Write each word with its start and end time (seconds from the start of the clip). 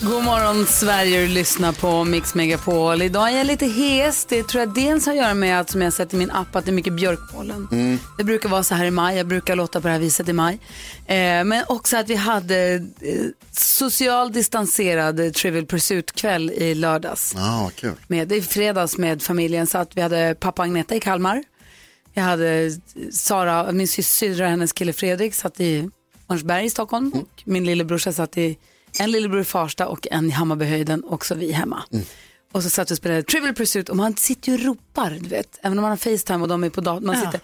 God 0.00 0.24
morgon 0.24 0.66
Sverige, 0.66 1.20
du 1.20 1.28
lyssnar 1.28 1.72
på 1.72 2.04
Mix 2.04 2.34
Megapol. 2.34 3.02
Idag 3.02 3.32
är 3.32 3.36
jag 3.36 3.46
lite 3.46 3.66
hes. 3.66 4.24
Det 4.24 4.42
tror 4.42 4.60
jag 4.60 4.74
dels 4.74 5.06
har 5.06 5.12
att 5.12 5.18
göra 5.18 5.34
med 5.34 5.60
att 5.60 5.70
som 5.70 5.82
jag 5.82 5.92
sett 5.92 6.14
i 6.14 6.16
min 6.16 6.30
app 6.30 6.56
att 6.56 6.64
det 6.64 6.70
är 6.70 6.72
mycket 6.72 6.92
björkpollen. 6.92 7.68
Det 8.18 8.24
brukar 8.24 8.48
vara 8.48 8.62
så 8.62 8.74
här 8.74 8.84
i 8.84 8.90
maj, 8.90 9.16
jag 9.16 9.26
brukar 9.26 9.56
låta 9.56 9.80
på 9.80 9.88
det 9.88 9.92
här 9.92 10.00
viset 10.00 10.28
i 10.28 10.32
maj. 10.32 10.58
Eh, 11.06 11.44
men 11.44 11.64
också 11.68 11.96
att 11.96 12.10
vi 12.10 12.14
hade 12.14 12.74
eh, 12.74 13.24
social 13.52 14.32
distanserad 14.32 15.20
eh, 15.20 15.30
Trivial 15.30 15.66
Pursuit-kväll 15.66 16.50
i 16.50 16.74
lördags. 16.74 17.34
Ah, 17.36 17.70
kul. 17.74 17.94
Med, 18.06 18.32
I 18.32 18.42
fredags 18.42 18.98
med 18.98 19.22
familjen 19.22 19.66
så 19.66 19.78
att 19.78 19.96
vi 19.96 20.00
hade 20.00 20.36
pappa 20.40 20.62
Agneta 20.62 20.94
i 20.94 21.00
Kalmar. 21.00 21.44
Jag 22.14 22.22
hade 22.22 22.70
Sara, 23.12 23.72
min 23.72 23.88
syrra 23.88 24.44
och 24.44 24.50
hennes 24.50 24.72
kille 24.72 24.92
Fredrik 24.92 25.34
satt 25.34 25.60
i 25.60 25.90
Örnsberg 26.28 26.64
i 26.64 26.70
Stockholm 26.70 27.12
och 27.12 27.42
min 27.44 27.64
lillebrorsa 27.64 28.12
satt 28.12 28.38
i 28.38 28.58
en 29.00 29.10
lillebror 29.10 29.40
i 29.40 29.44
Farsta 29.44 29.86
och 29.86 30.06
en 30.10 30.26
i 30.26 30.30
Hammarbyhöjden 30.30 31.04
och 31.04 31.26
så 31.26 31.34
vi 31.34 31.52
hemma. 31.52 31.82
Och 32.52 32.62
så 32.62 32.70
satt 32.70 32.90
vi 32.90 32.94
och 32.94 32.98
spelade 32.98 33.22
Trivial 33.22 33.54
Pursuit 33.54 33.88
och 33.88 33.96
man 33.96 34.16
sitter 34.16 34.52
ju 34.52 34.58
och 34.58 34.64
ropar, 34.64 35.10
du 35.20 35.28
vet, 35.28 35.58
även 35.62 35.78
om 35.78 35.82
man 35.82 35.90
har 35.90 35.96
Facetime 35.96 36.42
och 36.42 36.48
de 36.48 36.64
är 36.64 36.70
på 36.70 36.80
datorn. 36.80 37.06
Man 37.06 37.16
sitter, 37.16 37.40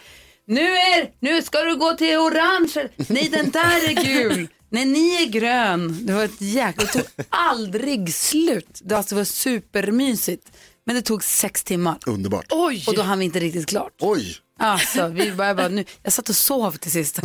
nu 0.46 0.76
är, 0.76 1.10
nu 1.20 1.42
ska 1.42 1.60
du 1.60 1.76
gå 1.76 1.92
till 1.92 2.16
orange, 2.16 2.88
nej 2.96 3.28
den 3.28 3.50
där 3.50 3.88
är 3.90 4.04
gul, 4.04 4.48
nej 4.68 4.84
ni 4.84 5.22
är 5.22 5.26
grön. 5.26 6.06
Det 6.06 6.12
var 6.12 6.24
ett 6.24 6.40
jäkla, 6.40 6.84
det 6.84 6.92
tog 6.92 7.26
aldrig 7.28 8.14
slut. 8.14 8.80
Det, 8.84 8.94
alltså, 8.96 9.14
var 9.14 9.24
supermysigt. 9.24 10.52
Men 10.84 10.96
det 10.96 11.02
tog 11.02 11.24
sex 11.24 11.64
timmar 11.64 11.98
Underbart. 12.06 12.46
Oj! 12.50 12.84
och 12.86 12.94
då 12.94 13.02
hann 13.02 13.18
vi 13.18 13.24
inte 13.24 13.40
riktigt 13.40 13.66
klart. 13.66 13.92
Oj, 14.00 14.36
Alltså, 14.62 15.08
vi 15.08 15.32
bara, 15.32 15.46
jag, 15.46 15.56
bara, 15.56 15.68
nu, 15.68 15.84
jag 16.02 16.12
satt 16.12 16.28
och 16.28 16.36
sov 16.36 16.72
till 16.72 16.90
sist. 16.90 17.16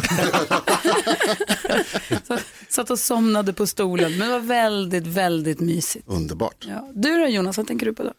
så, 2.28 2.38
satt 2.70 2.90
och 2.90 3.00
somnade 3.00 3.54
på 3.54 3.68
stolen, 3.68 4.18
men 4.18 4.28
det 4.28 4.34
var 4.34 4.40
väldigt, 4.40 5.08
väldigt 5.08 5.60
mysigt. 5.60 6.08
underbart. 6.08 6.66
Ja. 6.68 6.90
Du 6.94 7.20
då 7.20 7.28
Jonas, 7.28 7.58
vad 7.58 7.68
tänker 7.68 7.86
du 7.86 7.94
på 7.94 8.04
då? 8.04 8.14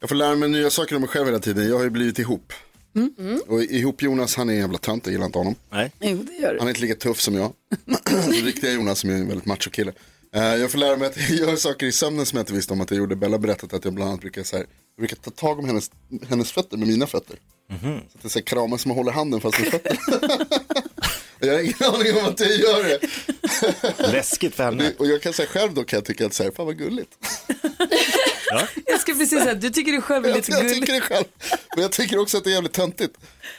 Jag 0.00 0.08
får 0.08 0.16
lära 0.16 0.36
mig 0.36 0.48
nya 0.48 0.70
saker 0.70 0.94
om 0.96 1.00
mig 1.02 1.08
själv 1.08 1.26
hela 1.26 1.38
tiden. 1.38 1.68
Jag 1.68 1.76
har 1.76 1.84
ju 1.84 1.90
blivit 1.90 2.18
ihop. 2.18 2.52
Och 3.46 3.62
ihop 3.62 4.02
Jonas, 4.02 4.36
han 4.36 4.48
är 4.48 4.54
en 4.54 4.60
jävla 4.60 4.78
tönt, 4.78 5.06
jag 5.06 5.12
gillar 5.12 5.26
inte 5.26 5.38
honom. 5.38 5.54
Nej. 5.70 5.92
Jo, 6.00 6.26
det 6.26 6.32
gör 6.32 6.52
du. 6.52 6.58
Han 6.58 6.68
är 6.68 6.70
inte 6.70 6.80
lika 6.80 6.94
tuff 6.94 7.20
som 7.20 7.34
jag. 7.34 7.52
Den 8.04 8.32
riktiga 8.32 8.72
Jonas 8.72 8.98
som 8.98 9.10
är 9.10 9.14
en 9.14 9.28
väldigt 9.28 9.46
macho 9.46 9.70
kille. 9.70 9.92
Eh, 10.34 10.42
jag 10.42 10.70
får 10.70 10.78
lära 10.78 10.96
mig 10.96 11.08
att 11.08 11.16
jag 11.30 11.38
gör 11.38 11.56
saker 11.56 11.86
i 11.86 11.92
sömnen 11.92 12.26
som 12.26 12.36
jag 12.36 12.42
inte 12.42 12.52
visste 12.52 12.72
om 12.72 12.80
att 12.80 12.90
jag 12.90 12.98
gjorde. 12.98 13.16
Bella 13.16 13.38
berättat 13.38 13.72
att 13.72 13.84
jag 13.84 13.94
bland 13.94 14.10
annat 14.10 14.20
brukar, 14.20 14.42
så 14.42 14.56
här, 14.56 14.66
jag 14.96 15.02
brukar 15.02 15.16
ta 15.16 15.30
tag 15.30 15.58
om 15.58 15.64
hennes, 15.64 15.90
hennes 16.28 16.52
fötter 16.52 16.76
med 16.76 16.88
mina 16.88 17.06
fötter. 17.06 17.36
Så 17.80 18.18
det 18.22 18.26
är 18.26 18.28
så 18.28 18.38
här, 18.38 18.44
kramar 18.46 18.76
som 18.76 18.88
man 18.88 18.98
håller 18.98 19.12
handen 19.12 19.40
fast 19.40 19.58
med 19.60 19.68
fötterna. 19.70 20.00
jag 21.40 21.52
har 21.52 21.60
ingen 21.60 21.74
aning 21.94 22.16
om 22.16 22.24
att 22.24 22.40
jag 22.40 22.50
gör 22.56 22.84
det. 22.84 22.98
Läskigt 24.12 24.54
för 24.54 24.64
henne. 24.64 24.84
Det- 24.84 24.94
Och 24.98 25.06
jag 25.06 25.22
kan 25.22 25.32
säga 25.32 25.48
själv 25.48 25.74
då 25.74 25.84
kan 25.84 25.96
jag 25.96 26.04
tycka 26.04 26.26
att 26.26 26.34
så 26.34 26.42
här, 26.42 26.50
fan 26.50 26.66
vad 26.66 26.78
gulligt. 26.78 27.10
Jag 28.86 29.00
ska 29.00 29.12
precis 29.12 29.42
säga, 29.42 29.54
du 29.54 29.70
tycker 29.70 29.92
det 29.92 30.00
själv 30.00 30.24
är 30.24 30.28
Jag, 30.28 30.36
lite 30.36 30.52
jag 30.52 30.60
gulligt. 30.60 30.80
tycker 30.80 30.92
det 30.92 31.00
själv. 31.00 31.24
Men 31.74 31.82
jag 31.82 31.92
tycker 31.92 32.18
också 32.18 32.38
att 32.38 32.44
det 32.44 32.50
är 32.50 32.54
jävligt 32.54 32.72
töntigt. 32.72 33.16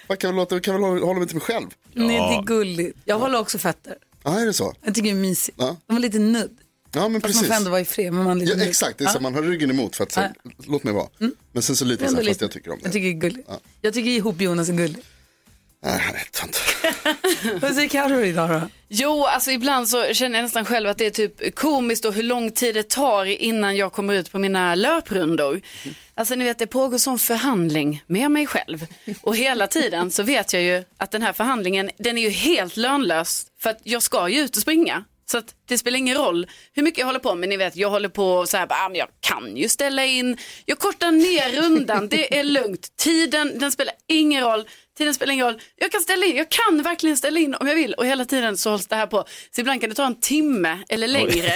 Man 0.07 0.17
kan 0.17 0.29
väl, 0.29 0.35
låta, 0.35 0.59
kan 0.59 0.73
väl 0.73 0.83
hålla 0.83 1.05
hålla 1.05 1.19
mig 1.19 1.27
till 1.27 1.37
mig 1.37 1.45
själv. 1.45 1.67
Nej, 1.93 2.17
det 2.17 2.23
är 2.35 2.43
gulligt. 2.43 2.97
Jag 3.05 3.19
håller 3.19 3.39
också 3.39 3.57
fötter. 3.57 3.95
Ja, 4.23 4.39
är 4.39 4.45
det 4.45 4.53
så? 4.53 4.73
Jag 4.83 4.95
tycker 4.95 5.09
det 5.09 5.15
är 5.17 5.21
mysigt. 5.21 5.57
Ja. 5.61 5.77
De 5.87 5.93
var 5.93 5.99
lite 6.01 6.19
nudd. 6.19 6.57
Ja, 6.95 7.07
men 7.07 7.21
Fast 7.21 7.35
man 7.35 7.41
precis. 7.41 7.47
får 7.47 7.55
ändå 7.55 7.69
vara 7.71 7.81
i 7.81 7.85
fred. 7.85 8.13
Men 8.13 8.23
man 8.23 8.41
är 8.41 8.45
lite 8.45 8.59
Ja, 8.59 8.65
exakt, 8.65 8.97
det 8.97 9.03
är 9.03 9.09
så 9.09 9.19
man 9.19 9.33
har 9.33 9.41
ryggen 9.41 9.69
emot 9.69 9.95
för 9.95 10.03
att 10.03 10.11
säga, 10.11 10.33
låt 10.67 10.83
mig 10.83 10.93
vara. 10.93 11.07
Men 11.51 11.63
sen 11.63 11.75
så 11.75 11.85
lite 11.85 12.07
så 12.09 12.15
här, 12.15 12.23
fast 12.23 12.41
jag 12.41 12.51
tycker 12.51 12.71
om 12.71 12.77
det. 12.79 12.85
Jag 12.85 12.93
tycker 12.93 13.07
det 13.07 13.13
är 13.13 13.19
gulligt. 13.29 13.49
Jag 13.81 13.93
tycker 13.93 14.09
ihop 14.09 14.41
Jonas 14.41 14.69
är 14.69 14.73
gullig. 14.73 15.03
Nej, 15.85 15.99
han 15.99 16.15
är 16.15 16.27
tönt. 16.31 16.59
Vad 17.61 17.73
säger 17.75 17.89
Carro 17.89 18.19
idag 18.21 18.49
då? 18.49 18.61
Jo, 18.87 19.25
alltså 19.25 19.51
ibland 19.51 19.89
så 19.89 20.13
känner 20.13 20.37
jag 20.37 20.43
nästan 20.43 20.65
själv 20.65 20.89
att 20.89 20.97
det 20.97 21.05
är 21.05 21.09
typ 21.09 21.55
komiskt 21.55 22.05
och 22.05 22.13
hur 22.13 22.23
lång 22.23 22.51
tid 22.51 22.75
det 22.75 22.89
tar 22.89 23.25
innan 23.25 23.75
jag 23.77 23.93
kommer 23.93 24.13
ut 24.13 24.31
på 24.31 24.39
mina 24.39 24.75
löprundor. 24.75 25.61
Alltså 26.15 26.35
ni 26.35 26.43
vet, 26.43 26.59
det 26.59 26.67
pågår 26.67 26.97
sån 26.97 27.19
förhandling 27.19 28.03
med 28.07 28.31
mig 28.31 28.47
själv. 28.47 28.85
Och 29.21 29.35
hela 29.35 29.67
tiden 29.67 30.11
så 30.11 30.23
vet 30.23 30.53
jag 30.53 30.61
ju 30.61 30.83
att 30.97 31.11
den 31.11 31.21
här 31.21 31.33
förhandlingen, 31.33 31.89
den 31.97 32.17
är 32.17 32.21
ju 32.21 32.29
helt 32.29 32.77
lönlös. 32.77 33.45
För 33.61 33.69
att 33.69 33.79
jag 33.83 34.01
ska 34.01 34.29
ju 34.29 34.39
ut 34.39 34.55
och 34.55 34.61
springa. 34.61 35.03
Så 35.25 35.37
att 35.37 35.55
det 35.67 35.77
spelar 35.77 35.97
ingen 35.97 36.17
roll 36.17 36.47
hur 36.73 36.83
mycket 36.83 36.99
jag 36.99 37.05
håller 37.05 37.19
på 37.19 37.35
med. 37.35 37.49
Ni 37.49 37.57
vet, 37.57 37.75
jag 37.75 37.89
håller 37.89 38.09
på 38.09 38.45
så 38.45 38.57
här, 38.57 38.67
bara, 38.67 38.79
ah, 38.85 38.89
men 38.89 38.97
jag 38.97 39.07
kan 39.19 39.57
ju 39.57 39.69
ställa 39.69 40.05
in. 40.05 40.37
Jag 40.65 40.79
kortar 40.79 41.11
ner 41.11 41.61
rundan, 41.61 42.07
det 42.09 42.39
är 42.39 42.43
lugnt. 42.43 42.97
Tiden, 42.97 43.59
den 43.59 43.71
spelar 43.71 43.93
ingen 44.07 44.43
roll. 44.43 44.67
Tiden 44.97 45.13
spelar 45.13 45.33
ingen 45.33 45.45
roll. 45.45 45.61
Jag 45.75 45.91
kan 45.91 46.01
ställa 46.01 46.25
in, 46.25 46.35
jag 46.35 46.49
kan 46.49 46.81
verkligen 46.83 47.17
ställa 47.17 47.39
in 47.39 47.55
om 47.55 47.67
jag 47.67 47.75
vill. 47.75 47.93
Och 47.93 48.05
hela 48.05 48.25
tiden 48.25 48.57
så 48.57 48.69
hålls 48.69 48.87
det 48.87 48.95
här 48.95 49.07
på. 49.07 49.25
Så 49.55 49.61
ibland 49.61 49.81
kan 49.81 49.89
det 49.89 49.95
ta 49.95 50.05
en 50.05 50.19
timme 50.19 50.79
eller 50.89 51.07
längre. 51.07 51.51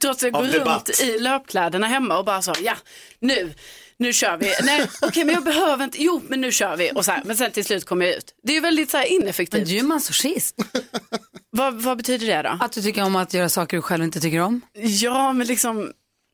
Trots 0.00 0.18
att 0.18 0.22
jag 0.22 0.32
går 0.32 0.44
debatt. 0.58 0.88
runt 0.88 1.00
i 1.00 1.18
löpkläderna 1.18 1.86
hemma 1.86 2.18
och 2.18 2.24
bara 2.24 2.42
så, 2.42 2.54
ja, 2.62 2.76
nu. 3.20 3.54
Nu 3.98 4.12
kör 4.12 4.36
vi. 4.36 4.52
Nej, 4.62 4.86
okej, 5.02 5.24
men 5.24 5.34
jag 5.34 5.44
behöver 5.44 5.84
inte. 5.84 6.02
Jo, 6.02 6.22
men 6.28 6.40
nu 6.40 6.52
kör 6.52 6.76
vi. 6.76 6.90
Och 6.94 7.04
så 7.04 7.12
här, 7.12 7.22
men 7.24 7.36
sen 7.36 7.50
till 7.50 7.64
slut 7.64 7.84
kommer 7.84 8.06
jag 8.06 8.14
ut. 8.16 8.34
Det 8.42 8.52
är 8.52 8.54
ju 8.54 8.60
väldigt 8.60 8.90
så 8.90 8.96
här 8.96 9.04
Men 9.04 9.22
ineffektivt. 9.22 9.66
du 9.66 9.72
är 9.72 9.76
ju 9.76 9.82
masochist. 9.82 10.56
Vad, 11.50 11.74
vad 11.82 11.96
betyder 11.96 12.26
det 12.26 12.42
då? 12.42 12.58
Att 12.60 12.72
du 12.72 12.82
tycker 12.82 13.04
om 13.04 13.16
att 13.16 13.34
göra 13.34 13.48
saker 13.48 13.76
du 13.76 13.82
själv 13.82 14.04
inte 14.04 14.20
tycker 14.20 14.40
om. 14.40 14.60
Ja, 14.74 15.32
men 15.32 15.46
liksom, 15.46 15.92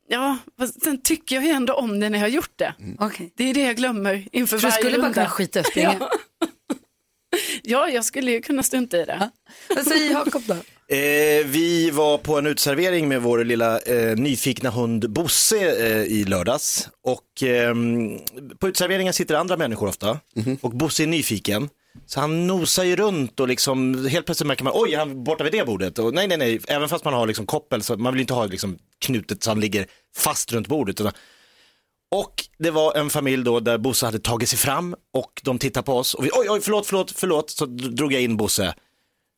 ja, 0.09 0.37
fast 0.59 0.83
sen 0.83 1.01
tycker 1.01 1.35
jag 1.35 1.45
ju 1.45 1.51
ändå 1.51 1.73
om 1.73 1.99
det 1.99 2.09
när 2.09 2.17
jag 2.19 2.25
har 2.25 2.29
gjort 2.29 2.53
det. 2.55 2.73
Okej. 2.99 3.33
Det 3.37 3.49
är 3.49 3.53
det 3.53 3.61
jag 3.61 3.75
glömmer 3.75 4.27
inför 4.31 4.57
du 4.57 4.61
varje 4.61 4.73
skulle 4.73 4.97
bara 4.97 5.05
runda. 5.07 5.13
kunna 5.13 5.29
skita 5.29 5.59
i 5.59 5.63
springa? 5.63 5.99
Ja. 7.63 7.87
ja, 7.87 7.89
jag 7.89 8.05
skulle 8.05 8.31
ju 8.31 8.41
kunna 8.41 8.63
strunta 8.63 8.97
i 8.97 9.05
det. 9.05 9.29
Vad 9.75 9.85
säger 9.87 10.11
Jakob 10.11 10.41
då? 10.45 10.53
Eh, 10.95 11.45
vi 11.45 11.89
var 11.93 12.17
på 12.17 12.37
en 12.37 12.47
utservering 12.47 13.07
med 13.07 13.21
vår 13.21 13.43
lilla 13.43 13.79
eh, 13.79 14.15
nyfikna 14.15 14.69
hund 14.69 15.09
Bosse 15.09 15.85
eh, 15.87 16.03
i 16.03 16.23
lördags. 16.25 16.89
Och 17.03 17.43
ehm, 17.43 18.19
på 18.59 18.67
utserveringen 18.67 19.13
sitter 19.13 19.35
andra 19.35 19.57
människor 19.57 19.87
ofta. 19.87 20.19
Och 20.61 20.71
Bosse 20.71 21.03
är 21.03 21.07
nyfiken. 21.07 21.69
Så 22.05 22.19
han 22.19 22.47
nosar 22.47 22.83
ju 22.83 22.95
runt 22.95 23.39
och 23.39 23.47
liksom 23.47 24.07
helt 24.07 24.25
plötsligt 24.25 24.47
märker 24.47 24.63
man, 24.63 24.73
oj, 24.75 24.93
är 24.93 24.99
han 24.99 25.23
borta 25.23 25.43
vid 25.43 25.53
det 25.53 25.65
bordet? 25.65 25.99
Och 25.99 26.13
nej, 26.13 26.27
nej, 26.27 26.37
nej, 26.37 26.59
även 26.67 26.89
fast 26.89 27.05
man 27.05 27.13
har 27.13 27.27
liksom 27.27 27.45
koppel 27.45 27.83
så 27.83 27.97
man 27.97 28.13
vill 28.13 28.21
inte 28.21 28.33
ha 28.33 28.45
liksom 28.45 28.77
knutet 28.99 29.43
så 29.43 29.49
han 29.49 29.59
ligger 29.59 29.87
fast 30.15 30.53
runt 30.53 30.67
bordet. 30.67 31.01
Utan 31.01 31.13
och 32.11 32.43
det 32.57 32.71
var 32.71 32.97
en 32.97 33.09
familj 33.09 33.43
då 33.43 33.59
där 33.59 33.77
Bosse 33.77 34.05
hade 34.05 34.19
tagit 34.19 34.49
sig 34.49 34.59
fram 34.59 34.95
och 35.13 35.41
de 35.43 35.59
tittade 35.59 35.85
på 35.85 35.97
oss 35.97 36.13
och 36.13 36.25
vi, 36.25 36.29
oj, 36.33 36.47
oj, 36.49 36.61
förlåt, 36.61 36.87
förlåt, 36.87 37.11
förlåt, 37.11 37.49
så 37.49 37.65
drog 37.65 38.13
jag 38.13 38.21
in 38.21 38.37
Bosse. 38.37 38.75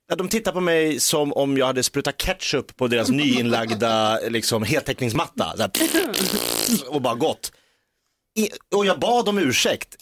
Ja, 0.07 0.15
de 0.15 0.29
tittar 0.29 0.51
på 0.51 0.61
mig 0.61 0.99
som 0.99 1.33
om 1.33 1.57
jag 1.57 1.65
hade 1.65 1.83
sprutat 1.83 2.17
ketchup 2.17 2.75
på 2.77 2.87
deras 2.87 3.09
nyinlagda 3.09 4.19
liksom, 4.29 4.63
heltäckningsmatta. 4.63 5.53
Så 5.57 5.61
här, 5.61 5.71
och 6.87 7.01
bara 7.01 7.15
gått. 7.15 7.51
I, 8.37 8.49
och 8.75 8.85
jag 8.85 8.99
bad 8.99 9.29
om 9.29 9.37
ursäkt. 9.37 9.95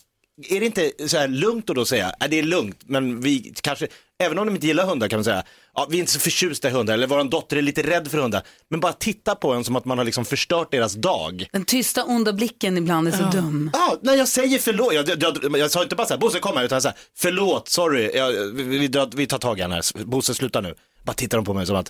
Är 0.49 0.59
det 0.59 0.65
inte 0.65 0.91
så 1.07 1.17
här 1.17 1.27
lugnt 1.27 1.69
att 1.69 1.75
då 1.75 1.85
säga, 1.85 2.13
ja, 2.19 2.27
det 2.27 2.39
är 2.39 2.43
lugnt, 2.43 2.79
men 2.85 3.21
vi 3.21 3.53
kanske, 3.61 3.87
även 4.23 4.39
om 4.39 4.45
de 4.45 4.55
inte 4.55 4.67
gillar 4.67 4.85
hundar 4.85 5.07
kan 5.07 5.17
man 5.17 5.23
säga, 5.23 5.43
ja, 5.73 5.87
vi 5.89 5.97
är 5.97 5.99
inte 5.99 6.11
så 6.11 6.19
förtjusta 6.19 6.67
i 6.67 6.71
hundar, 6.71 6.93
eller 6.93 7.07
vår 7.07 7.23
dotter 7.23 7.57
är 7.57 7.61
lite 7.61 7.83
rädd 7.83 8.07
för 8.11 8.17
hundar, 8.17 8.41
men 8.69 8.79
bara 8.79 8.93
titta 8.93 9.35
på 9.35 9.53
en 9.53 9.63
som 9.63 9.75
att 9.75 9.85
man 9.85 9.97
har 9.97 10.05
liksom 10.05 10.25
förstört 10.25 10.71
deras 10.71 10.93
dag. 10.93 11.47
Den 11.51 11.65
tysta 11.65 12.03
onda 12.03 12.33
blicken 12.33 12.77
ibland 12.77 13.07
är 13.07 13.11
så 13.11 13.23
dum. 13.23 13.69
Ja, 13.73 13.97
när 14.01 14.13
jag 14.15 14.27
säger 14.27 14.59
förlåt, 14.59 14.93
jag, 14.93 15.09
jag, 15.09 15.23
jag, 15.43 15.57
jag 15.57 15.71
sa 15.71 15.83
inte 15.83 15.95
bara 15.95 16.07
så 16.07 16.13
här, 16.13 16.19
Bosse 16.21 16.39
kom 16.39 16.57
här, 16.57 16.63
utan 16.63 16.81
så 16.81 16.87
här, 16.87 16.97
förlåt, 17.17 17.69
sorry, 17.69 18.11
jag, 18.15 18.31
vi, 18.31 18.63
vi, 18.63 18.87
drar- 18.87 19.11
vi 19.15 19.27
tar 19.27 19.37
tag 19.37 19.59
i 19.59 19.61
henne 19.61 19.75
här, 19.75 20.05
Bosse 20.05 20.33
sluta 20.33 20.61
nu. 20.61 20.75
Bara 21.03 21.13
tittar 21.13 21.37
de 21.37 21.45
på 21.45 21.53
mig 21.53 21.65
som 21.65 21.75
att, 21.75 21.89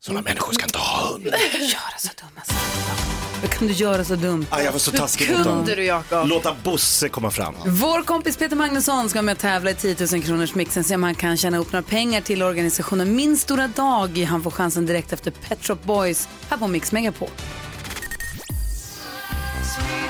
sådana 0.00 0.22
människor 0.22 0.52
ska 0.52 0.64
inte 0.64 0.78
ha 0.78 1.12
hund. 1.12 1.24
Göra 1.24 1.98
så 1.98 2.08
dumma 2.20 2.44
saker. 2.44 3.40
Hur 3.40 3.48
kan 3.48 3.66
du 3.68 3.74
göra 3.74 4.04
så 4.04 4.14
dumt? 4.16 4.46
Ah, 4.50 4.60
jag 4.60 4.72
var 4.72 4.78
så 4.78 4.90
taskig 4.90 5.30
mot. 5.30 5.42
Kunde 5.46 5.74
du 5.74 5.84
Jakob? 5.84 6.28
Låta 6.28 6.56
Bosse 6.64 7.08
komma 7.08 7.30
fram. 7.30 7.54
Vår 7.66 8.02
kompis 8.02 8.36
Peter 8.36 8.56
Magnusson 8.56 9.08
ska 9.08 9.22
med 9.22 9.32
och 9.32 9.38
tävla 9.38 9.70
i 9.70 9.74
10 9.74 9.96
000 10.12 10.22
kronors 10.22 10.54
mixen 10.54 10.84
se 10.84 10.94
om 10.94 11.02
han 11.02 11.14
kan 11.14 11.36
tjäna 11.36 11.58
upp 11.58 11.72
några 11.72 11.82
pengar 11.82 12.20
till 12.20 12.42
organisationen 12.42 13.16
Min 13.16 13.36
stora 13.38 13.68
dag. 13.68 14.18
Han 14.18 14.42
får 14.42 14.50
chansen 14.50 14.86
direkt 14.86 15.12
efter 15.12 15.30
Pet 15.30 15.66
Shop 15.66 15.78
Boys 15.82 16.28
här 16.48 16.56
på 16.56 16.68
Mix 16.68 16.92
Megapol. 16.92 17.28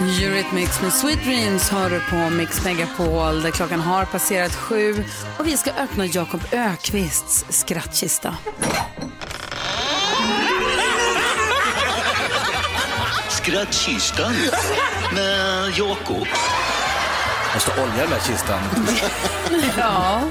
Eurythmics 0.01 0.83
med 0.83 0.93
Sweet 0.93 1.25
Dreams 1.25 1.69
hör 1.69 1.91
du 1.91 2.01
på 2.01 2.31
Mix 2.31 2.65
Megapol 2.65 3.43
där 3.43 3.51
klockan 3.51 3.81
har 3.81 4.05
passerat 4.05 4.55
sju 4.55 5.05
och 5.39 5.47
vi 5.47 5.57
ska 5.57 5.71
öppna 5.73 6.07
Jakob 6.07 6.41
Ökvists 6.53 7.45
skrattkista. 7.49 8.37
Skrattkistan 13.43 14.33
med 15.15 15.73
Jakob. 15.79 16.27
Måste 17.55 17.71
olja 17.83 17.97
den 17.97 18.11
där 18.11 18.21
kistan. 18.27 18.61
Ja, 19.79 20.23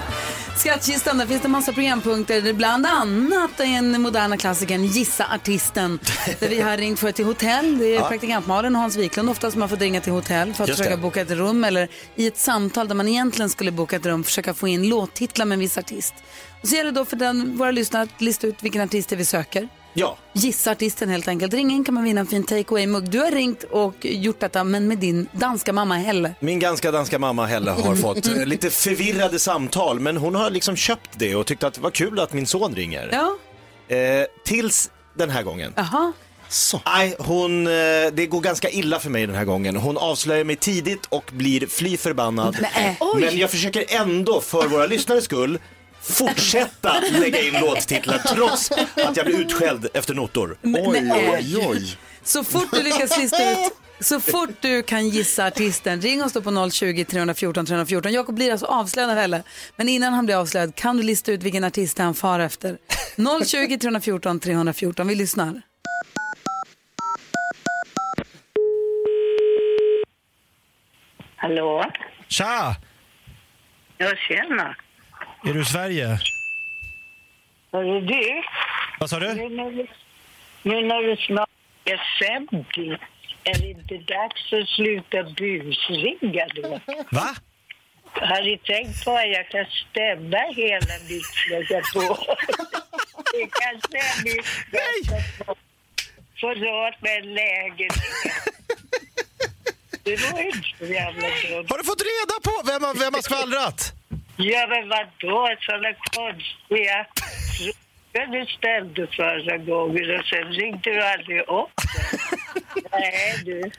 Skattkistan, 0.57 1.17
där 1.17 1.25
finns 1.25 1.41
det 1.41 1.47
massa 1.47 1.73
programpunkter. 1.73 2.53
Bland 2.53 2.85
annat 2.85 3.51
den 3.57 4.01
moderna 4.01 4.37
klassikern 4.37 4.85
Gissa 4.85 5.25
artisten. 5.35 5.99
Där 6.39 6.49
vi 6.49 6.61
har 6.61 6.77
ringt 6.77 6.99
för 6.99 7.11
till 7.11 7.25
hotell. 7.25 7.77
Det 7.77 7.95
är 7.95 8.01
praktikant 8.01 8.47
Malin 8.47 8.75
och 8.75 8.81
Hans 8.81 8.95
Wiklund 8.95 9.29
ofta 9.29 9.51
som 9.51 9.61
har 9.61 9.67
fått 9.67 9.81
ringa 9.81 10.01
till 10.01 10.13
hotell 10.13 10.53
för 10.53 10.63
att 10.63 10.67
Just 10.67 10.77
försöka 10.79 10.95
det. 10.95 11.01
boka 11.01 11.21
ett 11.21 11.31
rum. 11.31 11.63
Eller 11.63 11.87
i 12.15 12.27
ett 12.27 12.37
samtal 12.37 12.87
där 12.87 12.95
man 12.95 13.07
egentligen 13.07 13.49
skulle 13.49 13.71
boka 13.71 13.95
ett 13.95 14.05
rum 14.05 14.23
försöka 14.23 14.53
få 14.53 14.67
in 14.67 14.89
låttitlar 14.89 15.45
med 15.45 15.55
en 15.55 15.59
viss 15.59 15.77
artist. 15.77 16.13
Och 16.61 16.67
så 16.67 16.75
gäller 16.75 16.91
det 16.91 16.99
då 16.99 17.05
för 17.05 17.15
den, 17.17 17.57
våra 17.57 17.71
lyssnare 17.71 18.03
att 18.03 18.21
lista 18.21 18.47
ut 18.47 18.63
vilken 18.63 18.81
artist 18.81 19.09
det 19.09 19.15
är 19.15 19.17
vi 19.17 19.25
söker. 19.25 19.69
Ja, 19.93 20.17
Gissa 20.33 20.71
artisten 20.71 21.09
helt 21.09 21.27
enkelt. 21.27 21.53
Ring 21.53 21.71
in 21.71 21.83
kan 21.83 21.93
man 21.93 22.03
vinna 22.03 22.19
en 22.21 22.27
fin 22.27 22.43
take 22.43 22.65
away-mugg. 22.69 23.09
Du 23.09 23.19
har 23.19 23.31
ringt 23.31 23.63
och 23.63 23.95
gjort 24.01 24.39
detta 24.39 24.63
men 24.63 24.87
med 24.87 24.97
din 24.97 25.27
danska 25.31 25.73
mamma 25.73 25.95
Helle. 25.95 26.33
min 26.39 26.59
ganska 26.59 26.91
danska 26.91 27.19
mamma 27.19 27.45
Helle 27.45 27.71
har 27.71 27.95
fått 27.95 28.27
eh, 28.27 28.45
lite 28.45 28.69
förvirrade 28.69 29.39
samtal, 29.39 29.99
men 29.99 30.17
hon 30.17 30.35
har 30.35 30.49
liksom 30.49 30.75
köpt 30.75 31.09
det 31.15 31.35
och 31.35 31.45
tyckte 31.45 31.67
att 31.67 31.73
det 31.73 31.81
var 31.81 31.91
kul 31.91 32.19
att 32.19 32.33
min 32.33 32.47
son 32.47 32.75
ringer. 32.75 33.09
Ja, 33.11 33.35
Eh, 33.95 34.25
tills 34.45 34.91
den 35.17 35.29
här 35.29 35.43
gången. 35.43 35.73
jaha. 35.75 36.13
Så. 36.49 36.81
Nej, 36.85 37.15
hon, 37.19 37.67
eh, 37.67 37.71
det 38.13 38.27
går 38.29 38.41
ganska 38.41 38.69
illa 38.69 38.99
för 38.99 39.09
mig 39.09 39.27
den 39.27 39.35
här 39.35 39.45
gången. 39.45 39.75
Hon 39.75 39.97
avslöjar 39.97 40.43
mig 40.43 40.55
tidigt 40.55 41.05
och 41.09 41.31
blir 41.33 41.67
fly 41.67 41.97
förbannad. 41.97 42.57
Nej. 42.75 42.97
Men 43.15 43.37
jag 43.37 43.51
försöker 43.51 43.85
ändå 43.89 44.41
för 44.41 44.67
våra 44.67 44.85
lyssnares 44.85 45.23
skull 45.23 45.59
fortsätta 46.01 46.99
lägga 47.11 47.41
in 47.41 47.53
låttitlar 47.53 48.17
trots 48.17 48.71
att 48.71 49.17
jag 49.17 49.25
blir 49.25 49.39
utskälld 49.39 49.87
efter 49.93 50.13
notor. 50.13 50.57
Oj, 50.63 51.11
oj, 51.13 51.57
oj. 51.67 51.97
Så 52.23 52.43
fort 52.43 52.67
du 52.71 52.83
lyckas 52.83 53.17
lista 53.17 53.51
ut, 53.51 53.73
så 53.99 54.19
fort 54.19 54.49
du 54.61 54.83
kan 54.83 55.09
gissa 55.09 55.45
artisten, 55.45 56.01
ring 56.01 56.23
oss 56.23 56.33
då 56.33 56.41
på 56.41 56.69
020 56.71 57.05
314 57.05 57.65
314. 57.65 58.13
Jakob 58.13 58.35
blir 58.35 58.51
alltså 58.51 58.65
avslöjad 58.65 59.11
av 59.11 59.17
Helle, 59.17 59.43
men 59.75 59.89
innan 59.89 60.13
han 60.13 60.25
blir 60.25 60.35
avslöjad 60.35 60.75
kan 60.75 60.97
du 60.97 61.03
lista 61.03 61.31
ut 61.31 61.43
vilken 61.43 61.63
artist 61.63 61.97
han 61.97 62.13
far 62.13 62.39
efter. 62.39 62.77
020 63.45 63.77
314 63.77 64.39
314, 64.39 65.07
vi 65.07 65.15
lyssnar. 65.15 65.61
Hallå? 71.35 71.91
Tja! 72.27 72.75
Ja, 73.97 74.15
tjena. 74.27 74.75
Är 75.43 75.53
du 75.53 75.61
i 75.61 75.65
Sverige? 75.65 76.19
Hörru 77.71 78.01
du, 78.01 78.43
Vad 78.99 79.09
sa 79.09 79.19
du? 79.19 79.33
nu 79.33 79.49
när 79.49 79.71
du, 79.71 79.87
nu 80.63 80.81
när 80.87 81.01
du 81.01 81.15
snart 81.17 81.49
är 81.85 82.01
50, 82.39 82.97
är 83.43 83.59
det 83.59 83.69
inte 83.69 83.97
dags 83.97 84.53
att 84.53 84.67
sluta 84.69 85.23
busringa 85.23 86.47
då? 86.55 86.79
Va? 87.11 87.35
Har 88.11 88.41
ni 88.43 88.57
tänkt 88.57 89.05
på 89.05 89.11
att 89.11 89.29
jag 89.29 89.49
kan 89.49 89.65
stämma 89.89 90.37
hela 90.55 90.93
mitt 91.09 91.93
på? 91.93 92.35
Det 93.33 93.49
att 95.51 95.57
få 96.41 96.49
råd 96.53 96.93
med 96.99 97.17
en 97.17 97.33
lägenhet. 97.33 97.93
Det 100.03 100.15
var 100.31 100.39
inte 100.45 100.67
så 100.79 100.85
jävla 100.85 101.21
dumt. 101.21 101.65
Har 101.69 101.77
du 101.77 101.83
fått 101.83 102.01
reda 102.01 102.35
på 102.43 102.61
vem, 102.65 102.99
vem 102.99 103.13
har 103.13 103.21
skvallrat? 103.21 103.93
Ja, 104.41 104.67
men 104.67 104.89
vadå? 104.89 105.55
Sådana 105.61 105.93
konstiga 106.15 107.05
frågor 108.13 108.31
du 108.31 108.45
ställde 108.57 109.07
förra 109.15 109.57
gången 109.57 110.19
och 110.19 110.25
sen 110.25 110.53
ringde 110.53 110.89
du 110.93 111.03
aldrig 111.03 111.39
upp. 111.39 111.71
Nej, 112.91 113.35
du. 113.45 113.71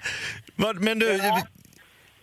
Men 0.81 0.99
du, 0.99 1.21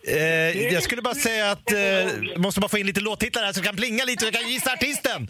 eh, 0.08 0.72
jag 0.72 0.82
skulle 0.82 1.02
bara 1.02 1.14
säga 1.14 1.50
att 1.50 1.72
eh, 1.72 2.36
måste 2.36 2.60
bara 2.60 2.68
få 2.68 2.78
in 2.78 2.86
lite 2.86 3.00
låttitlar 3.00 3.42
här 3.44 3.52
så 3.52 3.62
kan 3.62 3.76
plinga 3.76 4.04
lite 4.04 4.20
så 4.20 4.26
jag 4.26 4.34
kan 4.34 4.50
gissa 4.50 4.72
artisten. 4.72 5.28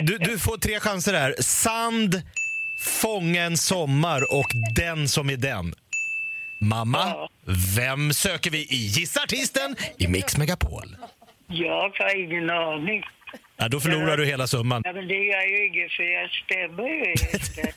Du, 0.00 0.18
du 0.18 0.38
får 0.38 0.56
tre 0.56 0.80
chanser 0.80 1.14
här. 1.14 1.34
Sand, 1.40 2.22
Fånga 2.80 3.42
en 3.42 3.56
sommar 3.56 4.32
och 4.34 4.46
Den 4.76 5.08
som 5.08 5.30
är 5.30 5.36
den. 5.36 5.74
Mamma, 6.60 7.28
vem 7.76 8.12
söker 8.12 8.50
vi 8.50 8.58
i 8.58 8.76
Gissa 8.76 9.22
artisten 9.22 9.76
i 9.98 10.08
Mix 10.08 10.36
Megapol? 10.36 10.96
Jag 11.54 11.90
har 11.98 12.20
ingen 12.24 12.50
aning. 12.50 13.02
Ja, 13.56 13.68
då 13.68 13.80
förlorar 13.80 14.16
du 14.16 14.24
hela 14.26 14.46
summan. 14.46 14.82
Ja, 14.84 14.92
men 14.92 15.08
det 15.08 15.14
gör 15.14 15.42
ju 15.42 15.66
inget 15.66 15.92
för 15.92 16.02
jag 16.02 16.30
stämmer 16.30 16.88
ju 16.88 17.10
inte. 17.10 17.74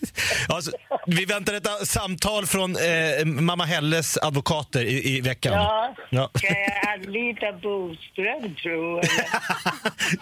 Alltså, 0.53 0.71
vi 1.07 1.25
väntar 1.25 1.53
ett 1.53 1.87
samtal 1.87 2.45
från 2.45 2.75
eh, 2.75 3.25
mamma 3.25 3.65
Helles 3.65 4.17
advokater 4.17 4.83
i, 4.83 5.17
i 5.17 5.21
veckan. 5.21 5.53
Ja, 5.53 5.95
Ja. 6.09 6.29
ska 6.33 6.47
jag 6.47 6.93
anlita 6.93 7.51
Boström 7.53 8.55
tro 8.55 8.97
eller? 8.97 9.25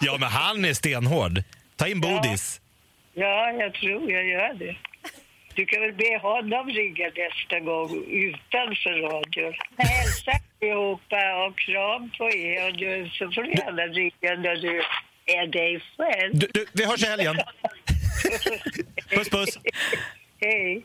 ja, 0.00 0.16
men 0.20 0.28
han 0.28 0.64
är 0.64 0.74
stenhård. 0.74 1.42
Ta 1.76 1.86
in 1.86 2.00
Bodis. 2.00 2.60
Ja, 3.14 3.50
jag 3.50 3.74
tror 3.74 4.10
jag 4.12 4.26
gör 4.28 4.54
det. 4.54 4.76
Du 5.56 5.66
kan 5.66 5.80
väl 5.80 5.92
be 5.92 6.18
honom 6.18 6.68
ringa 6.68 7.08
nästa 7.16 7.60
gång 7.60 7.90
utanför 8.10 9.00
radion. 9.02 9.54
Hälsa 9.78 10.32
allihopa 10.60 11.46
och 11.46 11.58
kram 11.58 12.10
på 12.18 12.24
er. 12.30 12.66
Och 12.66 12.76
du, 12.76 13.10
så 13.12 13.30
får 13.30 13.42
du 13.42 13.50
gärna 13.50 13.82
ringa 13.82 14.42
när 14.42 14.56
du 14.56 14.82
är 15.26 15.46
dig 15.46 15.82
själv. 15.96 16.38
Du, 16.38 16.46
du, 16.54 16.66
vi 16.72 16.84
hörs 16.84 17.02
i 17.02 17.06
helgen. 17.06 17.36
Puss, 19.10 19.30
puss. 19.30 19.58
Hej. 20.40 20.82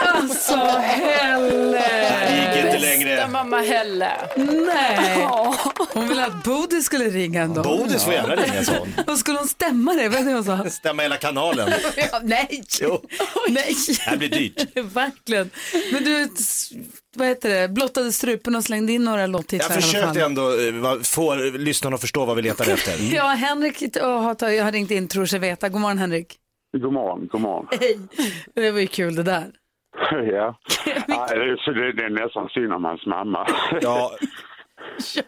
Alltså 0.00 0.56
Helle! 0.56 1.78
Det 2.28 2.36
gick 2.36 2.56
inte 2.56 2.62
Bästa 2.62 2.78
längre. 2.78 3.28
mamma 3.28 3.60
Helle. 3.60 4.10
Nej! 4.36 5.26
Hon 5.92 6.08
ville 6.08 6.26
att 6.26 6.44
Bodil 6.44 6.84
skulle 6.84 7.04
ringa 7.04 7.42
ändå. 7.42 7.62
Bodis 7.62 8.04
får 8.04 8.12
gärna 8.12 8.34
ringa 8.36 8.64
sa 8.64 8.72
hon. 8.78 8.92
Vad 9.06 9.18
skulle 9.18 9.38
hon 9.38 9.48
stämma 9.48 9.94
det? 9.94 10.08
Vad 10.08 10.24
hon 10.24 10.44
sa? 10.44 10.70
Stämma 10.70 11.02
hela 11.02 11.16
kanalen. 11.16 11.72
Ja, 11.96 12.20
nej! 12.22 12.62
Jo. 12.80 13.02
Nej! 13.48 13.74
Det 13.88 14.00
här 14.02 14.16
blir 14.16 14.28
dyrt. 14.28 14.66
Verkligen. 14.92 15.50
Men 15.92 16.04
du, 16.04 16.28
vad 17.16 17.28
heter 17.28 17.48
det, 17.60 17.68
blottade 17.68 18.12
strupen 18.12 18.56
och 18.56 18.64
slängde 18.64 18.92
in 18.92 19.04
några 19.04 19.26
låttitlar 19.26 19.58
Jag 19.58 19.70
i 19.70 19.72
alla 19.72 19.82
försökte 19.82 20.06
fall. 20.20 20.22
ändå 20.30 20.60
eh, 20.60 20.72
va- 20.72 20.98
få 21.02 21.34
lyssnarna 21.34 21.94
att 21.94 22.00
förstå 22.00 22.24
vad 22.24 22.36
vi 22.36 22.42
letar 22.42 22.68
efter. 22.72 23.14
Ja, 23.14 23.24
Henrik 23.28 23.96
har, 23.96 24.34
tagit- 24.34 24.62
har 24.62 24.72
ringt 24.72 24.90
in, 24.90 25.08
tror 25.08 25.26
sig 25.26 25.38
veta. 25.38 25.68
God 25.68 25.80
morgon 25.80 25.98
Henrik. 25.98 26.36
God 26.76 26.92
morgon, 26.92 27.28
god 27.32 27.40
morgon. 27.40 27.66
Hej. 27.80 27.98
Det 28.54 28.70
var 28.70 28.80
ju 28.80 28.86
kul 28.86 29.14
det 29.14 29.22
där. 29.22 29.44
ja. 30.10 30.58
ja 31.08 31.26
det, 31.30 31.34
är- 31.34 31.64
så 31.64 31.70
det, 31.70 31.92
det 31.92 32.04
är 32.04 32.10
nästan 32.24 32.48
synd 32.48 32.72
om 32.72 32.84
hans 32.84 33.06
mamma. 33.06 33.46
Ja, 33.80 34.10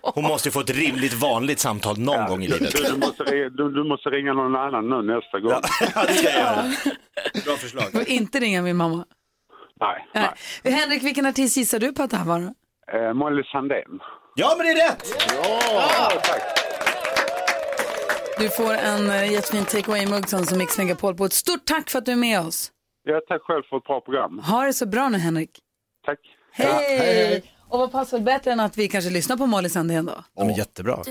hon 0.03 0.25
måste 0.25 0.49
ju 0.49 0.53
få 0.53 0.61
ett 0.61 0.71
rimligt 0.71 1.13
vanligt 1.15 1.59
samtal 1.59 1.99
någon 1.99 2.27
gång 2.27 2.43
i 2.43 2.47
Du, 2.47 2.55
livet. 2.55 2.77
du, 2.77 2.83
du, 2.93 2.97
måste, 2.99 3.23
ringa- 3.23 3.49
du, 3.51 3.71
du 3.73 3.85
måste 3.89 4.09
ringa 4.11 4.33
någon 4.33 4.57
annan 4.57 4.89
nu 4.89 5.15
nästa 5.15 5.41
gång. 5.41 5.51
Ja, 5.95 6.03
det 6.07 6.13
ska 6.15 6.29
jag 6.31 6.39
göra. 6.41 6.63
Bra 7.45 7.57
förslag. 7.57 7.85
Och 7.95 8.09
inte 8.09 8.41
ringa 8.41 8.63
min 8.63 8.77
mamma. 8.77 9.05
Nej, 9.81 10.07
nej. 10.15 10.29
Nej. 10.65 10.73
Henrik, 10.73 11.03
vilken 11.03 11.27
artist 11.27 11.57
gissar 11.57 11.79
du 11.79 11.93
på 11.93 12.03
att 12.03 12.11
det 12.11 12.17
här 12.17 12.25
var? 12.25 12.41
då? 12.41 12.99
Eh, 12.99 13.13
Molly 13.13 13.43
Sandén. 13.45 14.01
Ja, 14.35 14.55
men 14.59 14.67
det 14.67 14.73
är 14.73 14.89
rätt! 14.89 15.03
Du 18.41 18.49
får 18.49 18.75
en 18.75 19.11
uh, 19.11 19.33
jättefin 19.33 19.65
take 19.65 19.91
away-mugg 19.91 20.29
som 20.29 20.59
Mix 20.59 20.79
Megapol 20.79 21.15
på. 21.15 21.25
Ett 21.25 21.33
stort 21.33 21.65
tack 21.65 21.91
för 21.91 21.99
att 21.99 22.07
du 22.07 22.13
är 22.13 22.17
med 22.17 22.41
oss. 22.41 22.71
Ja, 23.05 23.21
tack 23.29 23.43
själv 23.43 23.63
för 23.71 23.77
ett 23.77 23.85
bra 23.85 24.01
program. 24.01 24.39
Ha 24.39 24.65
det 24.65 24.73
så 24.73 24.87
bra 24.87 25.09
nu 25.09 25.19
Henrik. 25.19 25.51
Tack. 26.07 26.19
Hej! 26.53 27.43
Och 27.69 27.79
vad 27.79 27.93
passar 27.93 28.19
bättre 28.19 28.53
än 28.53 28.61
att 28.61 28.79
vi 28.79 28.89
kanske 28.89 29.11
lyssnar 29.11 29.37
på 29.37 29.47
Molly 29.47 29.69
Sandén 29.69 30.07
då? 30.07 30.25
Ja, 30.37 30.45
men 30.45 30.55
jättebra. 30.55 31.03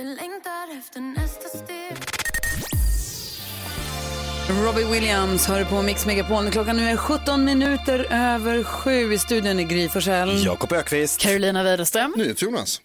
Robbie 4.65 4.91
Williams 4.91 5.47
hör 5.47 5.65
på 5.65 5.81
Mix 5.81 6.05
Megapol. 6.05 6.51
Klockan 6.51 6.77
nu 6.77 6.89
är 6.89 6.97
17 6.97 7.45
minuter 7.45 8.07
över 8.11 8.63
sju. 8.63 9.13
I 9.13 9.17
studion 9.17 9.59
är 9.59 9.63
Gry 9.63 9.89
Forssell. 9.89 10.45
Jakob 10.45 10.71
Ökvist. 10.73 11.19
Carolina 11.21 11.63
Widerström. 11.63 12.13
NyhetsJonas. 12.17 12.81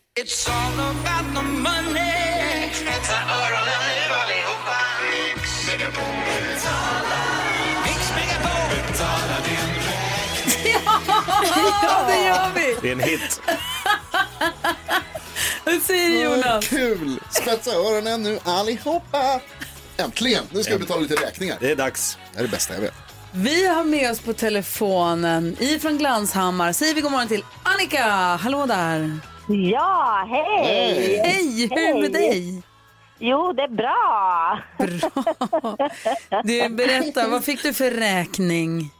Ja, 11.82 12.04
det 12.08 12.24
gör 12.24 12.50
vi! 12.54 12.76
Det 12.82 12.88
är 12.88 12.92
en 12.92 13.00
hit. 13.00 13.40
Vad 15.64 15.82
säger 15.82 16.24
Jonas? 16.24 16.68
Kul! 16.68 17.20
Spetsa 17.30 17.70
öronen 17.70 18.22
nu 18.22 18.38
allihopa. 18.44 19.40
Äntligen! 19.96 20.44
Nu 20.50 20.62
ska 20.62 20.72
vi 20.72 20.78
betala 20.78 21.00
lite 21.00 21.14
räkningar. 21.14 21.56
Det 21.60 21.70
är 21.70 21.76
dags. 21.76 22.18
Det 22.32 22.38
är 22.38 22.42
det 22.42 22.48
bästa 22.48 22.74
jag 22.74 22.80
vet. 22.80 22.94
Vi 23.32 23.66
har 23.66 23.84
med 23.84 24.10
oss 24.10 24.20
på 24.20 24.32
telefonen 24.32 25.56
ifrån 25.60 25.98
Glanshammar. 25.98 26.72
Säger 26.72 26.94
vi 26.94 27.00
god 27.00 27.12
morgon 27.12 27.28
till 27.28 27.44
Annika. 27.62 28.04
Hallå 28.42 28.66
där. 28.66 29.18
Ja, 29.48 30.26
hej! 30.30 31.20
Hej, 31.24 31.68
hur 31.70 31.78
är 31.78 31.94
det 31.94 32.00
med 32.00 32.12
dig? 32.12 32.62
Jo, 33.18 33.52
det 33.52 33.62
är 33.62 33.68
bra. 33.68 34.58
Bra. 34.78 35.76
Du, 36.44 36.68
berätta, 36.68 37.28
vad 37.28 37.44
fick 37.44 37.62
du 37.62 37.74
för 37.74 37.90
räkning? 37.90 38.90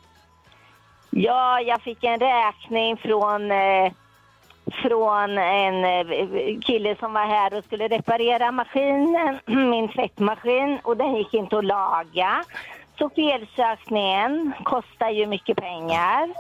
Ja, 1.17 1.61
jag 1.61 1.83
fick 1.83 2.05
en 2.05 2.21
räkning 2.21 2.97
från 2.97 3.51
eh, 3.51 3.93
från 4.83 5.39
en 5.39 5.85
eh, 5.85 6.61
kille 6.61 6.97
som 6.97 7.13
var 7.13 7.27
här 7.27 7.55
och 7.59 7.65
skulle 7.65 7.89
reparera 7.89 8.53
maskinen, 8.53 9.39
min 9.71 9.89
tvättmaskin, 9.89 10.79
och 10.83 10.97
den 10.97 11.15
gick 11.15 11.35
inte 11.35 11.59
att 11.59 11.65
laga. 11.65 12.45
Så 12.99 13.11
felsökningen 13.11 14.53
kostar 14.65 15.11
ju 15.11 15.27
mycket 15.27 15.57
pengar. 15.57 16.35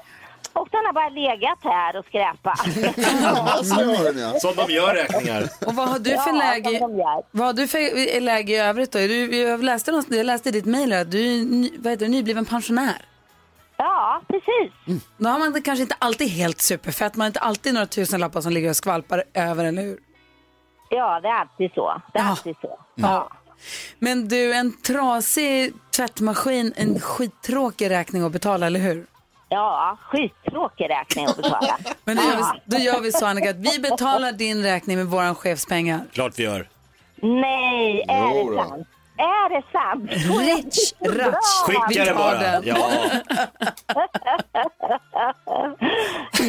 Och 0.52 0.68
den 0.70 0.86
har 0.86 0.92
bara 0.92 1.08
legat 1.08 1.58
här 1.62 1.96
och 1.96 2.04
skräpat. 2.06 2.58
Som 4.40 4.54
de 4.56 4.72
gör 4.72 4.94
räkningar. 4.94 5.42
Och 5.66 5.74
vad 5.74 5.88
har 5.88 5.98
du 5.98 6.10
för 6.10 6.30
Ja, 6.30 6.54
läge, 6.54 6.80
vad 7.30 7.46
har 7.46 7.52
du 7.52 7.68
för 7.68 8.20
läge 8.20 8.52
i 8.52 8.56
övrigt 8.56 8.92
då? 8.92 8.98
Du, 8.98 9.42
jag, 9.42 9.62
läste 9.62 10.02
jag 10.08 10.26
läste 10.26 10.48
i 10.48 10.52
ditt 10.52 10.64
mejl 10.64 10.92
att 10.92 11.10
du 11.10 11.18
är 11.18 11.44
ny, 11.44 11.70
vad 11.78 11.92
heter 11.92 12.04
det, 12.06 12.10
nybliven 12.10 12.44
pensionär. 12.44 13.13
Ja, 13.76 14.22
precis. 14.28 15.02
Då 15.16 15.28
har 15.28 15.38
man 15.38 15.52
det 15.52 15.60
kanske 15.60 15.82
inte 15.82 15.96
alltid 15.98 16.28
helt 16.28 16.60
superfett, 16.60 17.14
man 17.16 17.24
har 17.24 17.26
inte 17.26 17.40
alltid 17.40 17.74
några 17.74 17.86
tusenlappar 17.86 18.40
som 18.40 18.52
ligger 18.52 18.68
och 18.70 18.76
skvalpar 18.76 19.24
över, 19.34 19.64
eller 19.64 19.82
hur? 19.82 19.98
Ja, 20.90 21.20
det 21.20 21.28
är 21.28 21.32
alltid 21.40 21.70
så. 21.74 22.02
Det 22.12 22.18
är 22.18 22.22
Ja. 22.22 22.28
alltid 22.30 22.56
så. 22.60 22.78
Ja. 22.94 23.30
Men 23.98 24.28
du, 24.28 24.52
en 24.54 24.72
trasig 24.82 25.72
tvättmaskin, 25.96 26.72
en 26.76 27.00
skittråkig 27.00 27.90
räkning 27.90 28.22
att 28.22 28.32
betala, 28.32 28.66
eller 28.66 28.80
hur? 28.80 29.06
Ja, 29.48 29.98
skittråkig 30.02 30.90
räkning 30.90 31.26
att 31.26 31.36
betala. 31.36 31.78
Men 32.04 32.16
då 32.16 32.22
gör, 32.22 32.36
vi, 32.36 32.60
då 32.64 32.76
gör 32.76 33.00
vi 33.00 33.12
så 33.12 33.26
Annika, 33.26 33.50
att 33.50 33.56
vi 33.56 33.78
betalar 33.78 34.32
din 34.32 34.62
räkning 34.62 34.96
med 34.96 35.06
våran 35.06 35.34
chefspengar. 35.34 36.00
Klart 36.12 36.32
vi 36.38 36.42
gör. 36.42 36.68
Nej, 37.22 38.04
är 38.08 38.50
det 38.50 38.68
sant? 38.68 38.88
Är 39.24 39.48
det 39.48 39.62
sant? 39.72 40.10
Rich, 40.12 40.92
ratch. 41.18 41.62
Skicka 41.66 42.04
det 42.04 42.14
bara. 42.14 42.38
den. 42.38 42.62
Ja. 42.66 42.76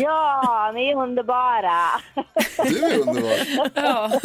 Ja, 0.02 0.72
ni 0.76 0.90
är 0.92 0.96
underbara. 0.96 1.82
Du 2.64 2.86
är 2.86 3.00
underbar. 3.00 4.20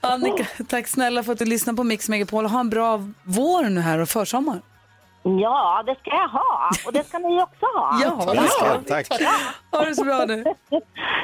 Annika, 0.00 0.46
tack 0.68 0.88
snälla 0.88 1.22
för 1.22 1.32
att 1.32 1.38
du 1.38 1.44
lyssnar 1.44 1.74
på 1.74 1.84
Mix 1.84 2.08
Megapol. 2.08 2.46
Ha 2.46 2.60
en 2.60 2.70
bra 2.70 3.00
vår 3.22 3.62
nu 3.62 3.80
här 3.80 3.98
och 3.98 4.08
försommar. 4.08 4.60
Ja, 5.24 5.82
det 5.86 5.94
ska 5.94 6.10
jag 6.10 6.28
ha. 6.28 6.70
Och 6.86 6.92
det 6.92 7.04
ska 7.08 7.18
ni 7.18 7.42
också 7.42 7.66
ha. 7.76 8.00
Ja, 8.02 8.34
Ja, 8.60 8.80
tack. 8.88 9.08
ha 9.70 9.84
det 9.84 9.94
så 9.94 10.04
bra 10.04 10.24
nu. 10.24 10.44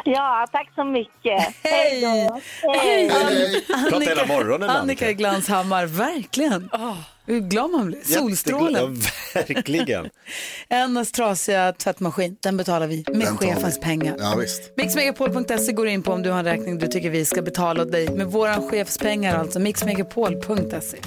Ja, 0.05 0.47
tack 0.53 0.71
så 0.75 0.85
mycket. 0.85 1.55
Hej! 1.63 2.01
då. 2.03 2.41
Hej! 2.73 3.09
Hej. 3.09 3.65
Prata 3.91 4.05
hela 4.05 4.27
morgonen, 4.27 4.71
Annika 4.71 4.81
Annika. 4.81 5.11
i 5.11 5.15
Glanshammar, 5.15 5.87
verkligen. 5.87 6.71
Hur 7.27 7.41
glad 7.41 7.71
man 7.71 7.87
blir. 7.87 8.01
Solstrålen. 8.03 8.97
Ja, 9.35 9.41
verkligen. 9.49 10.09
Hennes 10.71 11.13
trasiga 11.13 11.73
tvättmaskin, 11.73 12.37
den 12.43 12.57
betalar 12.57 12.87
vi 12.87 13.05
med 13.13 13.21
Den 13.27 13.37
chefens 13.37 13.77
vi. 13.77 13.81
pengar. 13.83 14.17
Ja 14.19 14.35
visst. 14.41 14.73
Mixmegapol.se 14.77 15.73
går 15.73 15.87
in 15.89 16.03
på 16.03 16.13
om 16.13 16.23
du 16.23 16.31
har 16.31 16.39
en 16.39 16.45
räkning 16.45 16.79
du 16.79 16.87
tycker 16.87 17.11
vi 17.11 17.25
ska 17.25 17.43
betala 17.43 17.83
åt 17.83 17.93
dig 17.93 18.09
med 18.11 18.27
våran 18.27 18.69
chefspengar 18.69 19.39
alltså. 19.39 19.59
Mixmegapol.se. 19.61 20.99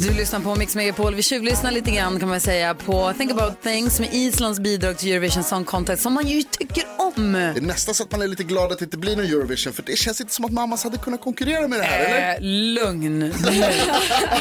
Du 0.00 0.14
lyssnar 0.14 0.40
på 0.40 0.54
Mix 0.54 0.74
Megapol. 0.76 1.14
Vi 1.14 1.22
tjuvlyssnar 1.22 1.70
lite 1.70 1.90
grann 1.90 2.20
kan 2.20 2.28
man 2.28 2.40
säga 2.40 2.74
på 2.74 3.12
Think 3.18 3.30
about 3.32 3.62
things 3.62 4.00
med 4.00 4.08
Islands 4.14 4.60
bidrag 4.60 4.98
till 4.98 5.12
Eurovision 5.12 5.44
Song 5.44 5.64
Contest 5.64 6.02
som 6.02 6.12
man 6.12 6.26
ju 6.26 6.42
tycker 6.42 6.84
om. 6.98 7.32
Det 7.32 7.38
är 7.38 7.60
nästan 7.60 7.94
så 7.94 8.02
att 8.02 8.12
man 8.12 8.22
är 8.22 8.28
lite 8.28 8.44
glad 8.44 8.72
att 8.72 8.78
det 8.78 8.84
inte 8.84 8.98
blir 8.98 9.16
någon 9.16 9.24
Eurovision 9.26 9.72
för 9.72 9.82
det 9.82 9.96
känns 9.96 10.20
inte 10.20 10.34
som 10.34 10.44
att 10.44 10.52
mammas 10.52 10.84
hade 10.84 10.98
kunnat 10.98 11.20
konkurrera 11.20 11.68
med 11.68 11.78
det 11.80 11.84
här, 11.84 12.04
eller? 12.04 12.34
Eh, 12.34 12.40
lugn. 12.40 13.32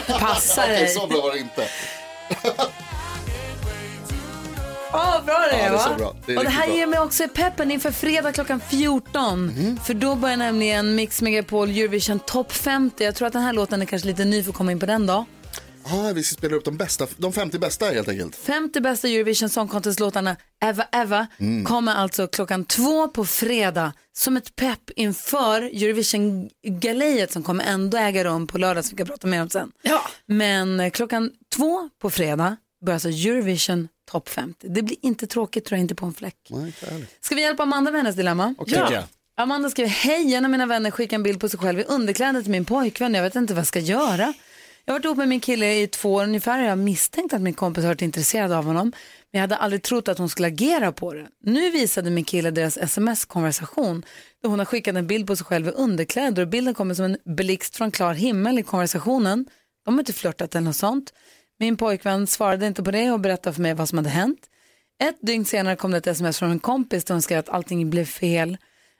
Passa 0.19 0.61
Okej, 0.61 0.75
dig. 0.75 0.87
så 0.87 1.07
bra 1.07 1.21
var 1.21 1.31
det 1.33 1.39
inte. 1.39 1.67
Åh, 4.93 5.25
bra 5.25 5.39
det 5.51 5.57
Ja, 5.57 5.63
är 5.65 5.69
det 5.71 5.75
är 5.75 5.77
så 5.77 5.89
va? 5.89 5.95
bra. 5.97 6.15
Det 6.25 6.33
är 6.33 6.37
och 6.37 6.43
det 6.43 6.49
här 6.49 6.67
bra. 6.67 6.75
ger 6.75 6.87
mig 6.87 6.99
också 6.99 7.27
peppen 7.27 7.71
inför 7.71 7.91
fredag 7.91 8.31
klockan 8.31 8.61
14. 8.69 9.79
För 9.85 9.93
då 9.93 10.15
börjar 10.15 10.37
nämligen 10.37 10.95
Mix 10.95 11.21
Megapol 11.21 11.69
Eurovision 11.69 12.19
Top 12.19 12.51
50. 12.51 13.03
Jag 13.03 13.15
tror 13.15 13.27
att 13.27 13.33
den 13.33 13.41
här 13.41 13.53
låten 13.53 13.81
är 13.81 13.85
kanske 13.85 14.07
lite 14.07 14.25
ny 14.25 14.43
för 14.43 14.49
att 14.51 14.55
komma 14.57 14.71
in 14.71 14.79
på 14.79 14.85
den 14.85 15.07
då. 15.07 15.25
Ja, 15.89 16.11
vi 16.15 16.23
ska 16.23 16.33
spela 16.37 16.55
upp 16.55 16.65
de 16.65 16.77
bästa, 16.77 17.07
de 17.17 17.33
50 17.33 17.59
bästa 17.59 17.85
helt 17.85 18.07
enkelt. 18.09 18.35
50 18.35 18.79
bästa 18.81 19.07
Eurovision 19.07 19.49
Song 19.49 19.67
Contest-låtarna 19.67 20.35
Eva 20.65 20.85
Eva 20.91 21.27
kommer 21.65 21.95
alltså 21.95 22.27
klockan 22.27 22.65
två 22.65 23.07
på 23.07 23.25
fredag 23.25 23.93
som 24.17 24.37
ett 24.37 24.55
pepp 24.55 24.89
inför 24.95 25.61
Eurovision-galejet 25.61 27.31
som 27.31 27.43
kommer 27.43 27.65
ändå 27.65 27.97
äga 27.97 28.23
rum 28.23 28.47
på 28.47 28.57
lördag 28.57 28.85
som 28.85 28.95
vi 28.95 28.97
kan 28.97 29.07
prata 29.07 29.27
mer 29.27 29.41
om 29.41 29.49
sen. 29.49 29.71
Ja. 29.81 30.01
Men 30.25 30.79
eh, 30.79 30.89
klockan 30.89 31.31
två 31.55 31.89
på 32.01 32.09
fredag 32.09 32.57
börjar 32.85 32.95
alltså 32.95 33.09
Eurovision 33.09 33.87
Top 34.11 34.29
50. 34.29 34.67
Det 34.69 34.81
blir 34.81 34.97
inte 35.01 35.27
tråkigt 35.27 35.65
tror 35.65 35.77
jag 35.77 35.83
inte 35.83 35.95
på 35.95 36.05
en 36.05 36.13
fläck. 36.13 36.35
Nej. 36.49 36.73
Ska 37.21 37.35
vi 37.35 37.41
hjälpa 37.41 37.63
Amanda 37.63 37.91
med 37.91 37.99
hennes 37.99 38.15
dilemma? 38.15 38.55
Tycker 38.65 38.91
jag. 38.91 39.03
Amanda 39.39 39.69
skriver, 39.69 39.89
hej, 39.89 40.33
en 40.33 40.45
av 40.45 40.51
mina 40.51 40.65
vänner 40.65 40.91
skickar 40.91 41.15
en 41.15 41.23
bild 41.23 41.39
på 41.39 41.49
sig 41.49 41.59
själv 41.59 41.79
i 41.79 41.83
underkläder 41.83 42.41
till 42.41 42.51
min 42.51 42.65
pojkvän. 42.65 43.13
Jag 43.13 43.23
vet 43.23 43.35
inte 43.35 43.53
vad 43.53 43.59
jag 43.59 43.67
ska 43.67 43.79
göra. 43.79 44.33
Jag 44.87 44.93
har 44.93 44.99
varit 44.99 45.05
ihop 45.05 45.17
med 45.17 45.27
min 45.27 45.39
kille 45.39 45.81
i 45.81 45.87
två 45.87 46.13
år 46.13 46.23
ungefär 46.23 46.59
och 46.59 46.65
jag 46.65 46.69
har 46.69 46.75
misstänkt 46.75 47.33
att 47.33 47.41
min 47.41 47.53
kompis 47.53 47.83
har 47.83 47.89
varit 47.89 48.01
intresserad 48.01 48.51
av 48.51 48.65
honom. 48.65 48.91
Men 49.31 49.39
jag 49.39 49.41
hade 49.41 49.55
aldrig 49.55 49.83
trott 49.83 50.07
att 50.07 50.17
hon 50.17 50.29
skulle 50.29 50.47
agera 50.47 50.91
på 50.91 51.13
det. 51.13 51.27
Nu 51.43 51.71
visade 51.71 52.09
min 52.09 52.23
kille 52.23 52.51
deras 52.51 52.77
sms-konversation 52.77 54.05
där 54.41 54.49
hon 54.49 54.59
har 54.59 54.65
skickat 54.65 54.95
en 54.95 55.07
bild 55.07 55.27
på 55.27 55.35
sig 55.35 55.45
själv 55.45 55.67
i 55.67 55.71
underkläder 55.71 56.41
och 56.41 56.47
bilden 56.47 56.73
kommer 56.73 56.93
som 56.93 57.05
en 57.05 57.17
blixt 57.25 57.75
från 57.75 57.91
klar 57.91 58.13
himmel 58.13 58.59
i 58.59 58.63
konversationen. 58.63 59.45
De 59.85 59.93
har 59.93 59.99
inte 59.99 60.13
flörtat 60.13 60.55
eller 60.55 60.65
något 60.65 60.75
sånt. 60.75 61.13
Min 61.59 61.77
pojkvän 61.77 62.27
svarade 62.27 62.67
inte 62.67 62.83
på 62.83 62.91
det 62.91 63.11
och 63.11 63.19
berättade 63.19 63.53
för 63.53 63.61
mig 63.61 63.73
vad 63.73 63.89
som 63.89 63.97
hade 63.97 64.09
hänt. 64.09 64.39
Ett 65.03 65.17
dygn 65.21 65.45
senare 65.45 65.75
kom 65.75 65.91
det 65.91 65.97
ett 65.97 66.07
sms 66.07 66.39
från 66.39 66.51
en 66.51 66.59
kompis 66.59 67.05
där 67.05 67.13
hon 67.13 67.21
skrev 67.21 67.39
att 67.39 67.49
allting 67.49 67.89
blev 67.89 68.05
fel. 68.05 68.57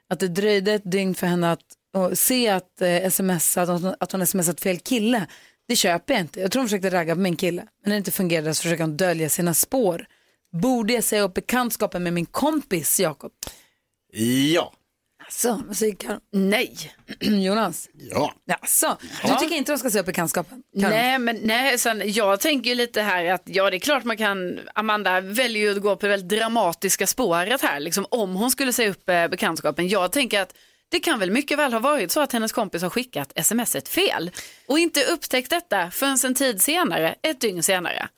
Att 0.09 0.19
det 0.19 0.27
dröjde 0.27 0.73
ett 0.73 0.91
dygn 0.91 1.15
för 1.15 1.27
henne 1.27 1.51
att 1.51 2.17
se 2.17 2.49
att, 2.49 2.81
eh, 2.81 3.05
sms, 3.05 3.57
att, 3.57 3.69
hon, 3.69 3.95
att 3.99 4.11
hon 4.11 4.27
smsat 4.27 4.61
fel 4.61 4.79
kille. 4.79 5.27
Det 5.67 5.75
köper 5.75 6.13
jag 6.13 6.21
inte. 6.21 6.39
Jag 6.39 6.51
tror 6.51 6.61
hon 6.61 6.67
försökte 6.67 6.89
ragga 6.89 7.15
på 7.15 7.21
min 7.21 7.35
kille. 7.35 7.61
Men 7.61 7.89
när 7.89 7.91
det 7.91 7.97
inte 7.97 8.11
fungerade 8.11 8.53
så 8.53 8.61
försöker 8.61 8.83
hon 8.83 8.97
dölja 8.97 9.29
sina 9.29 9.53
spår. 9.53 10.05
Borde 10.61 10.93
jag 10.93 11.03
säga 11.03 11.21
upp 11.21 11.33
bekantskapen 11.33 12.03
med 12.03 12.13
min 12.13 12.25
kompis 12.25 12.99
Jakob? 12.99 13.31
Ja. 14.53 14.73
Alltså, 15.25 15.63
vad 15.67 15.77
säger 15.77 15.95
Karo? 15.95 16.19
Nej. 16.31 16.75
Jonas? 17.19 17.89
Ja. 17.93 18.33
Alltså, 18.59 18.97
du 19.23 19.35
tycker 19.39 19.55
inte 19.55 19.71
de 19.71 19.77
ska 19.77 19.89
säga 19.89 20.01
upp 20.01 20.05
bekantskapen? 20.05 20.63
Karo? 20.81 20.89
Nej, 20.89 21.19
men 21.19 21.39
nej, 21.43 21.77
sen, 21.77 22.01
jag 22.05 22.39
tänker 22.39 22.69
ju 22.69 22.75
lite 22.75 23.01
här 23.01 23.25
att 23.25 23.41
ja, 23.45 23.69
det 23.69 23.77
är 23.77 23.79
klart 23.79 24.03
man 24.03 24.17
kan, 24.17 24.59
Amanda 24.75 25.21
väljer 25.21 25.63
ju 25.63 25.71
att 25.71 25.81
gå 25.81 25.95
på 25.95 26.05
det 26.05 26.09
väldigt 26.09 26.39
dramatiska 26.39 27.07
spåret 27.07 27.61
här, 27.61 27.79
liksom 27.79 28.05
om 28.09 28.35
hon 28.35 28.51
skulle 28.51 28.73
säga 28.73 28.89
upp 28.89 29.09
eh, 29.09 29.27
bekantskapen. 29.27 29.87
Jag 29.87 30.11
tänker 30.11 30.41
att 30.41 30.53
det 30.89 30.99
kan 30.99 31.19
väl 31.19 31.31
mycket 31.31 31.59
väl 31.59 31.73
ha 31.73 31.79
varit 31.79 32.11
så 32.11 32.21
att 32.21 32.33
hennes 32.33 32.51
kompis 32.51 32.81
har 32.81 32.89
skickat 32.89 33.45
smset 33.45 33.89
fel 33.89 34.31
och 34.67 34.79
inte 34.79 35.03
upptäckt 35.03 35.49
detta 35.49 35.91
förrän 35.91 36.17
en 36.25 36.35
tid 36.35 36.61
senare, 36.61 37.15
ett 37.21 37.41
dygn 37.41 37.63
senare. 37.63 38.09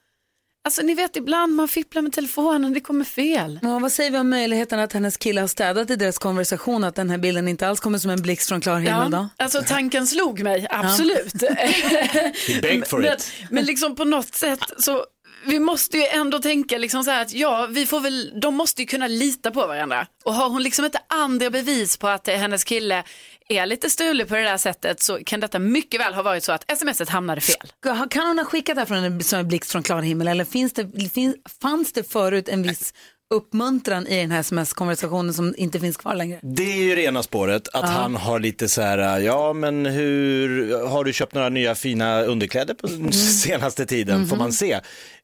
Alltså 0.63 0.81
ni 0.81 0.93
vet 0.93 1.15
ibland 1.15 1.55
man 1.55 1.67
fipplar 1.67 2.01
med 2.01 2.13
telefonen, 2.13 2.73
det 2.73 2.79
kommer 2.79 3.05
fel. 3.05 3.59
Ja, 3.61 3.79
vad 3.79 3.91
säger 3.91 4.11
vi 4.11 4.17
om 4.17 4.29
möjligheten 4.29 4.79
att 4.79 4.93
hennes 4.93 5.17
kille 5.17 5.41
har 5.41 5.47
städat 5.47 5.89
i 5.89 5.95
deras 5.95 6.17
konversation 6.17 6.83
att 6.83 6.95
den 6.95 7.09
här 7.09 7.17
bilden 7.17 7.47
inte 7.47 7.67
alls 7.67 7.79
kommer 7.79 7.97
som 7.97 8.11
en 8.11 8.21
blixt 8.21 8.49
från 8.49 8.61
klar 8.61 8.79
himmel 8.79 9.11
då? 9.11 9.29
alltså 9.37 9.63
tanken 9.67 10.07
slog 10.07 10.39
mig, 10.39 10.67
absolut. 10.69 11.43
He 11.43 12.61
begged 12.61 12.87
for 12.87 12.97
men, 13.01 13.13
it. 13.13 13.31
men 13.49 13.65
liksom 13.65 13.95
på 13.95 14.05
något 14.05 14.35
sätt 14.35 14.59
så 14.77 15.05
vi 15.45 15.59
måste 15.59 15.97
ju 15.97 16.05
ändå 16.05 16.39
tänka 16.39 16.77
liksom 16.77 17.03
så 17.03 17.11
här 17.11 17.21
att 17.21 17.33
ja, 17.33 17.67
vi 17.69 17.85
får 17.85 17.99
väl, 17.99 18.39
de 18.41 18.55
måste 18.55 18.81
ju 18.81 18.85
kunna 18.87 19.07
lita 19.07 19.51
på 19.51 19.67
varandra. 19.67 20.07
Och 20.23 20.33
har 20.33 20.49
hon 20.49 20.63
liksom 20.63 20.85
inte 20.85 20.99
andra 21.07 21.49
bevis 21.49 21.97
på 21.97 22.07
att 22.07 22.27
hennes 22.27 22.63
kille 22.63 23.03
är 23.49 23.65
lite 23.65 23.89
stulig 23.89 24.27
på 24.27 24.35
det 24.35 24.41
där 24.41 24.57
sättet 24.57 25.01
så 25.01 25.19
kan 25.25 25.39
detta 25.39 25.59
mycket 25.59 25.99
väl 26.01 26.13
ha 26.13 26.21
varit 26.21 26.43
så 26.43 26.51
att 26.51 26.77
smset 26.77 27.09
hamnade 27.09 27.41
fel. 27.41 27.71
Kan 28.09 28.27
hon 28.27 28.37
ha 28.37 28.45
skickat 28.45 28.75
det 28.75 28.81
här 28.81 28.85
från 28.85 28.97
en, 28.97 29.23
som 29.23 29.39
en 29.39 29.47
blixt 29.47 29.71
från 29.71 29.83
klar 29.83 30.01
himmel 30.01 30.27
eller 30.27 30.45
finns 30.45 30.73
det, 30.73 31.09
finns, 31.13 31.35
fanns 31.61 31.93
det 31.93 32.11
förut 32.11 32.49
en 32.49 32.63
viss 32.63 32.93
uppmuntran 33.33 34.07
i 34.07 34.21
den 34.21 34.31
här 34.31 34.39
sms-konversationen 34.39 35.33
som 35.33 35.53
inte 35.57 35.79
finns 35.79 35.97
kvar 35.97 36.15
längre? 36.15 36.39
Det 36.43 36.63
är 36.71 36.77
ju 36.83 36.95
rena 36.95 37.23
spåret 37.23 37.67
att 37.73 37.89
han 37.89 38.15
har 38.15 38.39
lite 38.39 38.69
så 38.69 38.81
här, 38.81 39.19
ja 39.19 39.53
men 39.53 39.85
hur, 39.85 40.73
har 40.87 41.03
du 41.03 41.13
köpt 41.13 41.33
några 41.33 41.49
nya 41.49 41.75
fina 41.75 42.21
underkläder 42.21 42.73
på 42.73 42.87
Mm. 42.87 43.03
den 43.03 43.13
senaste 43.13 43.85
tiden, 43.85 44.27
får 44.27 44.35
man 44.37 44.53
se. 44.53 44.79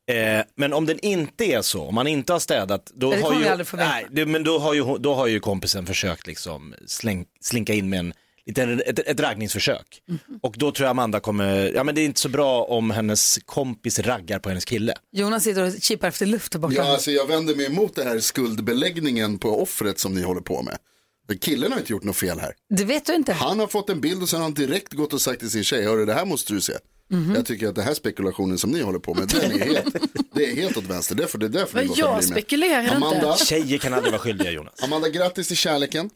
Eh, 0.07 0.45
men 0.55 0.73
om 0.73 0.85
den 0.85 0.99
inte 0.99 1.45
är 1.45 1.61
så, 1.61 1.83
om 1.83 1.95
man 1.95 2.07
inte 2.07 2.33
har 2.33 2.39
städat, 2.39 2.91
då 2.95 3.11
Det 3.11 3.21
har 3.21 3.33
ju, 3.33 3.39
vi 3.39 3.47
aldrig 3.47 3.67
få 3.67 3.77
veta. 3.77 3.89
nej, 3.89 4.05
det, 4.11 4.25
men 4.25 4.43
då 4.43 4.59
har, 4.59 4.73
ju, 4.73 4.97
då 4.97 5.13
har 5.13 5.27
ju 5.27 5.39
kompisen 5.39 5.85
försökt 5.85 6.27
liksom 6.27 6.73
släng, 6.87 7.25
slinka 7.41 7.73
in 7.73 7.89
med 7.89 7.99
en 7.99 8.13
liten, 8.45 8.81
ett, 8.85 8.99
ett 8.99 9.19
raggningsförsök. 9.19 10.01
Mhm. 10.07 10.19
Och 10.41 10.55
då 10.57 10.71
tror 10.71 10.85
jag 10.85 10.89
Amanda 10.91 11.19
kommer, 11.19 11.71
ja 11.75 11.83
men 11.83 11.95
det 11.95 12.01
är 12.01 12.05
inte 12.05 12.19
så 12.19 12.29
bra 12.29 12.63
om 12.63 12.91
hennes 12.91 13.39
kompis 13.45 13.99
raggar 13.99 14.39
på 14.39 14.49
hennes 14.49 14.65
kille. 14.65 14.93
Jonas 15.11 15.43
sitter 15.43 15.67
och 15.67 15.73
kippar 15.81 16.07
efter 16.07 16.25
luft 16.25 16.51
där 16.51 16.59
borta. 16.59 16.75
Ja, 16.75 16.83
alltså 16.93 17.11
jag 17.11 17.27
vänder 17.27 17.55
mig 17.55 17.65
emot 17.65 17.95
den 17.95 18.07
här 18.07 18.19
skuldbeläggningen 18.19 19.39
på 19.39 19.61
offret 19.61 19.99
som 19.99 20.13
ni 20.13 20.21
håller 20.21 20.41
på 20.41 20.61
med. 20.61 20.77
Killen 21.41 21.71
har 21.71 21.79
inte 21.79 21.91
gjort 21.93 22.03
något 22.03 22.15
fel 22.15 22.39
här. 22.39 22.53
Det 22.69 22.83
vet 22.83 23.05
du 23.05 23.15
inte. 23.15 23.33
Han 23.33 23.59
har 23.59 23.67
fått 23.67 23.89
en 23.89 24.01
bild 24.01 24.21
och 24.21 24.29
sen 24.29 24.39
har 24.39 24.43
han 24.43 24.53
direkt 24.53 24.93
gått 24.93 25.13
och 25.13 25.21
sagt 25.21 25.39
till 25.39 25.51
sin 25.51 25.63
tjej, 25.63 25.85
hörru 25.85 26.05
det 26.05 26.13
här 26.13 26.25
måste 26.25 26.53
du 26.53 26.61
se. 26.61 26.73
Jag 27.35 27.45
tycker 27.45 27.67
att 27.67 27.75
den 27.75 27.83
här 27.83 27.93
spekulationen 27.93 28.57
som 28.57 28.71
ni 28.71 28.81
håller 28.81 28.99
på 28.99 29.13
med, 29.13 29.27
den 29.27 29.51
är 29.51 29.65
helt, 29.65 29.95
det 30.33 30.51
är 30.51 30.55
helt 30.55 30.77
åt 30.77 30.83
vänster. 30.83 31.15
Därför, 31.15 31.37
det 31.37 31.45
är 31.45 31.49
därför 31.49 31.83
ni 31.83 31.91
jag 31.95 32.23
spekulerar 32.23 32.95
Amanda, 32.95 33.31
inte. 33.31 33.45
Tjejer 33.45 33.77
kan 33.77 33.93
aldrig 33.93 34.11
vara 34.11 34.21
skyldiga 34.21 34.51
Jonas. 34.51 34.83
Amanda, 34.83 35.09
grattis 35.09 35.47
till 35.47 35.57
kärleken. 35.57 36.09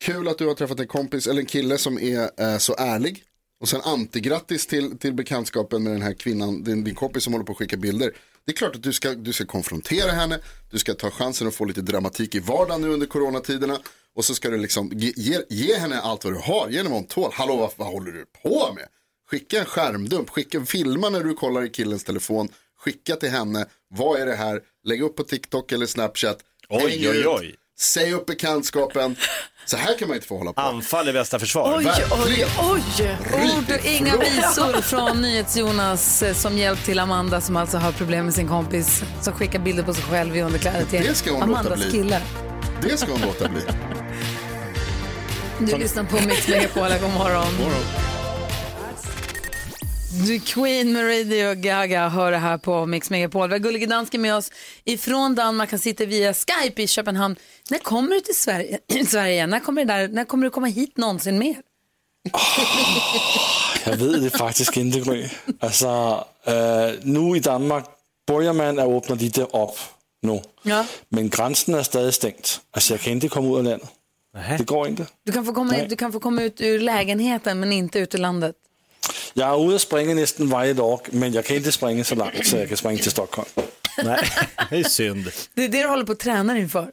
Kul 0.00 0.28
att 0.28 0.38
du 0.38 0.46
har 0.46 0.54
träffat 0.54 0.80
en 0.80 0.86
kompis 0.86 1.26
eller 1.26 1.40
en 1.40 1.46
kille 1.46 1.78
som 1.78 1.98
är 1.98 2.30
eh, 2.40 2.58
så 2.58 2.74
ärlig. 2.78 3.22
Och 3.60 3.68
sen 3.68 3.80
antigrattis 3.84 4.66
till, 4.66 4.98
till 4.98 5.12
bekantskapen 5.12 5.82
med 5.82 5.92
den 5.92 6.02
här 6.02 6.14
kvinnan, 6.14 6.64
din, 6.64 6.84
din 6.84 6.94
kompis 6.94 7.24
som 7.24 7.32
håller 7.32 7.46
på 7.46 7.52
att 7.52 7.58
skicka 7.58 7.76
bilder. 7.76 8.12
Det 8.46 8.52
är 8.52 8.56
klart 8.56 8.76
att 8.76 8.82
du 8.82 8.92
ska, 8.92 9.14
du 9.14 9.32
ska 9.32 9.46
konfrontera 9.46 10.12
henne, 10.12 10.38
du 10.70 10.78
ska 10.78 10.94
ta 10.94 11.10
chansen 11.10 11.48
att 11.48 11.54
få 11.54 11.64
lite 11.64 11.80
dramatik 11.80 12.34
i 12.34 12.38
vardagen 12.38 12.80
nu 12.80 12.88
under 12.88 13.06
coronatiderna. 13.06 13.78
Och 14.16 14.24
så 14.24 14.34
ska 14.34 14.50
du 14.50 14.58
liksom 14.58 14.90
ge, 14.94 15.12
ge, 15.16 15.40
ge 15.48 15.74
henne 15.78 16.00
allt 16.00 16.24
vad 16.24 16.32
du 16.32 16.38
har, 16.38 16.68
ge 16.68 16.76
henne 16.76 16.88
vad 16.90 16.98
hon 16.98 17.06
tål. 17.06 17.30
Hallå, 17.34 17.56
vad, 17.56 17.70
vad 17.76 17.88
håller 17.88 18.12
du 18.12 18.24
på 18.42 18.72
med? 18.74 18.84
Skicka 19.30 19.58
en 19.58 19.64
skärmdump, 19.64 20.30
skicka, 20.30 20.64
filma 20.64 21.08
när 21.08 21.20
du 21.24 21.34
kollar 21.34 21.64
i 21.64 21.68
killens 21.70 22.04
telefon, 22.04 22.48
skicka 22.84 23.16
till 23.16 23.30
henne, 23.30 23.66
vad 23.94 24.20
är 24.20 24.26
det 24.26 24.34
här, 24.34 24.60
lägg 24.84 25.02
upp 25.02 25.16
på 25.16 25.22
TikTok 25.22 25.72
eller 25.72 25.86
Snapchat. 25.86 26.38
Oj, 26.68 26.80
Häng 26.90 27.10
oj, 27.10 27.18
ut, 27.20 27.26
oj. 27.26 27.54
Säg 27.78 28.12
upp 28.12 28.26
bekantskapen. 28.26 29.16
Så 29.66 29.76
här 29.76 29.98
kan 29.98 30.08
man 30.08 30.14
inte 30.14 30.26
få 30.26 30.38
hålla 30.38 30.52
på. 30.52 30.60
Anfall 30.60 31.08
är 31.08 31.12
bästa 31.12 31.38
försvar. 31.38 31.76
Oj, 31.78 31.86
oj, 32.26 32.46
oj. 32.58 33.18
Ord 33.34 33.78
och 33.78 33.86
inga 33.86 34.16
visor 34.18 34.80
från 34.82 35.22
NyhetsJonas 35.22 36.22
eh, 36.22 36.34
som 36.34 36.58
hjälp 36.58 36.84
till 36.84 36.98
Amanda 36.98 37.40
som 37.40 37.56
alltså 37.56 37.76
har 37.78 37.92
problem 37.92 38.24
med 38.24 38.34
sin 38.34 38.48
kompis 38.48 39.02
som 39.22 39.32
skickar 39.32 39.58
bilder 39.58 39.82
på 39.82 39.94
sig 39.94 40.04
själv 40.04 40.36
i 40.36 40.42
underkläder 40.42 40.84
till 40.84 41.02
Det 41.02 41.14
ska 41.14 41.30
hon 41.30 41.40
låta 41.40 41.60
Amandas 41.60 41.80
bli. 41.80 41.90
kille. 41.90 42.22
Det 42.82 42.96
ska 42.96 43.12
hon 43.12 43.20
låta 43.20 43.48
bli. 43.48 43.60
Du 45.58 45.76
lyssnar 45.78 46.04
på 46.04 46.20
Mix 46.20 46.48
Megapol, 46.48 46.88
god 47.02 47.10
morgon. 47.14 47.46
Du 47.58 48.13
Queen 50.22 50.92
med 50.92 51.02
Radio 51.04 51.54
Gaga 51.54 52.08
hör 52.08 52.30
det 52.30 52.38
här 52.38 52.58
på 52.58 52.86
Mix 52.86 53.10
Megapol. 53.10 53.48
Vi 53.48 53.54
har 53.54 53.58
Gullige 53.58 53.86
Dansken 53.86 54.22
med 54.22 54.34
oss 54.34 54.50
ifrån 54.84 55.34
Danmark. 55.34 55.70
Han 55.70 55.78
sitter 55.78 56.06
via 56.06 56.34
Skype 56.34 56.82
i 56.82 56.86
Köpenhamn. 56.86 57.36
När 57.70 57.78
kommer 57.78 58.10
du 58.14 58.20
till 58.20 58.34
Sverige, 58.36 58.78
Sverige 59.06 59.32
igen? 59.32 59.50
När 59.50 59.60
kommer, 59.60 59.84
där, 59.84 60.08
när 60.08 60.24
kommer 60.24 60.44
du 60.44 60.50
komma 60.50 60.66
hit 60.66 60.96
någonsin 60.96 61.38
mer? 61.38 61.56
Jag 63.86 63.96
ved 63.96 64.22
det 64.22 64.30
faktisk 64.30 64.76
inte, 64.76 65.00
Gry. 65.00 65.28
Altså, 65.60 66.24
øh, 66.48 66.92
nu 67.02 67.36
i 67.36 67.40
Danmark 67.40 67.84
börjar 68.26 68.52
man 68.52 68.78
åbne 68.78 69.16
lite 69.16 69.44
op 69.44 69.78
nu. 70.22 70.40
Ja. 70.62 70.84
Men 71.08 71.30
grænsen 71.30 71.74
er 71.74 71.82
stadig 71.82 72.14
stängt. 72.14 72.60
Altså, 72.74 72.94
jeg 72.94 73.00
kan 73.00 73.12
inte 73.12 73.28
komma 73.28 73.48
ud 73.50 73.58
af 73.58 73.64
landet. 73.64 73.88
Det 74.58 74.66
går 74.66 74.86
inte. 74.86 75.06
Du 75.26 75.32
kan, 75.32 75.44
få 75.44 75.52
komma, 75.52 75.72
Nej. 75.72 75.86
du 75.90 75.96
kan 75.96 76.12
få 76.12 76.20
komma 76.20 76.42
ut 76.42 76.60
ur 76.60 76.78
lägenheten 76.80 77.60
men 77.60 77.72
inte 77.72 77.98
ut 77.98 78.14
ur 78.14 78.18
landet. 78.18 78.54
Jeg 79.36 79.48
er 79.48 79.56
ude 79.56 79.74
at 79.74 79.80
springe 79.80 80.14
næsten 80.14 80.50
varje 80.50 80.74
dag, 80.74 80.98
men 81.12 81.34
jeg 81.34 81.44
kan 81.44 81.56
inte 81.56 81.72
springe 81.72 82.04
så 82.04 82.14
langt, 82.14 82.46
så 82.46 82.56
jeg 82.56 82.68
kan 82.68 82.76
springe 82.76 83.02
til 83.02 83.10
Stockholm. 83.10 83.48
Nej, 84.04 84.28
det 84.70 84.78
är 84.80 84.84
synd. 84.88 85.24
Det 85.54 85.64
är 85.64 85.68
det 85.68 85.82
du 85.82 85.88
håller 85.88 86.04
på 86.04 86.12
att 86.12 86.18
träna 86.20 86.58
inför. 86.58 86.88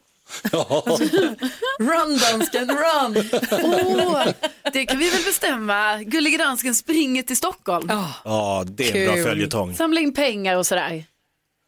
Run 1.80 2.18
dansken, 2.18 2.70
run! 2.72 3.30
Åh, 3.52 4.28
det 4.74 4.86
kan 4.86 5.00
vi 5.00 5.10
väl 5.10 5.24
bestämma. 5.26 6.04
Gullige 6.04 6.38
dansken 6.38 6.76
springer 6.76 7.24
till 7.24 7.38
Stockholm. 7.38 7.88
Ja, 8.24 8.64
det 8.68 8.90
är 8.92 8.96
en 8.96 9.06
bra 9.08 9.16
Kul. 9.16 9.24
följetong. 9.24 9.76
Samla 9.76 10.00
in 10.00 10.14
pengar 10.14 10.56
och 10.58 10.66
sådär. 10.68 11.04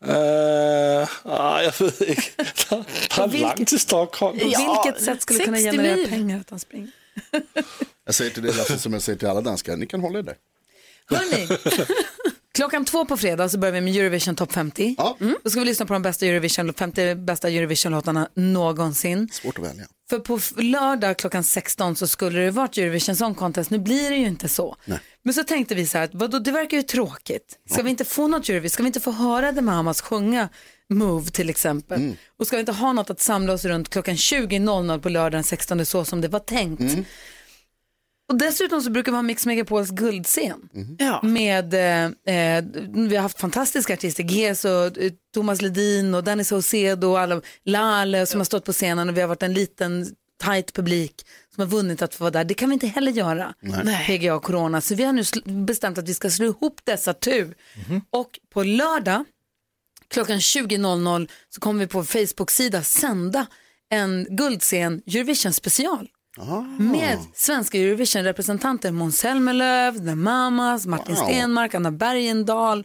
Øh, 0.06 1.08
ah, 1.24 1.64
jeg 1.64 1.74
ved 1.80 2.02
ikke. 2.08 2.32
Der, 2.38 2.84
der 3.16 3.24
er 3.24 3.28
Hvilket- 3.28 3.42
langt 3.42 3.68
til 3.70 3.80
Stockholm. 3.80 4.40
På 4.40 4.46
Ja, 4.48 4.84
vilket 4.86 5.04
sätt 5.06 5.22
skulle 5.22 5.46
kunna 5.46 5.58
60 5.58 5.72
generera 5.72 5.96
mil. 5.96 6.08
pengar 6.10 6.40
att 6.40 6.50
han 6.50 6.60
springer? 6.60 6.88
Jag 8.06 8.16
säger 8.16 8.32
till 8.32 8.44
dig 8.44 8.54
Lasse 8.54 8.80
som 8.80 8.94
jag 8.94 9.02
säger 9.02 9.20
till 9.20 9.28
alla 9.28 9.42
danskar, 9.42 9.78
ni 9.78 9.86
kan 9.86 10.02
hålla 10.02 10.20
er 10.20 10.24
där. 10.24 10.36
Hörrni, 11.08 11.48
klockan 12.54 12.86
två 12.86 13.06
på 13.06 13.18
fredag 13.18 13.50
så 13.50 13.58
börjar 13.58 13.74
vi 13.74 13.82
med 13.82 13.96
Eurovision 13.96 14.36
Top 14.36 14.54
50. 14.54 14.96
Ja. 14.98 15.18
Mm. 15.22 15.36
Då 15.44 15.50
ska 15.50 15.60
vi 15.60 15.66
lyssna 15.66 15.86
på 15.86 15.94
de 15.94 16.02
bästa 16.02 16.26
Eurovision, 16.26 16.74
50 16.74 17.16
bästa 17.16 17.50
Eurovision-låtarna 17.50 18.30
någonsin. 18.34 19.30
Svårt 19.32 19.60
att 19.60 19.66
välja. 19.66 19.86
För 20.10 20.20
på 20.20 20.40
lördag 20.62 21.18
klockan 21.18 21.44
16 21.44 21.96
så 21.96 22.08
skulle 22.08 22.40
det 22.40 22.52
varit 22.52 22.78
Eurovision 22.78 23.16
Song 23.16 23.36
Contest. 23.36 23.70
Nu 23.70 23.80
blir 23.80 24.10
det 24.10 24.16
ju 24.16 24.28
inte 24.28 24.50
så. 24.50 24.76
Men 25.24 25.34
så 25.34 25.44
tänkte 25.44 25.76
vi 25.76 25.86
så 25.88 25.98
här, 25.98 26.10
vadå, 26.14 26.40
det 26.40 26.52
verkar 26.52 26.78
ju 26.78 26.84
tråkigt. 26.84 27.60
Ska 27.70 27.82
vi 27.84 27.90
inte 27.90 28.06
få 28.06 28.28
något 28.28 28.50
Eurovision? 28.50 28.70
Ska 28.70 28.84
vi 28.84 28.88
inte 28.88 29.00
få 29.00 29.12
höra 29.12 29.54
The 29.54 29.62
Mamas 29.62 30.02
sjunga 30.02 30.50
Move 30.90 31.30
till 31.30 31.50
exempel? 31.50 32.00
Och 32.40 32.48
ska 32.48 32.56
vi 32.56 32.60
inte 32.60 32.72
ha 32.72 32.94
något 32.94 33.10
att 33.10 33.20
samla 33.20 33.54
oss 33.54 33.66
runt 33.66 33.90
klockan 33.90 34.16
20.00 34.16 35.00
på 35.00 35.10
lördagen 35.10 35.32
den 35.32 35.44
16 35.44 35.86
så 35.86 36.06
som 36.06 36.22
det 36.22 36.28
var 36.28 36.40
tänkt? 36.40 36.82
Och 38.30 38.38
dessutom 38.38 38.82
så 38.82 38.90
brukar 38.90 39.12
vi 39.12 39.16
ha 39.16 39.22
Mix 39.22 39.46
Megapols 39.46 39.90
guldscen. 39.90 40.70
Ja. 40.98 41.20
Med, 41.24 41.74
eh, 41.74 42.36
eh, 42.36 42.64
vi 42.94 43.16
har 43.16 43.22
haft 43.22 43.40
fantastiska 43.40 43.94
artister, 43.94 44.24
Ges 44.24 44.66
och 44.66 44.72
eh, 44.72 45.12
Thomas 45.34 45.62
Ledin 45.62 46.16
och 46.16 46.24
Danny 46.24 46.44
Saucedo 46.44 47.08
och 47.08 47.20
alla, 47.20 47.42
Lale 47.66 48.26
som 48.26 48.40
har 48.40 48.46
stått 48.46 48.66
på 48.66 48.74
scenen 48.74 49.10
och 49.10 49.18
vi 49.18 49.22
har 49.22 49.28
varit 49.28 49.44
en 49.44 49.54
liten 49.54 50.16
tight 50.44 50.74
publik 50.74 51.26
som 51.56 51.62
har 51.62 51.68
vunnit 51.68 52.02
att 52.02 52.16
få 52.16 52.24
vara 52.24 52.32
där. 52.32 52.44
Det 52.44 52.54
kan 52.54 52.70
vi 52.70 52.74
inte 52.74 52.88
heller 52.88 53.12
göra, 53.12 53.54
PGA 54.08 54.36
och 54.36 54.44
Corona. 54.44 54.82
Så 54.82 54.96
vi 54.96 55.04
har 55.04 55.14
nu 55.14 55.24
bestämt 55.66 55.98
att 55.98 56.10
vi 56.10 56.14
ska 56.14 56.30
slå 56.30 56.46
ihop 56.46 56.82
dessa 56.84 57.14
tu. 57.14 57.54
Och 58.10 58.40
på 58.54 58.64
lördag 58.64 59.26
klockan 60.08 60.40
20.00 60.40 61.30
så 61.50 61.62
kommer 61.62 61.80
vi 61.80 61.88
på 61.88 62.04
Facebook-sida 62.04 62.84
sända 62.84 63.46
en 63.90 64.28
guldscen 64.30 65.02
Eurovision 65.08 65.54
special. 65.54 66.10
Med 66.80 67.20
svenska 67.36 67.78
Eurovision-representanter 67.78 68.92
Måns 68.92 69.18
Zelmerlöw, 69.18 70.00
The 70.06 70.16
Mamas, 70.16 70.86
Martin 70.86 71.16
Wow. 71.16 71.24
Stenmark, 71.24 71.74
Anna 71.74 71.92
Bergendahl. 71.92 72.84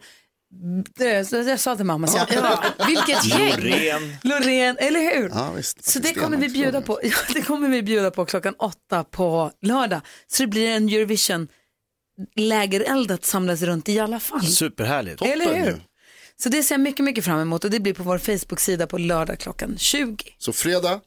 Det, 0.96 1.32
jag 1.32 1.60
sa 1.60 1.76
The 1.76 1.84
Mamas, 1.84 2.14
ja. 2.16 2.26
Ja, 2.30 2.64
vilket 2.86 3.24
gäng. 3.24 3.50
Loreen. 3.60 4.16
Loreen, 4.22 4.76
eller 4.78 5.00
hur? 5.00 5.28
Ja, 5.28 5.50
visst. 5.56 5.84
Så 5.84 5.98
det 5.98 6.14
kommer 6.14 6.36
vi 6.36 6.48
bjuda 6.48 6.80
på. 6.82 7.00
Ja, 7.04 7.16
det 7.34 7.42
kommer 7.42 7.68
vi 7.68 7.82
bjuda 7.82 8.10
på 8.10 8.24
klockan 8.26 8.54
åtta 8.58 9.04
på 9.04 9.52
lördag. 9.62 10.00
Så 10.26 10.42
det 10.42 10.46
blir 10.46 10.68
en 10.68 10.88
Eurovision 10.88 11.48
lägereld 12.36 13.10
att 13.10 13.24
samlas 13.24 13.62
runt 13.62 13.88
i 13.88 13.98
alla 13.98 14.20
fall. 14.20 14.42
Superhärligt. 14.46 15.22
Eller 15.22 15.54
hur? 15.54 15.82
Så 16.42 16.48
det 16.48 16.62
ser 16.62 16.74
jag 16.74 16.80
mycket, 16.80 17.04
mycket 17.04 17.24
fram 17.24 17.40
emot 17.40 17.64
och 17.64 17.70
det 17.70 17.80
blir 17.80 17.94
på 17.94 18.02
vår 18.02 18.18
Facebook-sida 18.18 18.86
på 18.86 18.98
lördag 18.98 19.38
klockan 19.38 19.78
20. 19.78 20.16
Så 20.38 20.52
fredag, 20.52 21.00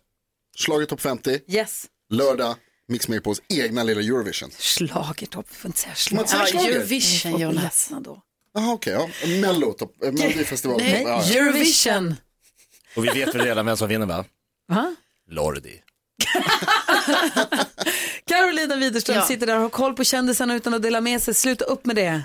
slaget 0.58 0.90
topp 0.90 1.02
50, 1.02 1.40
Yes. 1.48 1.86
Lördag, 2.12 2.56
Mix 2.88 3.08
Megapols 3.08 3.42
egna 3.50 3.84
lilla 3.84 4.02
Eurovision. 4.02 4.50
Schlagertopp, 4.60 5.56
får 5.56 5.70
inte 5.70 5.80
säga 5.80 5.96
schlager. 5.96 6.26
säger 6.28 6.46
schlager? 6.46 6.70
Eurovision, 6.72 7.40
Jonas. 7.40 7.92
Jaha 8.54 8.74
okej, 8.74 8.94
ja. 8.94 9.28
Mello, 9.42 9.74
topp, 9.74 10.04
eh, 10.04 10.12
Melodifestival. 10.12 10.78
Nej, 10.78 11.02
Ja, 11.04 11.24
ja. 11.26 11.40
Eurovision. 11.40 12.16
Och 12.96 13.06
vi 13.06 13.10
vet 13.10 13.36
väl 13.36 13.42
redan 13.46 13.66
vem 13.66 13.78
som 13.78 13.88
vinner 13.88 14.06
va? 14.06 14.26
Va? 14.68 14.96
Lordi. 15.30 15.82
Carolina 18.26 18.76
Widerström 18.76 19.16
Ja. 19.18 19.26
sitter 19.26 19.48
där 19.48 19.56
och 19.56 19.62
har 19.62 19.70
koll 19.70 19.94
på 19.94 20.04
kändisarna 20.04 20.56
utan 20.56 20.74
att 20.74 20.82
dela 20.82 21.02
med 21.02 21.22
sig. 21.22 21.34
Sluta 21.34 21.66
upp 21.66 21.86
med 21.86 21.96
det. 21.96 22.24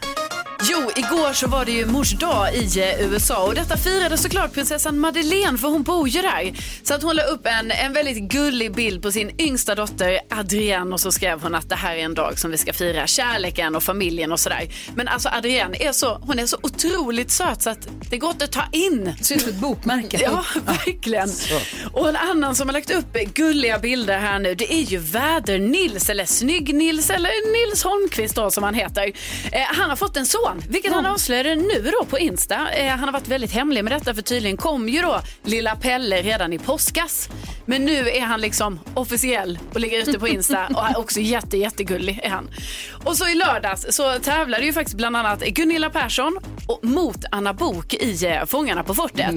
Jo, 0.62 0.90
igår 0.97 1.33
så 1.33 1.47
var 1.47 1.64
det 1.64 1.73
ju 1.73 1.87
mors 1.87 2.11
dag 2.12 2.55
i 2.55 2.81
eh, 2.81 3.12
USA 3.12 3.47
och 3.47 3.55
detta 3.55 3.77
firade 3.77 4.16
såklart 4.19 4.53
prinsessan 4.53 4.99
Madeleine 4.99 5.59
för 5.59 5.69
hon 5.69 5.83
bor 5.83 6.09
ju 6.09 6.23
där. 6.23 6.53
Så 6.83 6.95
att 6.95 7.03
hon 7.03 7.16
la 7.16 7.23
upp 7.23 7.47
en, 7.47 7.71
en 7.71 7.92
väldigt 7.92 8.23
gullig 8.33 8.73
bild 8.75 9.03
på 9.03 9.12
sin 9.12 9.40
yngsta 9.40 9.75
dotter 9.75 10.21
Adrienne 10.31 10.95
och 10.95 11.01
så 11.01 11.12
skrev 11.12 11.42
hon 11.42 11.55
att 11.55 11.69
det 11.69 11.75
här 11.75 11.97
är 11.97 12.05
en 12.05 12.14
dag 12.14 12.38
som 12.38 12.51
vi 12.51 12.59
ska 12.59 12.73
fira 12.73 13.07
kärleken 13.07 13.77
och 13.77 13.83
familjen 13.83 14.33
och 14.33 14.40
sådär. 14.40 14.69
Men 14.95 15.09
alltså 15.09 15.29
Adrienne 15.29 15.77
är 15.81 15.92
så, 15.92 16.14
hon 16.14 16.38
är 16.38 16.47
så 16.47 16.57
otroligt 16.62 17.31
söt 17.31 17.62
så 17.62 17.71
att 17.71 17.88
det 18.11 18.19
går 18.19 18.31
inte 18.31 18.45
att 18.45 18.53
ta 18.53 18.64
in. 18.73 19.14
Ser 19.23 19.35
ut 19.35 19.40
som 19.40 19.51
ett 19.51 19.57
bokmärke. 19.57 20.21
Ja, 20.27 20.45
verkligen. 20.66 21.29
Och 21.92 22.09
en 22.09 22.16
annan 22.16 22.55
som 22.55 22.69
har 22.69 22.73
lagt 22.73 22.90
upp 22.90 23.12
gulliga 23.35 23.79
bilder 23.79 24.19
här 24.19 24.38
nu, 24.38 24.55
det 24.55 24.75
är 24.75 24.83
ju 24.83 24.99
Väder-Nils, 24.99 26.11
eller 26.11 26.25
Snygg-Nils, 26.25 27.11
eller 27.11 27.53
Nils 27.53 27.83
Holmqvist 27.85 28.35
då 28.35 28.51
som 28.51 28.64
han 28.64 28.75
heter. 28.75 29.12
Eh, 29.53 29.61
han 29.62 29.90
har 29.90 29.97
fått 29.97 30.16
en 30.16 30.27
son, 30.27 30.46
vilket 30.69 30.93
han 30.93 31.07
avslöjade 31.07 31.55
nu 31.55 31.91
då 32.01 32.05
på 32.05 32.19
Insta. 32.19 32.71
Eh, 32.71 32.89
han 32.89 33.01
har 33.01 33.13
varit 33.13 33.29
väldigt 33.29 33.53
hemlig 33.53 33.85
med 33.85 33.93
detta, 33.93 34.15
för 34.15 34.23
tydligen 34.23 34.57
kom 34.57 34.89
ju 34.89 35.03
då 35.03 35.21
lilla 35.43 35.77
Pelle 35.77 36.23
redan 36.23 36.53
i 36.53 36.59
påskas. 36.59 37.29
Men 37.65 37.85
nu 37.85 38.09
är 38.09 38.21
han 38.21 38.41
liksom 38.41 38.81
officiell 38.95 39.59
och 39.75 39.81
ligger 39.81 39.99
ute 39.99 40.19
på 40.19 40.29
Insta 40.29 40.67
och 40.67 40.87
är 40.87 40.99
också 40.99 41.21
jätte, 41.21 41.57
jättegullig 41.57 42.21
är 42.23 42.31
han. 42.31 42.49
Och 43.05 43.17
så 43.17 43.29
i 43.29 43.35
lördags 43.35 43.87
så 43.91 44.19
tävlade 44.19 44.65
ju 44.65 44.73
faktiskt 44.73 44.97
bland 44.97 45.17
annat 45.17 45.41
Gunilla 45.41 45.91
Persson 45.91 46.39
och 46.67 46.85
mot 46.85 47.25
Anna 47.31 47.55
Bok 47.55 47.95
i 47.95 48.27
eh, 48.27 48.45
Fångarna 48.45 48.85
på 48.85 48.95
fortet. 48.95 49.35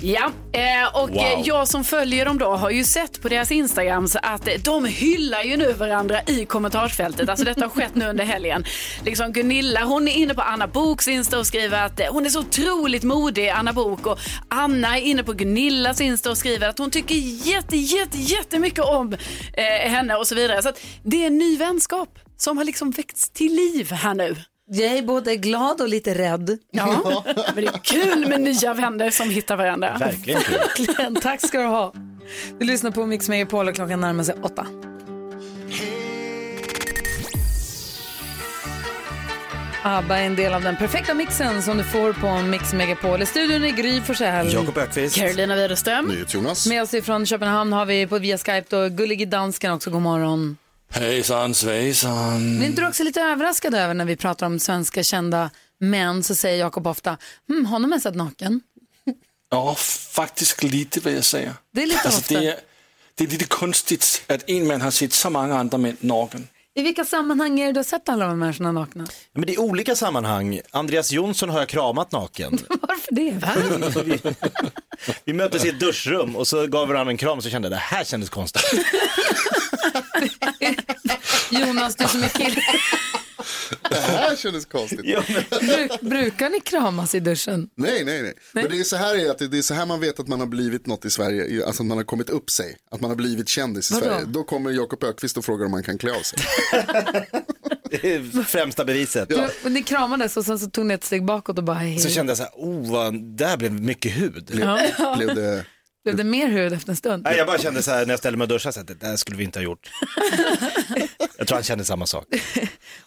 Ja, 0.00 0.30
eh, 0.52 1.02
och 1.02 1.10
eh, 1.10 1.40
jag 1.44 1.68
som 1.68 1.84
följer 1.84 2.24
dem 2.24 2.38
då 2.38 2.50
har 2.50 2.70
ju 2.70 2.84
sett 2.84 3.22
på 3.22 3.28
deras 3.28 3.52
Instagrams 3.52 4.16
att 4.16 4.48
de 4.64 4.84
hyllar 4.84 5.42
ju 5.42 5.56
nu 5.56 5.72
varandra 5.72 6.20
i 6.26 6.44
kommentarsfältet. 6.44 7.28
Alltså 7.28 7.44
detta 7.44 7.60
har 7.60 7.68
skett 7.68 7.94
nu 7.94 8.06
under 8.08 8.24
helgen. 8.24 8.64
Liksom 9.04 9.32
Gunilla, 9.32 9.84
hon 9.84 10.08
är 10.08 10.12
inne 10.12 10.33
på 10.34 10.42
Anna 10.42 10.66
Boks 10.66 11.08
Insta 11.08 11.38
och 11.38 11.46
skriver 11.46 11.86
att 11.86 12.00
eh, 12.00 12.06
hon 12.10 12.26
är 12.26 12.30
så 12.30 12.40
otroligt 12.40 13.02
modig, 13.02 13.48
Anna 13.48 13.72
Bok. 13.72 14.06
Och 14.06 14.18
Anna 14.48 14.98
är 14.98 15.02
inne 15.02 15.24
på 15.24 15.32
Gunillas 15.32 16.00
Insta 16.00 16.30
och 16.30 16.38
skriver 16.38 16.68
att 16.68 16.78
hon 16.78 16.90
tycker 16.90 17.14
jätte, 17.48 17.76
jätte, 17.76 18.18
jättemycket 18.18 18.84
om 18.84 19.12
eh, 19.52 19.90
henne 19.90 20.14
och 20.14 20.26
så 20.26 20.34
vidare. 20.34 20.62
Så 20.62 20.68
att 20.68 20.80
det 21.02 21.22
är 21.22 21.26
en 21.26 21.38
ny 21.38 21.56
vänskap 21.56 22.18
som 22.36 22.56
har 22.58 22.64
liksom 22.64 22.90
väckts 22.90 23.30
till 23.30 23.54
liv 23.54 23.92
här 23.92 24.14
nu. 24.14 24.36
Jag 24.66 24.92
är 24.98 25.02
både 25.02 25.36
glad 25.36 25.80
och 25.80 25.88
lite 25.88 26.14
rädd. 26.14 26.58
Ja, 26.70 27.24
men 27.54 27.64
det 27.64 27.70
är 27.70 27.78
kul 27.78 28.28
med 28.28 28.40
nya 28.40 28.74
vänner 28.74 29.10
som 29.10 29.30
hittar 29.30 29.56
varandra. 29.56 29.96
Verkligen 30.00 30.40
kul. 30.40 30.58
Verkligen. 30.58 31.14
Tack 31.14 31.48
ska 31.48 31.58
du 31.58 31.66
ha. 31.66 31.92
Du 32.58 32.66
lyssnar 32.66 32.90
på 32.90 33.06
Mix 33.06 33.28
Megapol 33.28 33.68
och 33.68 33.74
klockan 33.74 34.00
närmar 34.00 34.24
sig 34.24 34.34
åtta. 34.42 34.66
ABBA 39.86 40.18
är 40.18 40.26
en 40.26 40.36
del 40.36 40.54
av 40.54 40.62
den 40.62 40.76
perfekta 40.76 41.14
mixen 41.14 41.62
som 41.62 41.76
du 41.76 41.84
får 41.84 42.12
på 42.12 42.42
Mix 42.42 42.72
Megapol. 42.72 43.22
I 43.22 43.26
studion 43.26 43.64
är 43.64 43.70
Gry 43.70 44.00
Forssell. 44.00 44.52
Jakob 44.52 44.78
Ökvist. 44.78 45.16
Carolina 45.16 45.56
Widerström. 45.56 46.24
Jonas. 46.28 46.66
Med 46.66 46.82
oss 46.82 46.94
ifrån 46.94 47.26
Köpenhamn 47.26 47.72
har 47.72 47.86
vi 47.86 48.06
på 48.06 48.18
via 48.18 48.38
Skype 48.38 48.64
då 48.68 48.88
Gullige 48.88 49.26
Dansken 49.26 49.72
också. 49.72 49.90
God 49.90 50.02
morgon. 50.02 50.56
Hejsan 50.90 51.54
svejsan. 51.54 52.56
Blir 52.58 52.66
inte 52.68 52.82
du 52.82 52.88
också 52.88 53.02
lite 53.04 53.20
överraskad 53.20 53.74
över 53.74 53.94
när 53.94 54.04
vi 54.04 54.16
pratar 54.16 54.46
om 54.46 54.58
svenska 54.60 55.02
kända 55.02 55.50
män 55.80 56.22
så 56.22 56.34
säger 56.34 56.58
Jakob 56.58 56.86
ofta, 56.86 57.16
hm, 57.48 57.66
honom 57.66 57.90
har 57.92 57.96
jag 57.96 58.02
sett 58.02 58.14
naken. 58.14 58.60
Ja, 59.50 59.74
faktiskt 60.10 60.62
lite 60.62 61.00
vad 61.00 61.12
jag 61.12 61.24
säger. 61.24 61.52
Det 61.74 61.82
är 61.82 61.86
lite 61.86 62.00
Alltså, 62.04 62.20
ofta. 62.20 62.40
det, 62.40 62.48
är, 62.48 62.56
det 63.14 63.24
är 63.24 63.28
lite 63.28 63.44
konstigt 63.44 64.22
att 64.26 64.50
en 64.50 64.66
man 64.66 64.80
har 64.80 64.90
sett 64.90 65.12
så 65.12 65.30
många 65.30 65.58
andra 65.58 65.78
män 65.78 65.96
naken. 66.00 66.48
I 66.76 66.82
vilka 66.82 67.04
sammanhang 67.04 67.60
är 67.60 67.66
det 67.66 67.72
du 67.72 67.78
har 67.78 67.84
sett 67.84 68.08
alla 68.08 68.24
de 68.24 68.30
här 68.30 68.36
människorna 68.36 68.72
nakna? 68.72 69.06
Men 69.32 69.46
det 69.46 69.54
är 69.54 69.60
olika 69.60 69.96
sammanhang. 69.96 70.60
Andreas 70.70 71.12
Jonsson 71.12 71.48
har 71.48 71.58
jag 71.58 71.68
kramat 71.68 72.12
naken. 72.12 72.58
Varför 72.80 73.14
det? 73.14 74.02
vi, 74.02 74.18
vi 75.24 75.32
möttes 75.32 75.64
i 75.64 75.68
ett 75.68 75.80
duschrum 75.80 76.36
och 76.36 76.46
så 76.46 76.66
gav 76.66 76.88
varandra 76.88 77.10
en 77.10 77.16
kram 77.16 77.38
och 77.38 77.44
så 77.44 77.50
kände 77.50 77.66
jag 77.66 77.72
det 77.72 77.76
här 77.76 78.04
kändes 78.04 78.30
konstigt. 78.30 78.62
Jonas, 81.50 81.96
du 81.96 82.08
som 82.08 82.22
är 82.22 82.28
kille, 82.28 82.62
Det 83.90 83.96
här 83.96 84.36
kändes 84.36 84.64
konstigt. 84.66 85.00
Ja, 85.02 85.22
men, 85.28 85.66
bruk, 85.66 86.00
brukar 86.00 86.50
ni 86.50 86.60
kramas 86.60 87.14
i 87.14 87.20
duschen? 87.20 87.68
Nej, 87.76 88.04
nej, 88.04 88.22
nej. 88.22 88.34
Men 88.52 88.68
det 88.70 88.80
är 88.80 88.84
så 88.84 88.96
här, 88.96 89.14
är 89.14 89.30
att 89.30 89.38
det 89.38 89.58
är 89.58 89.62
så 89.62 89.74
här 89.74 89.86
man 89.86 90.00
vet 90.00 90.20
att 90.20 90.28
man 90.28 90.40
har 90.40 90.46
blivit 90.46 90.86
något 90.86 91.04
i 91.04 91.10
Sverige. 91.10 91.66
Alltså 91.66 91.82
att 91.82 91.86
man 91.86 91.96
har 91.96 92.04
kommit 92.04 92.30
upp 92.30 92.50
sig. 92.50 92.76
Att 92.90 93.00
man 93.00 93.10
har 93.10 93.16
blivit 93.16 93.48
kändis 93.48 93.90
i 93.90 93.94
Vadå? 93.94 94.06
Sverige. 94.06 94.24
Då 94.26 94.44
kommer 94.44 94.70
Jakob 94.70 95.04
Ökvist 95.04 95.36
och 95.36 95.44
frågar 95.44 95.64
om 95.64 95.70
man 95.70 95.82
kan 95.82 95.98
klä 95.98 96.10
av 96.16 96.22
sig. 96.22 96.38
det 97.90 98.14
är 98.14 98.42
främsta 98.42 98.84
beviset. 98.84 99.28
Ja. 99.30 99.48
Du, 99.62 99.70
ni 99.70 99.82
kramades 99.82 100.36
och 100.36 100.44
sen 100.44 100.58
så 100.58 100.70
tog 100.70 100.86
ni 100.86 100.94
ett 100.94 101.04
steg 101.04 101.24
bakåt 101.24 101.58
och 101.58 101.64
bara 101.64 101.76
hej. 101.76 101.98
Så 101.98 102.08
kände 102.08 102.30
jag 102.30 102.36
så 102.36 102.42
här, 102.42 102.52
oh, 102.54 102.90
vad, 102.90 103.24
där 103.24 103.56
blev 103.56 103.72
mycket 103.72 104.12
hud. 104.12 104.50
Blev 105.16 105.34
det... 105.34 105.64
Blev 106.04 106.16
det 106.16 106.24
mer 106.24 106.48
hud 106.48 106.72
efter 106.72 106.90
en 106.90 106.96
stund? 106.96 107.22
Nej, 107.24 107.36
jag 107.36 107.46
bara 107.46 107.58
kände 107.58 107.82
så 107.82 107.90
här 107.90 108.06
när 108.06 108.12
jag 108.12 108.18
ställde 108.18 108.38
mig 108.38 108.44
och 108.44 108.48
duschade, 108.48 108.72
så 108.72 108.80
att 108.80 108.86
det 108.86 108.94
där 108.94 109.16
skulle 109.16 109.36
vi 109.36 109.44
inte 109.44 109.58
ha 109.58 109.64
gjort. 109.64 109.90
jag 111.38 111.46
tror 111.46 111.56
han 111.56 111.62
kände 111.62 111.84
samma 111.84 112.06
sak. 112.06 112.24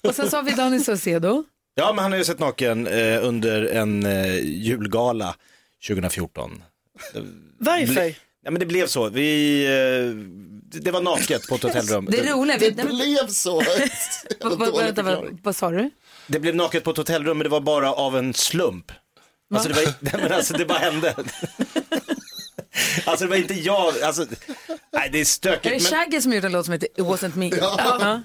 Och 0.02 0.16
sen 0.16 0.30
så 0.30 0.36
har 0.36 0.44
vi 0.44 0.52
Danny 0.52 0.80
Saucedo. 0.80 1.44
Ja, 1.76 1.94
men 1.94 2.04
han 2.04 2.12
har 2.12 2.20
ju 2.20 2.26
sett 2.26 2.40
naken 2.40 2.88
eh, 2.88 3.26
under 3.26 3.66
en 3.66 4.06
eh, 4.06 4.36
julgala 4.44 5.36
2014. 5.88 6.64
Varför? 7.58 8.14
Ja, 8.44 8.52
men 8.52 8.60
det 8.60 8.66
blev 8.66 8.88
så. 8.88 9.10
Vi, 9.10 9.64
eh, 9.66 10.16
det, 10.72 10.80
det 10.80 10.92
var 10.92 11.02
naket 11.02 11.48
på 11.48 11.56
ett 11.56 11.64
hotellrum. 11.64 12.06
Det 12.12 12.20
är 12.20 12.34
roligt. 12.34 12.60
Det 12.60 12.84
vi- 12.84 12.84
blev 12.96 13.28
så. 13.28 13.56
Vad- 14.42 14.60
vad- 14.60 14.78
vänta, 14.78 15.04
vad, 15.04 15.40
vad 15.44 15.56
sa 15.56 15.72
du? 15.72 15.90
Det 16.28 16.40
blev 16.40 16.56
naket 16.56 16.84
på 16.84 16.92
ett 16.92 16.98
hotellrum, 16.98 17.38
men 17.38 17.44
det 17.46 17.50
var 17.50 17.62
bara 17.62 17.94
av 17.94 18.18
en 18.18 18.34
slump. 18.34 18.92
Alltså 19.54 19.70
det, 19.70 19.76
var, 19.76 19.84
nej, 20.00 20.14
men 20.18 20.32
alltså, 20.32 20.54
det 20.54 20.66
bara 20.66 20.78
hände. 20.78 21.16
alltså 23.06 23.26
det 23.26 23.30
var 23.30 23.38
inte 23.38 23.54
jag, 23.54 24.02
alltså, 24.04 24.26
nej 24.94 25.10
det 25.12 25.18
är 25.18 25.22
Är 25.22 25.26
stökigt. 25.26 25.64
det 25.64 25.70
Men, 25.70 25.80
Shaggy 25.80 26.22
som 26.22 26.34
gjort 26.34 26.44
en 26.44 26.52
låt 26.52 26.66
som 26.66 26.72
heter 26.72 26.88
It 26.96 27.06
wasn't 27.06 27.36
me? 27.36 27.52
Ja. 27.58 28.22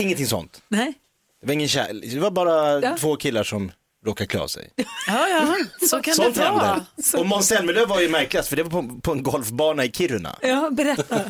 Ingenting 0.00 0.26
sånt. 0.26 0.62
Nej? 0.68 0.94
Det 1.40 1.46
var 1.46 1.54
ingen 1.54 1.68
kärlek, 1.68 2.10
det 2.12 2.20
var 2.20 2.30
bara 2.30 2.80
Ja. 2.80 2.96
två 3.00 3.16
killar 3.16 3.44
som 3.44 3.72
råkade 4.06 4.26
klä 4.28 4.40
av 4.40 4.46
sig. 4.48 4.70
Ja, 5.06 5.28
ja, 5.28 5.56
så 5.88 6.02
kan 6.02 6.14
Sånt 6.14 6.34
det 6.34 6.40
vara. 6.50 6.86
Och 7.18 7.26
Måns 7.26 7.46
Zelmerlöw 7.48 7.86
var 7.88 8.00
ju 8.00 8.08
märkligast 8.08 8.48
för 8.48 8.56
det 8.56 8.62
var 8.62 8.70
på, 8.70 9.00
på 9.00 9.12
en 9.12 9.22
golfbana 9.22 9.84
i 9.84 9.92
Kiruna. 9.92 10.36
Ja, 10.42 10.70
berätta. 10.72 11.20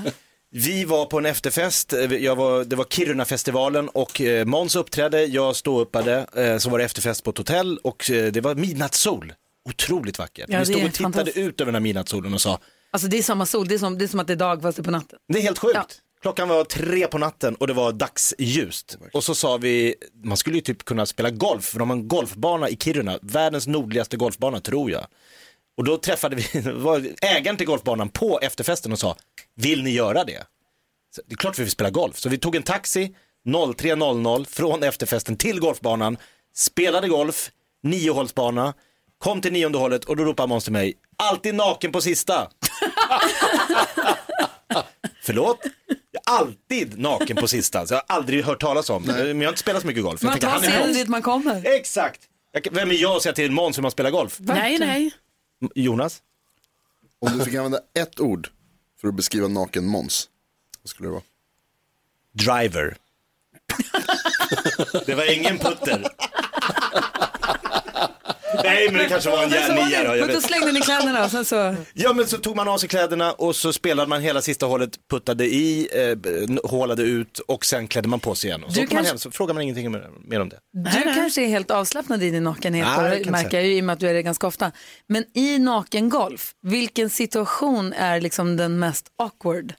Vi 0.51 0.85
var 0.85 1.07
på 1.07 1.19
en 1.19 1.27
efterfest, 1.27 1.93
eh, 1.93 2.01
jag 2.15 2.37
var, 2.37 2.65
det 2.65 2.77
var 2.77 2.85
Kiruna-festivalen 2.85 3.89
och 3.89 4.21
eh, 4.21 4.45
Måns 4.45 4.77
uppträdde, 4.77 5.25
jag 5.25 5.57
ståuppade, 5.57 6.27
eh, 6.37 6.59
så 6.59 6.71
var 6.71 6.79
det 6.79 6.85
efterfest 6.85 7.25
på 7.25 7.31
ett 7.31 7.39
hotell 7.39 7.79
och 7.79 8.11
eh, 8.11 8.33
det 8.33 8.41
var 8.41 8.55
midnattssol. 8.55 9.33
Otroligt 9.69 10.19
vackert. 10.19 10.47
Ja, 10.49 10.59
Vi 10.59 10.65
stod 10.67 10.85
och 10.85 10.93
tittade 10.95 11.31
ut 11.41 11.61
över 11.61 11.73
den 11.73 11.75
här 11.75 11.81
midnattssolen 11.83 12.35
och 12.35 12.41
sa, 12.41 12.59
Alltså 12.91 13.09
det 13.09 13.19
är 13.19 13.23
samma 13.23 13.47
sol, 13.47 13.69
det 13.69 13.75
är 13.75 13.79
som, 13.79 13.99
det 13.99 14.05
är 14.05 14.09
som 14.09 14.21
att 14.21 14.27
det 14.27 14.33
är 14.33 14.37
dag 14.37 14.63
fast 14.63 14.77
det 14.77 14.81
är 14.81 14.85
på 14.85 14.91
natten. 14.91 15.19
det 15.33 15.39
är 15.39 15.43
helt 15.43 15.59
sjukt. 15.59 15.75
Ja. 15.75 15.87
Klockan 16.21 16.49
var 16.49 16.65
tre 16.65 17.07
på 17.07 17.19
natten 17.19 17.55
och 17.55 17.67
det 17.67 17.73
var 17.73 17.93
dagsljust. 17.93 18.99
Och 19.13 19.25
så 19.25 19.35
sa 19.35 19.57
vi, 19.57 19.95
man 20.25 20.37
skulle 20.37 20.57
ju 20.57 20.63
typ 20.63 20.85
kunna 20.85 21.07
spela 21.07 21.31
golf, 21.31 21.65
för 21.65 21.79
de 21.79 21.91
har 21.91 21.97
en 21.97 22.09
golfbana 22.09 22.69
i 22.69 22.77
Kiruna, 22.77 23.19
världens 23.23 23.67
nordligaste 23.67 24.17
golfbana 24.17 24.61
tror 24.61 24.91
jag. 24.91 25.07
Och 25.77 25.85
då 25.85 25.97
träffade 25.97 26.37
vi 26.37 26.45
ägaren 27.23 27.57
till 27.57 27.67
golfbanan 27.67 28.09
på 28.09 28.39
efterfesten 28.43 28.93
och 28.93 28.99
sa, 28.99 29.17
vill 29.55 29.83
ni 29.83 29.91
göra 29.91 30.25
det? 30.25 30.47
Så, 31.15 31.23
det 31.27 31.35
är 31.35 31.37
klart 31.37 31.59
vi 31.59 31.63
vill 31.63 31.73
spela 31.73 31.91
golf. 31.91 32.19
Så 32.19 32.29
vi 32.29 32.39
tog 32.39 32.57
en 32.57 32.63
taxi 32.63 33.15
03.00 33.47 34.45
från 34.45 34.83
efterfesten 34.83 35.37
till 35.37 35.61
golfbanan, 35.61 36.17
spelade 36.55 37.09
golf, 37.09 37.51
niohålsbana, 37.83 38.75
kom 39.19 39.41
till 39.41 39.53
nionde 39.53 39.79
hålet 39.79 40.05
och 40.05 40.17
då 40.17 40.25
ropade 40.25 40.49
Måns 40.49 40.65
till 40.65 40.73
mig, 40.73 40.95
alltid 41.17 41.55
naken 41.55 41.93
på 41.93 42.01
sista. 42.01 42.51
Förlåt? 45.23 45.59
Jag 46.29 46.39
alltid 46.41 46.99
naken 46.99 47.37
på 47.37 47.49
sista, 47.49 47.87
så 47.87 47.95
jag 47.95 48.03
har 48.07 48.17
aldrig 48.17 48.45
hört 48.45 48.61
talas 48.61 48.91
om. 48.91 49.03
Men 49.03 49.41
jag 49.41 49.47
har 49.49 49.53
inte 49.53 49.61
spelat 49.61 49.83
så 49.83 49.87
mycket 49.89 50.03
golf. 50.03 50.23
Jag 50.23 50.31
Man 50.31 50.39
tänker, 50.39 50.71
tar 50.71 50.85
sig 50.85 50.95
dit 50.95 51.09
man 51.09 51.23
kommer. 51.23 51.67
Exakt. 51.67 52.21
Jag 52.53 52.67
Vem 52.73 52.91
är 52.91 52.95
jag 52.95 53.17
att 53.17 53.23
säga 53.23 53.33
till 53.33 53.51
Måns 53.51 53.79
hur 53.79 53.83
man 53.83 53.91
spelar 53.91 54.11
golf? 54.11 54.37
Nej, 54.41 54.79
nej. 54.79 55.11
M- 55.63 55.71
Jonas? 55.75 56.23
Om 57.21 57.39
du 57.39 57.45
fick 57.45 57.55
använda 57.55 57.81
ett 57.99 58.21
ord 58.21 58.49
för 59.01 59.09
att 59.09 59.15
beskriva 59.15 59.49
naken 59.49 59.87
Måns. 59.87 60.29
Vad 60.83 60.91
skulle 60.91 61.09
det 61.09 61.13
vara? 61.13 61.23
Driver. 62.33 62.97
det 65.07 65.15
var 65.15 65.33
ingen 65.35 65.59
putter. 65.59 66.07
Nej 68.65 68.89
men 68.91 68.99
det 69.03 69.09
kanske 69.09 69.31
var 69.31 69.43
en 69.45 69.51
järnia 69.51 69.85
då, 70.05 70.09
jag 70.11 70.19
men 70.19 70.29
då 70.29 70.35
vet. 70.35 70.43
slängde 70.43 70.73
ni 70.73 70.81
kläderna 70.81 71.25
och 71.25 71.31
sen 71.31 71.45
så... 71.45 71.75
Ja 71.95 72.13
men 72.13 72.27
så 72.27 72.39
tog 72.39 72.57
man 72.57 72.69
av 72.69 72.79
sig 72.79 72.89
kläderna 72.89 73.33
och 73.33 73.57
så 73.57 73.73
spelade 73.73 74.09
man 74.09 74.21
hela 74.23 74.43
sista 74.43 74.67
hålet, 74.67 74.91
puttade 75.11 75.45
i, 75.47 75.89
eh, 75.93 76.71
hålade 76.71 77.03
ut 77.03 77.39
och 77.39 77.65
sen 77.65 77.89
klädde 77.89 78.09
man 78.09 78.21
på 78.21 78.35
sig 78.35 78.49
igen. 78.49 78.65
Och 78.65 78.73
så 78.73 78.79
Du 78.81 78.85
åkte 78.85 78.95
man 78.95 79.05
kanske- 79.05 79.13
hem 79.13 79.19
så 79.19 79.31
frågar 79.31 79.55
man 79.55 79.63
ingenting 79.63 79.91
mer, 79.93 80.11
mer 80.25 80.41
om 80.41 80.49
det. 80.49 80.59
Du 80.73 81.15
kanske 81.15 81.43
är 81.43 81.47
helt 81.47 81.71
avslappnad 81.71 82.23
i 82.23 82.31
din 82.31 82.45
nakenhet, 82.45 82.87
Ja, 82.97 83.03
det 83.03 83.11
kan 83.11 83.19
jag 83.19 83.31
märker 83.31 83.57
jag 83.59 83.67
ju 83.67 83.77
i 83.77 83.81
och 83.81 83.85
med 83.85 83.93
att 83.93 84.01
du 84.01 84.09
är 84.09 84.15
det 84.15 84.23
ganska 84.23 84.47
ofta. 84.47 84.73
Men 85.09 85.25
i 85.35 85.59
nakengolf, 85.59 86.53
vilken 86.63 87.11
situation 87.11 87.93
är 87.93 88.21
liksom 88.21 88.57
den 88.57 88.79
mest 88.79 89.07
awkward? 89.23 89.75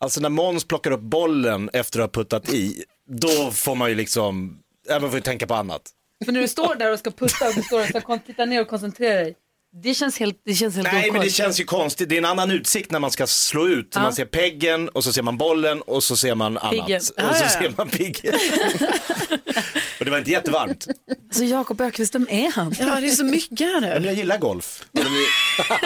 Alltså 0.00 0.20
när 0.20 0.28
Måns 0.28 0.64
plockar 0.64 0.90
upp 0.90 1.00
bollen 1.00 1.70
efter 1.72 2.00
att 2.00 2.16
ha 2.16 2.22
puttat 2.22 2.48
i, 2.52 2.84
då 3.10 3.50
får 3.50 3.74
man 3.74 3.88
ju 3.88 3.94
liksom, 3.94 4.58
ja, 4.88 5.00
man 5.00 5.10
får 5.10 5.18
ju 5.18 5.22
tänka 5.22 5.46
på 5.46 5.54
annat. 5.54 5.82
För 6.24 6.32
när 6.32 6.40
du 6.40 6.48
står 6.48 6.74
där 6.74 6.92
och 6.92 6.98
ska 6.98 7.10
putta 7.10 7.48
och 7.48 7.54
du 7.54 7.62
står 7.62 7.80
och 7.80 7.86
ska 8.02 8.18
titta 8.26 8.44
ner 8.44 8.60
och 8.60 8.68
koncentrera 8.68 9.14
dig, 9.14 9.36
det 9.82 9.94
känns 9.94 10.18
helt, 10.18 10.42
det 10.44 10.54
känns 10.54 10.76
helt 10.76 10.92
Nej 10.92 11.10
men 11.12 11.20
det 11.20 11.30
känns 11.30 11.60
ju 11.60 11.64
konstigt, 11.64 12.08
det 12.08 12.14
är 12.14 12.18
en 12.18 12.24
annan 12.24 12.50
utsikt 12.50 12.90
när 12.90 12.98
man 12.98 13.10
ska 13.10 13.26
slå 13.26 13.68
ut. 13.68 13.92
Ja. 13.94 14.00
Man 14.02 14.12
ser 14.12 14.24
peggen 14.24 14.88
och 14.88 15.04
så 15.04 15.12
ser 15.12 15.22
man 15.22 15.38
bollen 15.38 15.82
och 15.82 16.04
så 16.04 16.16
ser 16.16 16.34
man 16.34 16.58
annat. 16.58 16.70
Piggen. 16.72 17.00
Och 17.16 17.22
Ja, 17.22 17.34
så 17.34 17.44
ja, 17.44 17.50
ja. 17.54 17.60
ser 17.60 17.74
man 17.76 17.88
piggen. 17.88 18.34
och 19.98 20.04
det 20.04 20.10
var 20.10 20.18
inte 20.18 20.30
jättevarmt. 20.30 20.86
Så 21.30 21.44
Jakob 21.44 21.80
Ökvist, 21.80 22.14
vem 22.14 22.26
är 22.30 22.50
han? 22.52 22.74
Ja, 22.78 23.00
det 23.00 23.06
är 23.06 23.10
så 23.10 23.24
mycket 23.24 23.60
här 23.60 23.80
Men 23.80 24.02
nu. 24.02 24.08
jag 24.08 24.16
gillar 24.16 24.38
golf. 24.38 24.84
Hade 24.94 25.10
ni, 25.10 25.26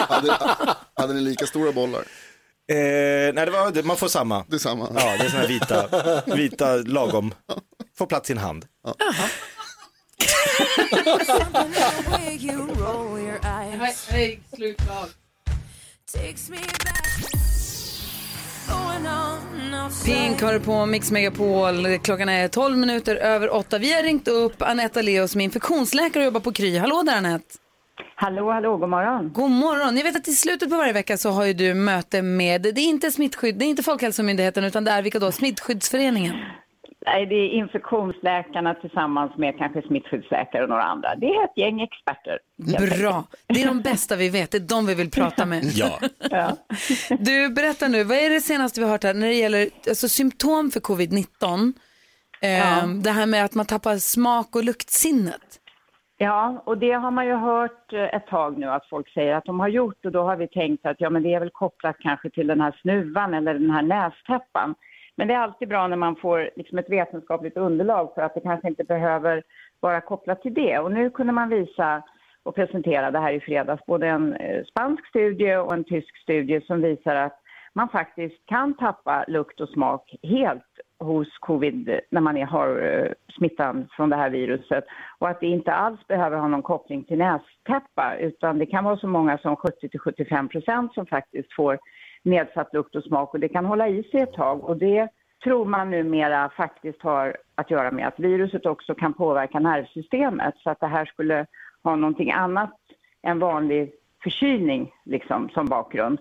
hade, 0.08 0.74
hade 0.94 1.14
ni 1.14 1.20
lika 1.20 1.46
stora 1.46 1.72
bollar? 1.72 2.00
Eh, 2.00 2.76
nej, 2.76 3.32
det 3.34 3.50
var, 3.50 3.82
man 3.82 3.96
får 3.96 4.08
samma. 4.08 4.44
Det 4.48 4.54
är 4.56 4.58
samma. 4.58 4.90
Ja, 4.94 5.16
det 5.18 5.24
är 5.24 5.28
såna 5.28 5.40
här 5.40 5.48
vita, 5.48 5.86
vita 6.36 6.76
lagom. 6.76 7.34
Får 7.98 8.06
plats 8.06 8.30
i 8.30 8.32
en 8.32 8.38
hand. 8.38 8.66
Slutlag. 14.56 15.08
Pink 20.04 20.42
har 20.42 20.58
på 20.58 20.86
Mix 20.86 21.10
Megapol. 21.10 21.98
Klockan 21.98 22.28
är 22.28 22.48
12 22.48 22.76
minuter 22.76 23.16
över 23.16 23.54
8. 23.54 23.78
Vi 23.78 23.92
har 23.92 24.02
ringt 24.02 24.28
upp 24.28 24.62
Anetta 24.62 25.02
Leo 25.02 25.28
som 25.28 25.40
är 25.40 25.44
infektionsläkare 25.44 26.22
och 26.22 26.24
jobbar 26.24 26.40
på 26.40 26.52
Kry. 26.52 26.78
Hallå 26.78 27.02
där 27.06 27.16
Anette. 27.16 27.54
Hallå, 28.14 28.52
hallå, 28.52 28.76
god 28.76 28.88
morgon. 28.88 29.32
God 29.32 29.50
morgon. 29.50 29.96
Jag 29.96 30.04
vet 30.04 30.16
att 30.16 30.28
i 30.28 30.32
slutet 30.34 30.70
på 30.70 30.76
varje 30.76 30.92
vecka 30.92 31.16
så 31.16 31.30
har 31.30 31.44
ju 31.44 31.52
du 31.52 31.74
möte 31.74 32.22
med, 32.22 32.62
det 32.62 32.68
är 32.68 32.78
inte 32.78 33.10
smittskydd, 33.10 33.58
det 33.58 33.64
är 33.64 33.66
inte 33.66 33.82
Folkhälsomyndigheten 33.82 34.64
utan 34.64 34.84
det 34.84 34.90
är 34.90 35.02
vilka 35.02 35.18
då? 35.18 35.32
Smittskyddsföreningen. 35.32 36.34
Nej, 37.06 37.26
det 37.26 37.34
är 37.34 37.48
infektionsläkarna 37.48 38.74
tillsammans 38.74 39.36
med 39.36 39.58
kanske 39.58 39.82
smittskyddsläkare 39.82 40.62
och 40.62 40.68
några 40.68 40.82
andra. 40.82 41.14
Det 41.16 41.26
är 41.26 41.44
ett 41.44 41.56
gäng 41.56 41.80
experter. 41.80 42.38
Bra. 43.00 43.24
Det 43.46 43.62
är 43.62 43.66
de 43.66 43.80
bästa 43.82 44.16
vi 44.16 44.28
vet, 44.28 44.50
det 44.50 44.58
är 44.58 44.68
de 44.68 44.86
vi 44.86 44.94
vill 44.94 45.10
prata 45.10 45.46
med. 45.46 45.64
Ja. 45.64 45.98
Ja. 46.30 46.56
Du, 47.18 47.48
berätta 47.48 47.88
nu, 47.88 48.04
vad 48.04 48.16
är 48.16 48.30
det 48.30 48.40
senaste 48.40 48.80
vi 48.80 48.84
har 48.84 48.92
hört 48.92 49.04
här 49.04 49.14
när 49.14 49.26
det 49.26 49.34
gäller 49.34 49.68
alltså, 49.88 50.08
symptom 50.08 50.70
för 50.70 50.80
covid-19? 50.80 51.72
Eh, 52.42 52.88
Det 52.88 53.10
här 53.10 53.26
med 53.26 53.44
att 53.44 53.54
man 53.54 53.66
tappar 53.66 53.96
smak 53.96 54.56
och 54.56 54.64
luktsinnet. 54.64 55.58
Ja, 56.16 56.62
och 56.66 56.78
det 56.78 56.92
har 56.92 57.10
man 57.10 57.26
ju 57.26 57.34
hört 57.34 57.92
eh, 57.92 58.14
ett 58.16 58.26
tag 58.26 58.58
nu 58.58 58.66
att 58.66 58.88
folk 58.88 59.12
säger 59.12 59.34
att 59.34 59.44
de 59.44 59.60
har 59.60 59.68
gjort 59.68 60.04
och 60.04 60.12
då 60.12 60.22
har 60.22 60.36
vi 60.36 60.48
tänkt 60.48 60.86
att 60.86 60.96
ja 60.98 61.10
men 61.10 61.22
det 61.22 61.34
är 61.34 61.40
väl 61.40 61.50
kopplat 61.50 61.96
kanske 61.98 62.30
till 62.30 62.46
den 62.46 62.60
här 62.60 62.78
snuvan 62.82 63.34
eller 63.34 63.54
den 63.54 63.70
här 63.70 63.82
nästäppan. 63.82 64.74
Men 65.16 65.28
det 65.28 65.34
är 65.34 65.38
alltid 65.38 65.68
bra 65.68 65.86
när 65.86 65.96
man 65.96 66.16
får 66.16 66.50
liksom 66.56 66.78
ett 66.78 66.90
vetenskapligt 66.90 67.56
underlag 67.56 68.14
för 68.14 68.22
att 68.22 68.34
det 68.34 68.40
kanske 68.40 68.68
inte 68.68 68.84
behöver 68.84 69.42
vara 69.80 70.00
kopplat 70.00 70.42
till 70.42 70.54
det. 70.54 70.78
Och 70.78 70.92
nu 70.92 71.10
kunde 71.10 71.32
man 71.32 71.48
visa 71.48 72.02
och 72.42 72.54
presentera 72.54 73.10
det 73.10 73.18
här 73.18 73.32
i 73.32 73.40
fredags, 73.40 73.86
både 73.86 74.06
en 74.08 74.34
eh, 74.34 74.64
spansk 74.64 75.06
studie 75.06 75.56
och 75.56 75.72
en 75.72 75.84
tysk 75.84 76.16
studie 76.16 76.60
som 76.60 76.82
visar 76.82 77.16
att 77.16 77.38
man 77.74 77.88
faktiskt 77.88 78.46
kan 78.46 78.74
tappa 78.76 79.24
lukt 79.28 79.60
och 79.60 79.68
smak 79.68 80.14
helt 80.22 80.62
hos 80.98 81.38
covid 81.38 82.00
när 82.10 82.20
man 82.20 82.36
är, 82.36 82.44
har 82.44 82.82
eh, 82.82 83.12
smittan 83.36 83.88
från 83.96 84.10
det 84.10 84.16
här 84.16 84.30
viruset 84.30 84.84
och 85.18 85.28
att 85.28 85.40
det 85.40 85.46
inte 85.46 85.72
alls 85.72 86.06
behöver 86.06 86.36
ha 86.36 86.48
någon 86.48 86.62
koppling 86.62 87.04
till 87.04 87.18
nästäppa 87.18 88.16
utan 88.20 88.58
det 88.58 88.66
kan 88.66 88.84
vara 88.84 88.96
så 88.96 89.06
många 89.06 89.38
som 89.38 89.56
70 89.56 89.88
till 89.88 90.00
75 90.00 90.48
procent 90.48 90.94
som 90.94 91.06
faktiskt 91.06 91.52
får 91.52 91.78
nedsatt 92.22 92.74
lukt 92.74 92.96
och 92.96 93.04
smak 93.04 93.34
och 93.34 93.40
det 93.40 93.48
kan 93.48 93.64
hålla 93.64 93.88
i 93.88 94.02
sig 94.02 94.20
ett 94.20 94.32
tag 94.32 94.64
och 94.64 94.76
det 94.76 95.08
tror 95.44 95.64
man 95.64 95.90
numera 95.90 96.50
faktiskt 96.56 97.02
har 97.02 97.36
att 97.54 97.70
göra 97.70 97.90
med 97.90 98.08
att 98.08 98.20
viruset 98.20 98.66
också 98.66 98.94
kan 98.94 99.14
påverka 99.14 99.58
nervsystemet 99.58 100.54
så 100.58 100.70
att 100.70 100.80
det 100.80 100.86
här 100.86 101.04
skulle 101.04 101.46
ha 101.84 101.96
någonting 101.96 102.32
annat 102.32 102.78
än 103.22 103.38
vanlig 103.38 103.92
förkylning 104.22 104.92
liksom 105.04 105.48
som 105.48 105.66
bakgrund. 105.66 106.18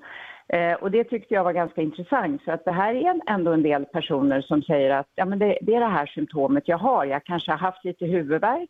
Eh, 0.47 0.73
och 0.73 0.91
det 0.91 1.03
tyckte 1.03 1.33
jag 1.33 1.43
var 1.43 1.53
ganska 1.53 1.81
intressant. 1.81 2.43
Så 2.43 2.51
att 2.51 2.65
det 2.65 2.71
här 2.71 2.95
är 2.95 3.21
ändå 3.27 3.51
en 3.51 3.63
del 3.63 3.85
personer 3.85 4.41
som 4.41 4.63
säger 4.63 4.89
att 4.89 5.07
ja, 5.15 5.25
men 5.25 5.39
det, 5.39 5.57
det 5.61 5.75
är 5.75 5.79
det 5.79 5.85
här 5.85 6.05
symptomet 6.05 6.67
jag 6.67 6.77
har. 6.77 7.05
Jag 7.05 7.23
kanske 7.23 7.51
har 7.51 7.57
haft 7.57 7.85
lite 7.85 8.05
huvudvärk, 8.05 8.69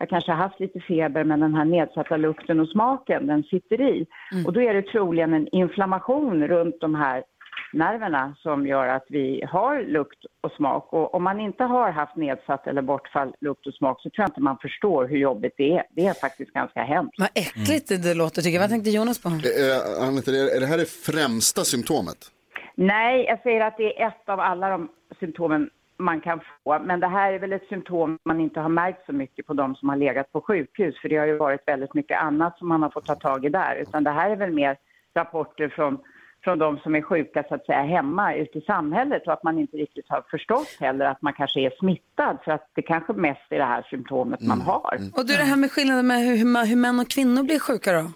jag 0.00 0.08
kanske 0.08 0.32
har 0.32 0.38
haft 0.38 0.60
lite 0.60 0.80
feber 0.80 1.24
men 1.24 1.40
den 1.40 1.54
här 1.54 1.64
nedsatta 1.64 2.16
lukten 2.16 2.60
och 2.60 2.68
smaken 2.68 3.26
den 3.26 3.42
sitter 3.42 3.80
i. 3.80 4.06
Och 4.46 4.52
då 4.52 4.62
är 4.62 4.74
det 4.74 4.82
troligen 4.82 5.34
en 5.34 5.48
inflammation 5.48 6.48
runt 6.48 6.80
de 6.80 6.94
här 6.94 7.24
nerverna 7.72 8.34
som 8.38 8.66
gör 8.66 8.86
att 8.86 9.04
vi 9.08 9.44
har 9.48 9.82
lukt 9.82 10.24
och 10.40 10.52
smak. 10.52 10.92
Och 10.92 11.14
om 11.14 11.22
man 11.22 11.40
inte 11.40 11.64
har 11.64 11.90
haft 11.90 12.16
nedsatt 12.16 12.66
eller 12.66 12.82
bortfall 12.82 13.34
lukt 13.40 13.66
och 13.66 13.74
smak 13.74 14.02
så 14.02 14.10
tror 14.10 14.22
jag 14.22 14.28
inte 14.28 14.40
man 14.40 14.58
förstår 14.62 15.08
hur 15.08 15.18
jobbigt 15.18 15.54
det 15.56 15.72
är. 15.76 15.84
Det 15.90 16.06
är 16.06 16.14
faktiskt 16.14 16.52
ganska 16.52 16.82
hemskt. 16.82 17.14
Vad 17.18 17.28
äckligt 17.34 17.88
det 17.88 18.14
låter 18.14 18.42
tycker 18.42 18.54
jag. 18.54 18.60
Vad 18.60 18.70
tänkte 18.70 18.90
Jonas 18.90 19.22
på? 19.22 19.28
Eh, 19.28 20.08
Anette, 20.08 20.30
är 20.30 20.56
är 20.56 20.60
det 20.60 20.66
här 20.66 20.78
det 20.78 20.90
främsta 20.90 21.60
symptomet? 21.64 22.18
Nej, 22.74 23.24
jag 23.24 23.42
säger 23.42 23.60
att 23.60 23.76
det 23.76 24.02
är 24.02 24.06
ett 24.06 24.28
av 24.28 24.40
alla 24.40 24.68
de 24.68 24.88
symptomen 25.20 25.70
man 26.00 26.20
kan 26.20 26.40
få. 26.64 26.78
Men 26.78 27.00
det 27.00 27.06
här 27.06 27.32
är 27.32 27.38
väl 27.38 27.52
ett 27.52 27.68
symptom 27.68 28.18
man 28.24 28.40
inte 28.40 28.60
har 28.60 28.68
märkt 28.68 29.06
så 29.06 29.12
mycket 29.12 29.46
på 29.46 29.54
de 29.54 29.74
som 29.74 29.88
har 29.88 29.96
legat 29.96 30.32
på 30.32 30.40
sjukhus. 30.40 31.00
För 31.00 31.08
det 31.08 31.16
har 31.16 31.26
ju 31.26 31.36
varit 31.36 31.62
väldigt 31.66 31.94
mycket 31.94 32.20
annat 32.20 32.58
som 32.58 32.68
man 32.68 32.82
har 32.82 32.90
fått 32.90 33.06
ta 33.06 33.14
tag 33.14 33.44
i 33.44 33.48
där. 33.48 33.76
Utan 33.76 34.04
det 34.04 34.10
här 34.10 34.30
är 34.30 34.36
väl 34.36 34.52
mer 34.52 34.76
rapporter 35.14 35.68
från, 35.68 35.98
från 36.44 36.58
de 36.58 36.78
som 36.78 36.94
är 36.94 37.02
sjuka 37.02 37.44
så 37.48 37.54
att 37.54 37.66
säga 37.66 37.82
hemma 37.82 38.34
ute 38.34 38.58
i 38.58 38.60
samhället. 38.60 39.26
Och 39.26 39.32
att 39.32 39.42
man 39.42 39.58
inte 39.58 39.76
riktigt 39.76 40.06
har 40.08 40.24
förstått 40.30 40.76
heller 40.80 41.04
att 41.04 41.22
man 41.22 41.32
kanske 41.32 41.60
är 41.60 41.72
smittad. 41.78 42.38
För 42.44 42.52
att 42.52 42.70
det 42.74 42.82
kanske 42.82 43.12
mest 43.12 43.46
är 43.50 43.58
det 43.58 43.64
här 43.64 43.86
symptomet 43.90 44.40
man 44.40 44.60
har. 44.60 44.98
Och 45.16 45.26
du, 45.26 45.36
det 45.36 45.44
här 45.44 45.56
med 45.56 45.72
skillnaden 45.72 46.06
med 46.06 46.18
hur, 46.18 46.66
hur 46.66 46.76
män 46.76 47.00
och 47.00 47.10
kvinnor 47.10 47.42
blir 47.42 47.58
sjuka 47.58 47.92
då? 47.92 48.10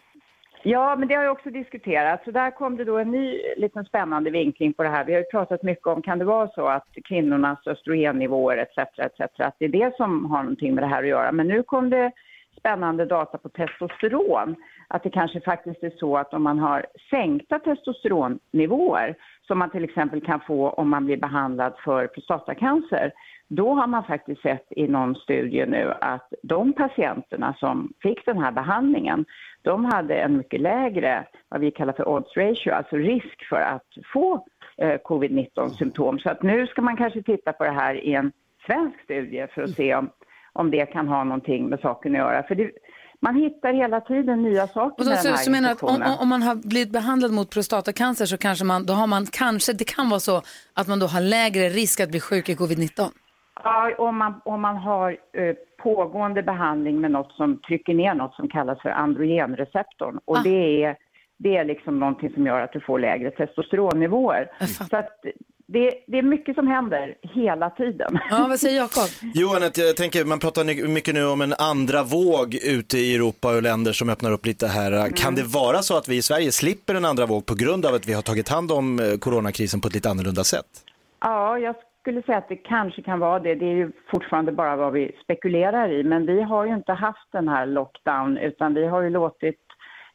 Ja, 0.66 0.96
men 0.96 1.08
det 1.08 1.14
har 1.14 1.22
ju 1.22 1.28
också 1.28 1.50
diskuterats. 1.50 2.24
Så 2.24 2.30
där 2.30 2.50
kom 2.50 2.76
det 2.76 2.84
då 2.84 2.98
en 2.98 3.10
ny 3.10 3.40
liten 3.56 3.84
spännande 3.84 4.30
vinkling 4.30 4.72
på 4.72 4.82
det 4.82 4.88
här. 4.88 5.04
Vi 5.04 5.12
har 5.12 5.20
ju 5.20 5.26
pratat 5.26 5.62
mycket 5.62 5.86
om, 5.86 6.02
kan 6.02 6.18
det 6.18 6.24
vara 6.24 6.48
så 6.48 6.66
att 6.66 6.86
kvinnornas 7.04 7.66
östrogennivåer 7.66 8.56
etc. 8.56 8.78
etc. 8.98 9.40
att 9.40 9.54
det 9.58 9.64
är 9.64 9.68
det 9.68 9.96
som 9.96 10.24
har 10.24 10.42
någonting 10.42 10.74
med 10.74 10.84
det 10.84 10.88
här 10.88 11.02
att 11.02 11.08
göra. 11.08 11.32
Men 11.32 11.48
nu 11.48 11.62
kom 11.62 11.90
det 11.90 12.12
spännande 12.58 13.04
data 13.04 13.38
på 13.38 13.48
testosteron. 13.48 14.56
Att 14.88 15.02
det 15.02 15.10
kanske 15.10 15.40
faktiskt 15.40 15.82
är 15.82 15.92
så 15.98 16.16
att 16.16 16.34
om 16.34 16.42
man 16.42 16.58
har 16.58 16.86
sänkta 17.10 17.58
testosteronnivåer 17.58 19.14
som 19.46 19.58
man 19.58 19.70
till 19.70 19.84
exempel 19.84 20.20
kan 20.20 20.40
få 20.40 20.70
om 20.70 20.90
man 20.90 21.04
blir 21.04 21.16
behandlad 21.16 21.72
för 21.84 22.06
prostatacancer. 22.06 23.12
Då 23.48 23.74
har 23.74 23.86
man 23.86 24.04
faktiskt 24.04 24.42
sett 24.42 24.66
i 24.70 24.88
någon 24.88 25.14
studie 25.14 25.66
nu 25.66 25.92
att 26.00 26.32
de 26.42 26.72
patienterna 26.72 27.54
som 27.58 27.92
fick 28.02 28.26
den 28.26 28.38
här 28.38 28.52
behandlingen, 28.52 29.24
de 29.62 29.84
hade 29.84 30.14
en 30.14 30.36
mycket 30.36 30.60
lägre, 30.60 31.26
vad 31.48 31.60
vi 31.60 31.70
kallar 31.70 31.92
för 31.92 32.08
odds 32.08 32.36
ratio, 32.36 32.70
alltså 32.72 32.96
risk 32.96 33.48
för 33.48 33.60
att 33.60 33.86
få 34.12 34.46
eh, 34.78 34.98
covid-19 35.04 35.68
symptom. 35.68 36.18
Så 36.18 36.30
att 36.30 36.42
nu 36.42 36.66
ska 36.66 36.82
man 36.82 36.96
kanske 36.96 37.22
titta 37.22 37.52
på 37.52 37.64
det 37.64 37.70
här 37.70 37.94
i 37.94 38.14
en 38.14 38.32
svensk 38.66 39.00
studie 39.04 39.46
för 39.54 39.62
att 39.62 39.70
se 39.70 39.94
om, 39.94 40.10
om 40.52 40.70
det 40.70 40.86
kan 40.86 41.08
ha 41.08 41.24
någonting 41.24 41.68
med 41.68 41.80
saken 41.80 42.12
att 42.12 42.18
göra. 42.18 42.42
För 42.42 42.54
det, 42.54 42.70
man 43.20 43.36
hittar 43.36 43.72
hela 43.72 44.00
tiden 44.00 44.42
nya 44.42 44.66
saker 44.68 44.98
Och 44.98 45.04
då, 45.04 45.10
med 45.10 45.18
så, 45.18 45.28
den 45.28 45.36
här 45.36 45.44
så 45.44 45.50
menar 45.50 45.70
att 45.70 45.82
om- 45.82 46.16
om 46.20 46.28
man 46.28 46.42
har 46.42 46.54
blivit 46.54 46.92
behandlad 46.92 47.32
mot 47.32 47.50
prostatacancer 47.50 48.26
så 48.26 48.36
kanske 48.38 48.64
man, 48.64 48.86
då 48.86 48.92
har 48.92 49.06
man 49.06 49.26
kanske, 49.26 49.72
det 49.72 49.84
kan 49.84 50.08
vara 50.10 50.20
så 50.20 50.42
att 50.74 50.88
man 50.88 50.98
då 50.98 51.06
har 51.06 51.20
lägre 51.20 51.68
risk 51.68 52.00
att 52.00 52.10
bli 52.10 52.20
sjuk 52.20 52.48
i 52.48 52.54
covid-19. 52.54 53.10
Ja, 53.62 53.94
om 53.98 54.16
man, 54.16 54.40
om 54.44 54.60
man 54.60 54.76
har 54.76 55.10
eh, 55.10 55.54
pågående 55.82 56.42
behandling 56.42 57.00
med 57.00 57.10
något 57.10 57.32
som 57.32 57.60
trycker 57.60 57.94
ner 57.94 58.14
något 58.14 58.34
som 58.34 58.48
kallas 58.48 58.82
för 58.82 58.88
androgenreceptorn. 58.88 60.18
Och 60.24 60.42
det, 60.42 60.84
är, 60.84 60.96
det 61.38 61.56
är 61.56 61.64
liksom 61.64 61.98
någonting 61.98 62.30
som 62.34 62.46
gör 62.46 62.60
att 62.60 62.72
du 62.72 62.80
får 62.80 62.98
lägre 62.98 63.30
testosteronnivåer. 63.30 64.50
Så 64.90 64.96
att 64.96 65.20
det, 65.66 66.04
det 66.06 66.18
är 66.18 66.22
mycket 66.22 66.54
som 66.54 66.66
händer 66.66 67.14
hela 67.22 67.70
tiden. 67.70 68.18
Ja, 68.30 68.46
vad 68.48 68.60
säger 68.60 68.76
Jakob? 68.76 69.08
Johan, 69.34 69.62
att 69.62 69.78
jag 69.78 69.96
tänker, 69.96 70.24
man 70.24 70.38
pratar 70.38 70.88
mycket 70.88 71.14
nu 71.14 71.26
om 71.26 71.40
en 71.40 71.54
andra 71.58 72.02
våg 72.02 72.54
ute 72.54 72.98
i 72.98 73.14
Europa 73.14 73.56
och 73.56 73.62
länder 73.62 73.92
som 73.92 74.10
öppnar 74.10 74.32
upp 74.32 74.46
lite 74.46 74.66
här. 74.66 75.16
Kan 75.16 75.34
det 75.34 75.42
vara 75.42 75.82
så 75.82 75.96
att 75.96 76.08
vi 76.08 76.16
i 76.16 76.22
Sverige 76.22 76.52
slipper 76.52 76.94
en 76.94 77.04
andra 77.04 77.26
våg 77.26 77.46
på 77.46 77.54
grund 77.54 77.86
av 77.86 77.94
att 77.94 78.08
vi 78.08 78.12
har 78.12 78.22
tagit 78.22 78.48
hand 78.48 78.72
om 78.72 79.00
eh, 79.00 79.18
coronakrisen 79.18 79.80
på 79.80 79.88
ett 79.88 79.94
lite 79.94 80.10
annorlunda 80.10 80.44
sätt? 80.44 80.66
Ja, 81.20 81.58
jag 81.58 81.74
skulle 82.04 82.22
säga 82.22 82.38
att 82.38 82.48
det 82.48 82.56
kanske 82.56 83.02
kan 83.02 83.20
vara 83.20 83.38
det. 83.38 83.54
Det 83.54 83.66
är 83.66 83.76
ju 83.76 83.92
fortfarande 84.10 84.52
bara 84.52 84.76
vad 84.76 84.92
vi 84.92 85.16
spekulerar 85.22 85.88
i. 85.88 86.02
Men 86.02 86.26
vi 86.26 86.42
har 86.42 86.66
ju 86.66 86.74
inte 86.74 86.92
haft 86.92 87.32
den 87.32 87.48
här 87.48 87.66
lockdown 87.66 88.38
utan 88.38 88.74
vi 88.74 88.86
har 88.86 89.02
ju 89.02 89.10
låtit 89.10 89.60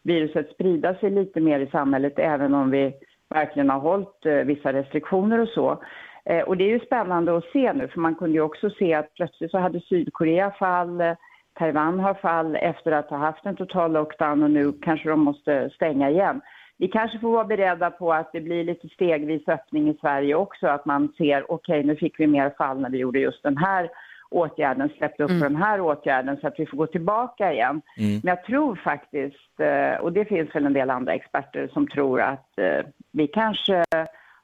viruset 0.03 0.49
sprida 0.49 0.95
sig 0.95 1.09
lite 1.09 1.39
mer 1.41 1.59
i 1.59 1.67
samhället 1.67 2.13
även 2.17 2.53
om 2.53 2.71
vi 2.71 2.93
verkligen 3.29 3.69
har 3.69 3.79
hållit 3.79 4.25
eh, 4.25 4.33
vissa 4.33 4.73
restriktioner 4.73 5.39
och 5.39 5.47
så. 5.47 5.83
Eh, 6.25 6.41
och 6.41 6.57
det 6.57 6.63
är 6.63 6.69
ju 6.69 6.79
spännande 6.79 7.37
att 7.37 7.51
se 7.53 7.73
nu 7.73 7.87
för 7.87 7.99
man 7.99 8.15
kunde 8.15 8.35
ju 8.35 8.41
också 8.41 8.69
se 8.69 8.93
att 8.93 9.13
plötsligt 9.13 9.51
så 9.51 9.57
hade 9.57 9.81
Sydkorea 9.81 10.51
fall, 10.51 11.01
eh, 11.01 11.13
Taiwan 11.59 11.99
har 11.99 12.13
fall 12.13 12.55
efter 12.55 12.91
att 12.91 13.09
ha 13.09 13.17
haft 13.17 13.45
en 13.45 13.55
total 13.55 13.91
lockdown 13.91 14.43
och 14.43 14.51
nu 14.51 14.71
kanske 14.81 15.09
de 15.09 15.19
måste 15.19 15.69
stänga 15.69 16.09
igen. 16.09 16.41
Vi 16.79 16.87
kanske 16.87 17.19
får 17.19 17.31
vara 17.31 17.43
beredda 17.45 17.91
på 17.91 18.13
att 18.13 18.29
det 18.33 18.41
blir 18.41 18.63
lite 18.63 18.87
stegvis 18.89 19.47
öppning 19.47 19.89
i 19.89 19.97
Sverige 20.01 20.35
också, 20.35 20.67
att 20.67 20.85
man 20.85 21.13
ser 21.17 21.51
okej 21.51 21.83
nu 21.83 21.95
fick 21.95 22.19
vi 22.19 22.27
mer 22.27 22.49
fall 22.57 22.81
när 22.81 22.89
vi 22.89 22.97
gjorde 22.97 23.19
just 23.19 23.43
den 23.43 23.57
här 23.57 23.89
åtgärden, 24.31 24.89
släppte 24.97 25.23
upp 25.23 25.29
Mm. 25.29 25.41
den 25.41 25.55
här 25.55 25.81
åtgärden 25.81 26.37
så 26.41 26.47
att 26.47 26.59
vi 26.59 26.65
får 26.65 26.77
gå 26.77 26.87
tillbaka 26.87 27.53
igen. 27.53 27.81
Mm. 27.97 28.11
Men 28.23 28.29
jag 28.35 28.43
tror 28.43 28.75
faktiskt, 28.75 29.59
eh, 29.59 30.01
och 30.01 30.13
det 30.13 30.25
finns 30.25 30.55
väl 30.55 30.65
en 30.65 30.73
del 30.73 30.89
andra 30.89 31.13
experter 31.13 31.69
som 31.73 31.87
tror 31.87 32.21
att 32.21 32.59
eh, 32.59 32.85
vi 33.11 33.27
kanske 33.27 33.83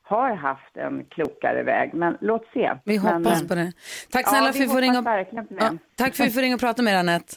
har 0.03 0.35
haft 0.35 0.77
en 0.77 1.05
klokare 1.05 1.63
väg, 1.63 1.93
men 1.93 2.17
låt 2.21 2.45
se. 2.53 2.71
Vi 2.83 2.99
Men, 2.99 3.13
hoppas 3.13 3.41
eh, 3.41 3.47
på 3.47 3.55
det. 3.55 3.71
Tack 4.11 4.25
ja, 4.25 4.29
snälla 4.29 4.51
vi 4.51 4.53
för 4.53 4.63
att 4.63 4.69
vi 4.69 4.73
får 4.73 4.81
ringa, 4.81 5.01
det. 5.01 5.55
ja, 5.59 5.71
tack 5.97 6.15
för 6.15 6.23
att 6.23 6.29
vi 6.29 6.33
får 6.33 6.41
ringa 6.41 6.55
och 6.55 6.61
prata 6.61 6.81
med 6.81 6.93
dig 6.93 6.99
Anette. 6.99 7.33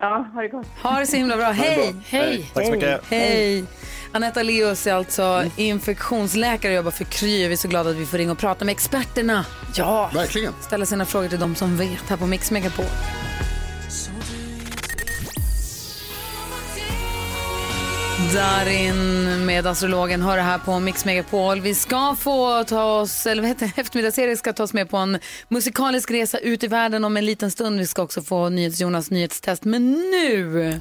Ja, 0.00 0.26
ha 0.34 0.42
det 0.42 0.48
gott. 0.48 0.66
Ha 0.82 0.98
det 0.98 1.06
så 1.06 1.16
himla 1.16 1.36
bra. 1.36 1.46
Hej! 1.46 1.92
bra. 1.92 2.00
Hej. 2.06 2.50
Tack 2.54 2.66
så 2.66 2.72
mycket. 2.72 3.10
Hej! 3.10 3.64
Anetta 4.14 4.42
Leos 4.42 4.86
är 4.86 4.94
alltså 4.94 5.44
infektionsläkare 5.56 6.72
och 6.72 6.76
jobbar 6.76 6.90
för 6.90 7.04
Kry. 7.04 7.48
Vi 7.48 7.52
är 7.52 7.56
så 7.56 7.68
glada 7.68 7.90
att 7.90 7.96
vi 7.96 8.06
får 8.06 8.18
ringa 8.18 8.32
och 8.32 8.38
prata 8.38 8.64
med 8.64 8.72
experterna. 8.72 9.46
Ja! 9.74 10.10
Verkligen. 10.14 10.52
Ställa 10.60 10.86
sina 10.86 11.04
frågor 11.04 11.28
till 11.28 11.40
de 11.40 11.54
som 11.54 11.76
vet 11.76 12.08
här 12.08 12.16
på 12.16 12.26
Mix 12.26 12.50
Megapol. 12.50 12.84
Darin 18.34 19.46
med 19.46 19.66
astrologen 19.66 20.22
hör 20.22 20.36
det 20.36 20.42
här 20.42 20.58
på 20.58 20.80
Mix 20.80 21.04
Megapol. 21.04 21.60
Vi 21.60 21.74
ska 21.74 22.16
få 22.20 22.64
ta 22.64 23.00
oss, 23.00 23.26
eller 23.26 23.42
vad 23.42 23.48
heter 23.48 23.66
det, 23.74 23.80
eftermiddags 23.80 24.38
ska 24.38 24.52
ta 24.52 24.62
oss 24.62 24.72
med 24.72 24.90
på 24.90 24.96
en 24.96 25.18
musikalisk 25.48 26.10
resa 26.10 26.38
ut 26.38 26.64
i 26.64 26.66
världen 26.66 27.04
om 27.04 27.16
en 27.16 27.26
liten 27.26 27.50
stund. 27.50 27.78
Vi 27.78 27.86
ska 27.86 28.02
också 28.02 28.22
få 28.22 28.48
NyhetsJonas 28.48 29.10
nyhetstest. 29.10 29.64
Men 29.64 29.92
nu! 29.92 30.80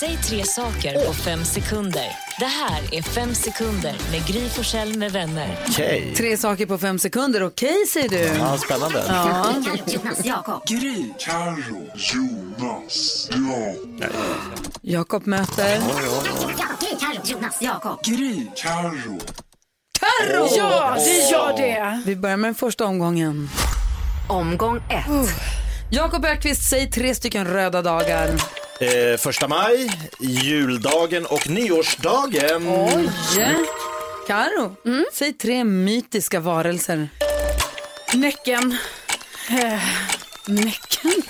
Säg 0.00 0.16
tre 0.16 0.44
saker 0.44 1.06
på 1.06 1.12
fem 1.12 1.44
sekunder. 1.44 2.27
Det 2.38 2.44
här 2.44 2.94
är 2.94 3.02
Fem 3.02 3.34
sekunder 3.34 3.96
med 4.10 4.26
Gry 4.26 4.48
Forssell 4.48 4.98
med 4.98 5.12
vänner. 5.12 5.58
Okej. 5.68 6.14
Tre 6.16 6.36
saker 6.36 6.66
på 6.66 6.78
fem 6.78 6.98
sekunder. 6.98 7.42
Okej, 7.46 7.86
säger 7.86 8.08
du. 8.08 8.18
Ja, 8.18 8.58
spännande. 8.58 9.04
Ja. 9.08 9.54
Jonas, 9.86 10.24
Jakob. 10.24 10.66
Gry, 10.66 11.04
Carro, 11.18 11.88
Jonas, 11.94 13.28
Jakob. 13.30 14.04
Jakob 14.82 15.26
möter... 15.26 15.78
Jonas, 17.24 17.62
Jakob. 17.62 18.04
Gry, 18.04 18.46
Carro. 18.56 19.18
Carro! 20.00 20.48
Ja, 20.56 20.96
det 20.96 21.30
gör 21.30 21.56
det. 21.56 22.02
Vi 22.06 22.16
börjar 22.16 22.36
med 22.36 22.48
den 22.48 22.54
första 22.54 22.84
omgången. 22.84 23.50
Omgång 24.28 24.76
ett. 24.76 25.30
Jakob 25.90 26.24
Ökvist, 26.24 26.70
säg 26.70 26.90
tre 26.90 27.14
stycken 27.14 27.46
röda 27.46 27.82
dagar. 27.82 28.30
Eh, 28.80 29.16
första 29.18 29.48
maj, 29.48 29.90
juldagen 30.20 31.26
och 31.26 31.50
nyårsdagen. 31.50 32.68
Oj! 32.68 33.10
Karo, 34.26 34.76
säg 35.12 35.32
tre 35.32 35.64
mytiska 35.64 36.40
varelser. 36.40 37.08
Näcken. 38.14 38.76
Eh, 39.50 39.82
näcken. 40.46 41.22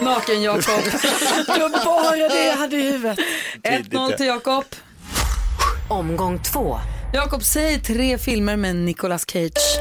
Naken 0.04 0.42
Jakob. 0.42 0.62
Det 1.46 1.58
var 1.60 1.84
bara 1.84 2.28
det 2.28 2.44
jag 2.46 2.56
hade 2.56 2.76
i 2.76 2.90
huvudet. 2.92 3.18
1-0 3.62 4.16
till 4.16 4.26
Jakob. 4.26 4.64
Omgång 5.88 6.42
två. 6.42 6.78
Jakob, 7.12 7.42
säg 7.44 7.80
tre 7.82 8.18
filmer 8.18 8.56
med 8.56 8.76
Nicolas 8.76 9.24
Cage. 9.30 9.78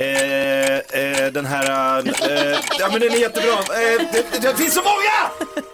Eh, 0.00 0.76
eh, 0.76 1.32
den 1.32 1.46
här, 1.46 1.98
eh, 2.06 2.58
ja 2.78 2.88
men 2.92 3.00
den 3.00 3.12
är 3.12 3.16
jättebra. 3.16 3.52
Eh, 3.52 4.02
det, 4.12 4.42
det 4.42 4.56
finns 4.56 4.74
så 4.74 4.80
många! 4.82 5.30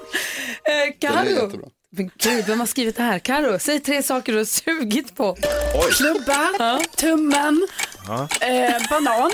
Eh, 0.64 0.94
Karo. 1.00 1.60
Men 1.96 2.10
gud, 2.18 2.44
vem 2.46 2.60
har 2.60 2.66
skrivit 2.66 2.96
det 2.96 3.02
här? 3.02 3.18
Karo, 3.18 3.58
säg 3.58 3.80
tre 3.80 4.02
saker 4.02 4.32
du 4.32 4.38
har 4.38 4.44
sugit 4.44 5.16
på. 5.16 5.36
Oj. 5.74 5.92
Klubba, 5.92 6.48
tummen, 6.96 7.66
Ja. 8.06 8.28
eh, 8.40 8.88
banan. 8.90 9.30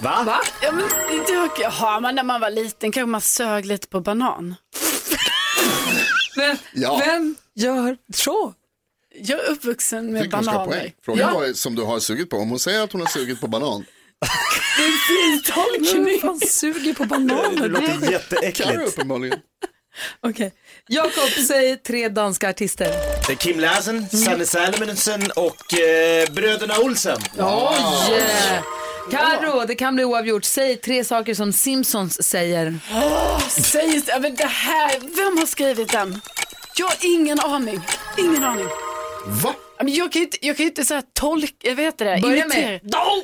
Va? 0.00 0.22
Va? 0.26 0.40
Ja, 0.62 0.72
men, 0.72 0.84
det 1.58 1.64
har 1.66 2.00
man 2.00 2.14
när 2.14 2.22
man 2.22 2.40
var 2.40 2.50
liten 2.50 2.92
kanske 2.92 3.06
man 3.06 3.20
sög 3.20 3.66
lite 3.66 3.88
på 3.88 4.00
banan. 4.00 4.54
Vem, 6.36 6.56
Ja. 6.72 7.00
vem 7.06 7.34
gör 7.54 7.96
så? 8.14 8.54
Jag 9.22 9.44
är 9.44 9.50
uppvuxen 9.50 10.12
med 10.12 10.30
bananer. 10.30 10.64
poäng. 10.66 10.92
Frågan 11.04 11.28
Ja. 11.32 11.38
var 11.38 11.52
som 11.52 11.74
du 11.74 11.82
har 11.82 12.00
sugit 12.00 12.30
på. 12.30 12.36
Om 12.36 12.50
hon 12.50 12.58
säger 12.58 12.82
att 12.82 12.92
hon 12.92 13.00
har 13.00 13.08
sugit 13.08 13.40
på 13.40 13.46
banan. 13.46 13.84
Det 14.76 14.82
är 14.82 14.86
en 14.86 14.98
fin 15.08 15.42
tolkning. 15.54 16.20
Vem 16.22 16.40
suger 16.40 16.94
på 16.94 17.04
bananer? 17.04 17.60
Det 17.62 17.68
låter 17.68 18.12
jätteäckligt. 18.12 18.88
Uppenbarligen. 18.88 19.38
Okej. 20.22 20.52
Jakob, 20.88 21.30
säg 21.48 21.76
tre 21.76 22.08
danska 22.08 22.48
artister. 22.50 22.88
Det 23.26 23.32
är 23.32 23.36
Kim 23.36 23.60
Larsen, 23.60 24.08
Sanne 24.08 24.46
Salomonsen 24.46 25.30
och 25.36 25.74
eh, 25.78 26.30
bröderna 26.32 26.78
Olsen. 26.78 27.18
Oj! 27.38 28.60
Karo, 29.10 29.64
det 29.66 29.74
kan 29.74 29.94
bli 29.94 30.04
oavgjort. 30.04 30.44
Säg 30.44 30.76
tre 30.76 31.04
saker 31.04 31.34
som 31.34 31.52
Simpsons 31.52 32.22
säger. 32.22 32.78
Åh, 32.92 33.48
säg, 33.48 34.02
men 34.20 34.34
det 34.36 34.44
här, 34.44 34.90
vem 35.00 35.38
har 35.38 35.46
skrivit 35.46 35.88
den? 35.92 36.20
Jag 36.76 36.86
har 36.86 36.96
ingen 37.02 37.40
aning. 37.40 37.80
Ingen 38.18 38.44
aning. 38.44 38.66
Va? 39.26 39.54
Men 39.78 39.94
jag 39.94 40.12
kan 40.12 40.20
ju 40.20 40.24
inte, 40.26 40.46
jag 40.46 40.56
kan 40.56 40.64
ju 40.64 40.70
inte 40.70 40.84
säga 40.84 41.02
tolk, 41.12 41.54
jag 41.62 41.74
vet 41.74 41.98
det. 41.98 42.18
Börja 42.22 42.46
med 42.46 42.80
Dol! 42.82 43.22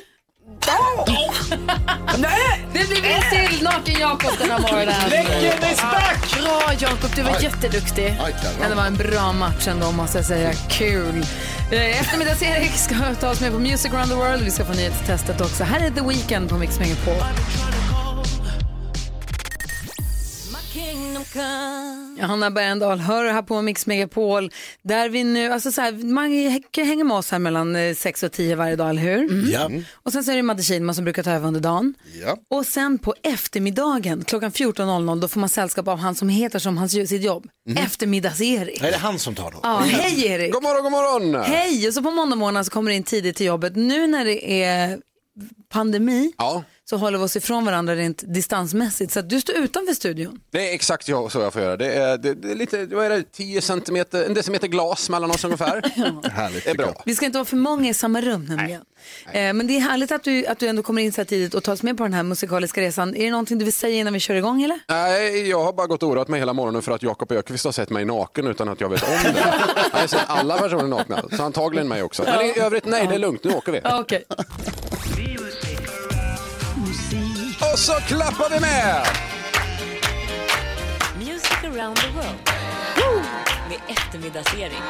Nej! 2.17 2.65
Det 2.73 2.87
blir 2.89 3.01
vinst 3.01 3.29
till 3.51 3.63
Naken 3.63 3.99
Jakob 3.99 4.31
den 4.39 4.51
här 4.51 4.59
morgonen. 4.59 5.09
Läcken 5.09 5.71
is 5.71 5.81
back! 5.81 6.41
Bra 6.41 6.73
Jakob, 6.79 7.09
du 7.15 7.21
var 7.21 7.31
Aj. 7.35 7.43
jätteduktig. 7.43 8.17
Aj. 8.25 8.35
Men 8.59 8.69
det 8.69 8.75
var 8.75 8.85
en 8.85 8.95
bra 8.95 9.31
match 9.33 9.67
ändå 9.67 9.91
måste 9.91 10.17
jag 10.17 10.25
säga. 10.25 10.53
Kul. 10.69 11.25
Eh, 11.71 12.01
Eftermiddags-Erik 12.01 12.73
ska 12.77 12.95
ta 13.19 13.29
oss 13.29 13.41
med 13.41 13.51
på 13.51 13.59
Music 13.59 13.91
around 13.93 14.09
the 14.09 14.15
world. 14.15 14.43
Vi 14.43 14.51
ska 14.51 14.65
få 14.65 14.73
nyhetstestet 14.73 15.41
också. 15.41 15.63
Här 15.63 15.79
är 15.79 15.91
The 15.91 16.01
Weeknd 16.01 16.49
på 16.49 16.57
Mix 16.57 16.79
Megapol. 16.79 17.13
Johanna 22.19 22.51
Bergendahl 22.51 22.99
hör 22.99 23.25
här 23.25 23.41
på 23.41 23.61
Mix 23.61 23.87
Megapol 23.87 24.51
där 24.81 25.09
vi 25.09 25.23
nu, 25.23 25.51
alltså 25.51 25.71
så 25.71 25.81
här, 25.81 25.91
man 25.91 26.61
kan 26.71 26.85
hänga 26.85 27.03
med 27.03 27.17
oss 27.17 27.31
här 27.31 27.39
mellan 27.39 27.95
6 27.95 28.23
och 28.23 28.31
10 28.31 28.55
varje 28.55 28.75
dag, 28.75 28.89
eller 28.89 29.01
hur? 29.01 29.51
Ja. 29.51 29.69
Och 29.93 30.11
sen 30.11 30.23
så 30.23 30.31
är 30.31 30.35
det 30.35 30.43
Madde 30.43 30.63
Kihlman 30.63 30.95
som 30.95 31.03
brukar 31.03 31.23
ta 31.23 31.31
över 31.31 31.47
under 31.47 31.59
dagen. 31.59 31.93
Ja. 32.21 32.37
Och 32.49 32.65
sen 32.65 32.97
på 32.97 33.15
eftermiddagen 33.23 34.23
klockan 34.23 34.51
14.00 34.51 35.21
då 35.21 35.27
får 35.27 35.39
man 35.39 35.49
sällskap 35.49 35.87
av 35.87 35.97
han 35.97 36.15
som 36.15 36.29
heter 36.29 36.59
som 36.59 36.77
hans, 36.77 36.91
sitt 36.91 37.23
jobb, 37.23 37.47
Eftermiddags-Erik. 37.69 38.83
Är 38.83 38.91
det 38.91 38.97
han 38.97 39.19
som 39.19 39.35
tar 39.35 39.51
då? 39.51 39.59
Ja, 39.63 39.77
hej 39.77 40.25
Erik! 40.25 40.53
God 40.53 40.63
morgon, 40.63 40.83
god 40.83 40.91
morgon! 40.91 41.43
Hej! 41.43 41.87
Och 41.87 41.93
så 41.93 42.03
på 42.03 42.11
måndag 42.11 42.35
morgon 42.35 42.65
så 42.65 42.71
kommer 42.71 42.91
du 42.91 42.97
in 42.97 43.03
tidigt 43.03 43.35
till 43.35 43.45
jobbet. 43.45 43.75
Nu 43.75 44.07
när 44.07 44.25
det 44.25 44.63
är 44.63 44.99
pandemi 45.69 46.33
Ja, 46.37 46.63
så 46.89 46.97
håller 46.97 47.17
vi 47.17 47.23
oss 47.23 47.35
ifrån 47.35 47.65
varandra 47.65 47.95
rent 47.95 48.23
distansmässigt. 48.33 49.11
Så 49.13 49.19
att 49.19 49.29
du 49.29 49.41
står 49.41 49.55
utanför 49.55 49.93
studion. 49.93 50.39
det 50.51 50.69
är 50.69 50.73
exakt 50.73 51.07
jag- 51.07 51.31
så 51.31 51.39
jag 51.39 51.53
får 51.53 51.61
göra. 51.61 51.77
Det 51.77 51.93
är, 51.93 52.17
det, 52.17 52.33
det 52.33 52.51
är 52.51 52.55
lite, 52.55 52.85
vad 52.85 53.05
är 53.05 53.09
det, 53.09 53.23
10 53.31 53.61
centimeter, 53.61 54.23
en 54.25 54.33
decimeter 54.33 54.67
glas 54.67 55.09
mellan 55.09 55.31
oss 55.31 55.43
ungefär. 55.45 55.81
Härligt. 56.29 56.63
Det 56.63 56.69
är 56.69 56.75
bra. 56.75 57.01
Vi 57.05 57.15
ska 57.15 57.25
inte 57.25 57.37
vara 57.37 57.45
för 57.45 57.55
många 57.57 57.89
i 57.89 57.93
samma 57.93 58.21
rum 58.21 58.45
nämligen. 58.45 58.81
Eh, 59.31 59.53
men 59.53 59.67
det 59.67 59.77
är 59.77 59.79
härligt 59.79 60.11
att 60.11 60.23
du, 60.23 60.45
att 60.45 60.59
du 60.59 60.67
ändå 60.67 60.83
kommer 60.83 61.01
in 61.01 61.11
så 61.13 61.21
här 61.21 61.25
tidigt 61.25 61.53
och 61.53 61.63
tar 61.63 61.73
oss 61.73 61.83
med 61.83 61.97
på 61.97 62.03
den 62.03 62.13
här 62.13 62.23
musikaliska 62.23 62.81
resan. 62.81 63.15
Är 63.15 63.25
det 63.25 63.31
någonting 63.31 63.57
du 63.57 63.65
vill 63.65 63.73
säga 63.73 63.95
innan 63.95 64.13
vi 64.13 64.19
kör 64.19 64.35
igång 64.35 64.63
eller? 64.63 64.79
Nej, 64.87 65.49
jag 65.49 65.63
har 65.63 65.73
bara 65.73 65.87
gått 65.87 66.03
och 66.03 66.09
oroat 66.09 66.27
mig 66.27 66.39
hela 66.39 66.53
morgonen 66.53 66.81
för 66.81 66.91
att 66.91 67.03
Jakob 67.03 67.31
Ökvist 67.31 67.65
har 67.65 67.71
sett 67.71 67.89
mig 67.89 68.05
naken 68.05 68.47
utan 68.47 68.69
att 68.69 68.81
jag 68.81 68.89
vet 68.89 69.03
om 69.03 69.09
det. 69.23 69.35
Jag 69.93 69.99
har 69.99 70.07
sett 70.07 70.19
alla 70.27 70.57
personer 70.57 70.87
nakna, 70.87 71.23
så 71.37 71.43
antagligen 71.43 71.87
mig 71.87 72.03
också. 72.03 72.23
Men 72.23 72.41
i 72.45 72.59
övrigt, 72.59 72.85
nej, 72.85 73.07
det 73.07 73.15
är 73.15 73.19
lugnt, 73.19 73.43
nu 73.43 73.51
åker 73.53 73.71
vi. 73.71 73.81
Okej. 73.83 74.23
Och 77.77 77.81
så 77.81 77.93
klappar 77.93 78.49
vi 78.49 78.59
med! 78.59 79.05
Music 81.17 81.57
around 81.63 81.97
the 81.97 82.07
world. 82.07 82.49
Med 83.69 83.79
eftermiddagsering. 83.87 84.81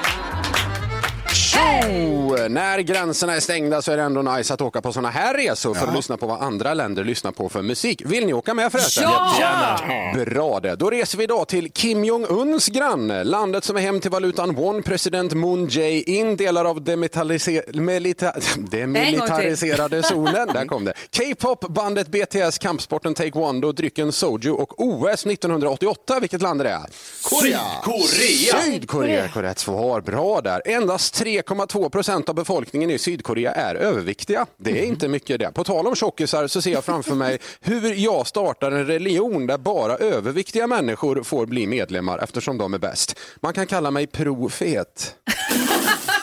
Tjo! 1.34 2.38
När 2.50 2.80
gränserna 2.80 3.36
är 3.36 3.40
stängda 3.40 3.82
så 3.82 3.92
är 3.92 3.98
det 3.98 4.04
ändå 4.04 4.22
nice 4.22 4.54
att 4.54 4.62
åka 4.62 4.82
på 4.82 4.94
såna 4.94 5.10
här 5.10 5.34
resor 5.34 5.74
för 5.74 5.88
att 5.88 5.96
lyssna 5.96 6.18
på 6.18 6.28
vad 6.28 6.42
andra 6.42 6.74
länder 6.74 7.04
lyssnar 7.04 7.32
på 7.32 7.50
för 7.50 7.62
musik. 7.62 8.02
Vill 8.06 8.26
ni 8.26 8.34
åka 8.34 8.54
med 8.54 8.72
förresten? 8.72 9.04
Ja! 9.40 10.13
Bra 10.26 10.60
det. 10.60 10.76
Då 10.76 10.90
reser 10.90 11.18
vi 11.18 11.24
idag 11.24 11.48
till 11.48 11.72
Kim 11.72 12.04
Jong-Uns 12.06 12.68
granne, 12.68 13.24
landet 13.24 13.63
som 13.63 13.78
är 13.78 13.82
hem 13.82 14.00
till 14.00 14.12
valutan 14.12 14.56
won, 14.56 14.84
president 14.84 15.34
Moon 15.34 15.68
Jae-in, 15.70 16.36
delar 16.38 16.66
av 16.66 16.82
demilitariser- 16.82 17.74
milita- 17.74 18.34
demilitariserade 18.58 20.04
zonen. 20.04 20.48
Där 20.54 20.66
kom 20.66 20.86
det. 20.86 20.94
K-pop, 21.18 21.68
bandet 21.70 22.08
BTS, 22.08 22.58
kampsporten 22.58 23.13
taekwondo, 23.13 23.72
drycken 23.72 24.12
soju 24.12 24.52
och 24.52 24.74
OS 24.82 25.26
1988. 25.26 26.20
Vilket 26.20 26.42
land 26.42 26.62
är 26.62 26.66
det? 26.66 26.80
Korea. 27.24 27.60
Korea. 27.84 28.62
Sydkorea, 28.66 29.28
korrekt 29.28 29.60
svar. 29.60 30.02
Bra 30.02 30.42
där. 30.42 30.62
Endast 30.66 31.16
3,2 31.17 31.89
procent 31.89 32.30
av 32.30 32.36
befolkningen 32.36 32.89
i 32.89 32.99
Sydkorea 32.99 33.51
är 33.51 33.75
överviktiga. 33.75 34.45
Det 34.58 34.80
är 34.80 34.86
inte 34.86 35.08
mycket 35.08 35.39
det. 35.39 35.51
På 35.51 35.63
tal 35.63 35.88
om 35.88 35.95
tjockisar 35.95 36.47
så 36.47 36.62
ser 36.62 36.71
jag 36.71 36.86
framför 36.86 37.15
mig 37.15 37.39
hur 37.62 37.93
jag 37.93 38.27
startar 38.27 38.71
en 38.71 38.86
religion 38.86 39.47
där 39.47 39.58
bara 39.58 39.95
överviktiga 39.95 40.67
människor 40.67 41.23
får 41.23 41.45
bli 41.45 41.67
medlemmar 41.67 42.19
eftersom 42.23 42.58
de 42.58 42.73
är 42.73 42.80
bäst. 42.80 43.19
Man 43.41 43.53
kan 43.53 43.67
kalla 43.67 43.91
mig 43.91 44.08
profet. 44.08 45.15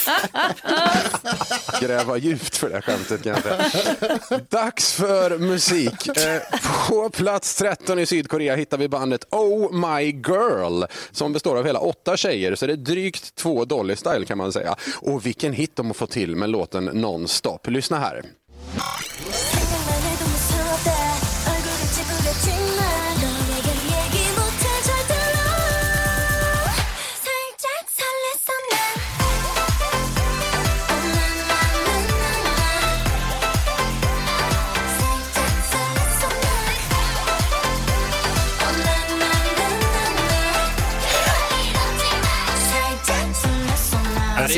Gräva 1.80 2.16
djupt 2.16 2.56
för 2.56 2.68
det 2.68 2.74
här 2.74 2.82
skämtet 2.82 3.22
kan 3.22 3.32
jag 3.32 3.42
säga. 3.42 4.40
Dags 4.48 4.92
för 4.92 5.38
musik. 5.38 6.08
Eh, 6.08 6.42
på 6.88 7.10
plats 7.10 7.54
13 7.54 7.98
i 7.98 8.06
Sydkorea 8.06 8.56
hittar 8.56 8.78
vi 8.78 8.88
bandet 8.88 9.24
Oh 9.30 9.72
My 9.72 10.10
Girl 10.10 10.84
som 11.10 11.32
består 11.32 11.56
av 11.56 11.66
hela 11.66 11.78
åtta 11.78 12.16
tjejer 12.16 12.54
så 12.54 12.66
det 12.66 12.72
är 12.72 12.76
drygt 12.76 13.34
två 13.34 13.64
Dolly 13.64 13.96
Style 13.96 14.24
kan 14.24 14.38
man 14.38 14.52
säga. 14.52 14.76
Och 14.96 15.26
vilken 15.26 15.52
hit 15.52 15.76
de 15.76 15.86
har 15.86 15.94
fått 15.94 16.10
till 16.10 16.36
med 16.36 16.50
låten 16.50 16.84
Non-Stop. 16.84 17.58
Lyssna 17.66 17.98
här. 17.98 18.22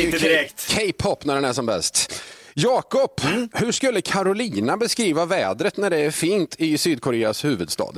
Inte 0.03 0.17
direkt. 0.17 0.75
K-pop 0.75 1.25
när 1.25 1.35
den 1.35 1.45
är 1.45 1.53
som 1.53 1.65
bäst. 1.65 2.23
Jakob, 2.53 3.11
hur 3.53 3.71
skulle 3.71 4.01
Carolina 4.01 4.77
beskriva 4.77 5.25
vädret 5.25 5.77
när 5.77 5.89
det 5.89 5.97
är 5.97 6.11
fint 6.11 6.55
i 6.57 6.77
Sydkoreas 6.77 7.45
huvudstad? 7.45 7.91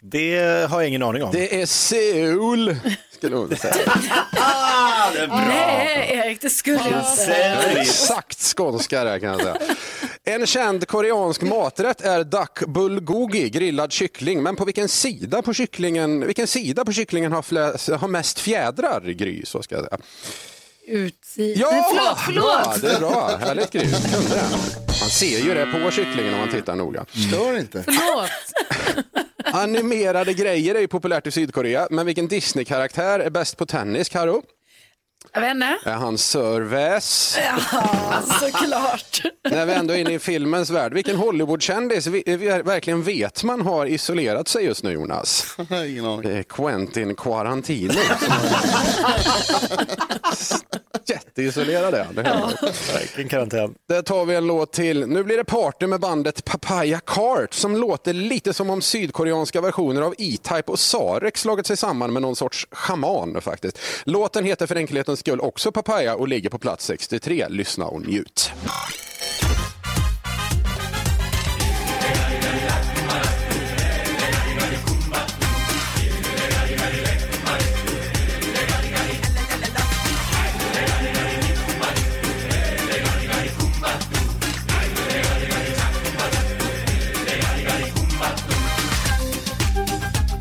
Det 0.00 0.68
har 0.70 0.80
jag 0.80 0.88
ingen 0.88 1.02
aning 1.02 1.22
om. 1.22 1.32
Det 1.32 1.60
är 1.62 1.66
Seoul, 1.66 2.76
skulle 3.10 3.36
hon 3.36 3.56
säga. 3.56 3.74
Ah, 4.40 5.10
det 5.10 5.18
är 5.20 5.26
bra. 5.26 5.36
Nej, 5.36 6.10
Erik, 6.12 6.40
det 6.40 6.50
skulle 6.50 6.76
jag 6.78 6.86
inte 7.00 7.16
säga. 7.16 7.62
Exakt 7.62 8.56
skånska 8.56 9.04
där 9.04 9.18
kan 9.18 9.28
jag 9.28 9.40
säga. 9.40 9.56
En 10.24 10.46
känd 10.46 10.88
koreansk 10.88 11.42
maträtt 11.42 12.00
är 12.00 12.24
dak 12.24 12.60
bulgogi, 12.66 13.50
grillad 13.50 13.92
kyckling. 13.92 14.42
Men 14.42 14.56
på 14.56 14.64
vilken 14.64 14.88
sida 14.88 15.42
på 15.42 15.54
kycklingen, 15.54 16.26
vilken 16.26 16.46
sida 16.46 16.84
på 16.84 16.92
kycklingen 16.92 17.32
har, 17.32 17.42
flest, 17.42 17.88
har 17.88 18.08
mest 18.08 18.40
fjädrar, 18.40 19.00
Gry? 19.00 19.42
Så 19.44 19.62
ska 19.62 19.74
jag 19.74 19.84
säga. 19.84 19.98
Utsida. 20.88 21.60
Ja, 21.60 21.68
Nej, 21.70 22.14
förlåt, 22.26 22.44
Bra, 22.44 22.72
förlåt. 22.74 22.82
det 22.82 22.90
är 22.90 22.98
bra. 22.98 23.36
Härligt 23.40 23.72
det. 23.72 23.84
Man 24.86 25.10
ser 25.10 25.38
ju 25.38 25.54
det 25.54 25.66
på 25.84 25.90
kycklingen 25.90 26.34
om 26.34 26.40
man 26.40 26.50
tittar 26.50 26.76
noga. 26.76 27.04
Stör 27.28 27.58
inte. 27.58 27.82
Förlåt. 27.82 28.30
Animerade 29.44 30.32
grejer 30.34 30.74
är 30.74 30.80
ju 30.80 30.88
populärt 30.88 31.26
i 31.26 31.30
Sydkorea, 31.30 31.88
men 31.90 32.06
vilken 32.06 32.28
Disney-karaktär 32.28 33.20
är 33.20 33.30
bäst 33.30 33.56
på 33.56 33.66
tennis, 33.66 34.08
Karo? 34.08 34.42
Jag 35.32 35.40
vet 35.40 35.50
inte. 35.50 35.78
Är 35.84 35.94
han 35.94 36.18
Sir 36.18 36.60
Väs? 36.60 37.38
Ja, 37.44 38.22
såklart. 38.40 39.22
När 39.50 39.66
vi 39.66 39.72
ändå 39.72 39.94
är 39.94 39.98
inne 39.98 40.12
i 40.12 40.18
filmens 40.18 40.70
värld, 40.70 40.94
vilken 40.94 41.16
Hollywoodkändis 41.16 42.06
vi, 42.06 42.22
vi 42.26 42.62
verkligen 42.62 43.02
vet 43.02 43.44
man 43.44 43.60
har 43.60 43.86
isolerat 43.86 44.48
sig 44.48 44.64
just 44.64 44.82
nu, 44.84 44.92
Jonas? 44.92 45.56
Ingen 45.70 46.04
aning. 46.04 46.22
Det 46.22 46.38
är 46.38 46.42
Quentin 46.42 47.14
Quarantino. 47.14 47.92
Jätteisolerad 51.06 51.94
är 51.94 52.04
han. 52.04 52.14
Verkligen 52.92 53.28
karantän. 53.28 53.74
Där 53.88 54.02
tar 54.02 54.24
vi 54.24 54.34
en 54.34 54.46
låt 54.46 54.72
till. 54.72 55.06
Nu 55.06 55.24
blir 55.24 55.36
det 55.36 55.44
party 55.44 55.86
med 55.86 56.00
bandet 56.00 56.44
Papaya 56.44 57.00
Cart 57.06 57.54
som 57.54 57.76
låter 57.76 58.12
lite 58.12 58.52
som 58.52 58.70
om 58.70 58.82
sydkoreanska 58.82 59.60
versioner 59.60 60.02
av 60.02 60.14
E-Type 60.18 60.72
och 60.72 60.78
Sarek 60.78 61.36
slagit 61.36 61.66
sig 61.66 61.76
samman 61.76 62.12
med 62.12 62.22
någon 62.22 62.36
sorts 62.36 62.66
schaman 62.70 63.40
faktiskt. 63.40 63.78
Låten 64.04 64.44
heter 64.44 64.66
för 64.66 64.76
enkelhetens 64.76 65.17
skull 65.18 65.40
också 65.40 65.72
Papaya 65.72 66.14
och 66.14 66.28
ligger 66.28 66.50
på 66.50 66.58
plats 66.58 66.84
63. 66.84 67.46
Lyssna 67.48 67.84
och 67.84 68.06
njut. 68.06 68.52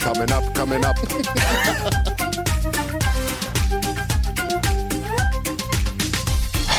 Coming 0.08 0.32
up, 0.32 0.56
coming 0.56 0.80
up. 0.80 1.38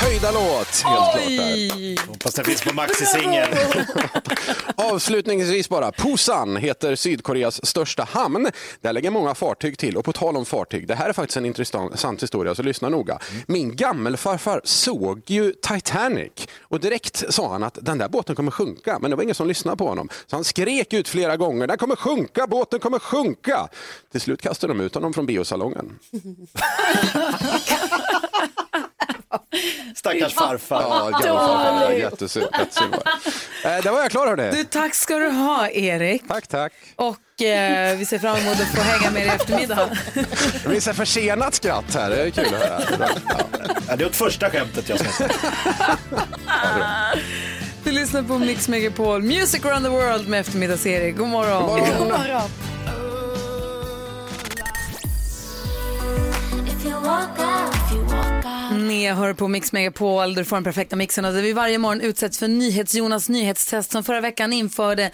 Höjda 0.00 0.30
låt, 0.32 0.68
helt 0.68 0.84
klart. 0.84 1.14
Där. 1.14 2.08
Hoppas 2.08 2.34
den 2.34 2.44
finns 2.44 2.62
på 2.62 2.74
Maxi-singel. 2.74 3.48
Avslutningsvis 4.74 5.68
bara, 5.68 5.92
Pusan 5.92 6.56
heter 6.56 6.96
Sydkoreas 6.96 7.66
största 7.66 8.04
hamn. 8.04 8.50
Där 8.80 8.92
lägger 8.92 9.10
många 9.10 9.34
fartyg 9.34 9.78
till 9.78 9.96
och 9.96 10.04
på 10.04 10.12
tal 10.12 10.36
om 10.36 10.44
fartyg, 10.46 10.88
det 10.88 10.94
här 10.94 11.08
är 11.08 11.12
faktiskt 11.12 11.36
en 11.36 11.44
intressant 11.46 12.22
historia 12.22 12.54
så 12.54 12.62
lyssna 12.62 12.88
noga. 12.88 13.18
Min 13.46 13.76
gammelfarfar 13.76 14.60
såg 14.64 15.22
ju 15.26 15.52
Titanic 15.52 16.32
och 16.60 16.80
direkt 16.80 17.24
sa 17.34 17.52
han 17.52 17.62
att 17.62 17.78
den 17.82 17.98
där 17.98 18.08
båten 18.08 18.36
kommer 18.36 18.50
sjunka 18.50 18.98
men 18.98 19.10
det 19.10 19.16
var 19.16 19.22
ingen 19.22 19.34
som 19.34 19.48
lyssnade 19.48 19.76
på 19.76 19.88
honom. 19.88 20.08
Så 20.26 20.36
han 20.36 20.44
skrek 20.44 20.92
ut 20.92 21.08
flera 21.08 21.36
gånger, 21.36 21.66
den 21.66 21.78
kommer 21.78 21.96
sjunka, 21.96 22.46
båten 22.46 22.80
kommer 22.80 22.98
sjunka. 22.98 23.68
Till 24.12 24.20
slut 24.20 24.42
kastade 24.42 24.72
de 24.74 24.80
ut 24.80 24.94
honom 24.94 25.12
från 25.12 25.26
biosalongen. 25.26 25.98
Stackars 29.96 30.34
farfar. 30.34 30.82
Ja, 30.82 31.10
gammelfarfar, 31.10 31.72
var 31.80 31.90
det. 31.90 31.96
Eh, 33.64 33.82
Där 33.82 33.90
var 33.92 34.00
jag 34.00 34.10
klar. 34.10 34.36
Du, 34.52 34.64
tack 34.64 34.94
ska 34.94 35.18
du 35.18 35.28
ha, 35.30 35.68
Erik. 35.68 36.28
Tack, 36.28 36.46
tack. 36.46 36.72
Och 36.96 37.42
eh, 37.42 37.96
vi 37.96 38.06
ser 38.06 38.18
fram 38.18 38.36
emot 38.36 38.60
att 38.60 38.74
få 38.74 38.82
hänga 38.82 39.10
med 39.10 39.22
dig 39.22 39.28
i 39.28 39.34
eftermiddag. 39.34 39.88
Det 40.62 40.68
blir 40.68 40.80
så 40.80 40.94
försenat 40.94 41.54
skratt 41.54 41.94
här, 41.94 42.10
det 42.10 42.22
är 42.22 42.30
kul 42.30 42.44
att 42.54 42.62
höra. 42.62 43.08
Ja, 43.88 43.96
det 43.96 44.04
är 44.04 44.08
åt 44.08 44.16
första 44.16 44.50
skämtet 44.50 44.88
jag 44.88 44.98
ska 45.00 45.08
säga. 45.08 45.30
Du 47.84 47.92
lyssnar 47.92 48.22
på 48.22 48.38
Mix 48.38 48.68
Megapol, 48.68 49.22
Music 49.22 49.64
around 49.64 49.84
the 49.84 49.90
world 49.90 50.28
med 50.28 50.40
eftermiddags-Erik. 50.40 51.16
God 51.16 51.28
morgon. 51.28 51.80
God 51.98 52.06
morgon. 52.06 52.50
Ni 58.72 59.10
hör 59.12 59.34
på 59.34 59.48
Mix 59.48 59.72
Megapol, 59.72 60.34
där 60.34 60.42
du 60.42 60.44
får 60.44 60.56
den 60.56 60.64
perfekta 60.64 60.96
mixen 60.96 61.24
och 61.24 61.32
där 61.32 61.42
vi 61.42 61.52
varje 61.52 61.78
morgon 61.78 62.00
utsätts 62.00 62.38
för 62.38 62.48
NyhetsJonas 62.48 63.28
nyhetstest 63.28 63.92
som 63.92 64.04
förra 64.04 64.20
veckan 64.20 64.52
införde 64.52 65.10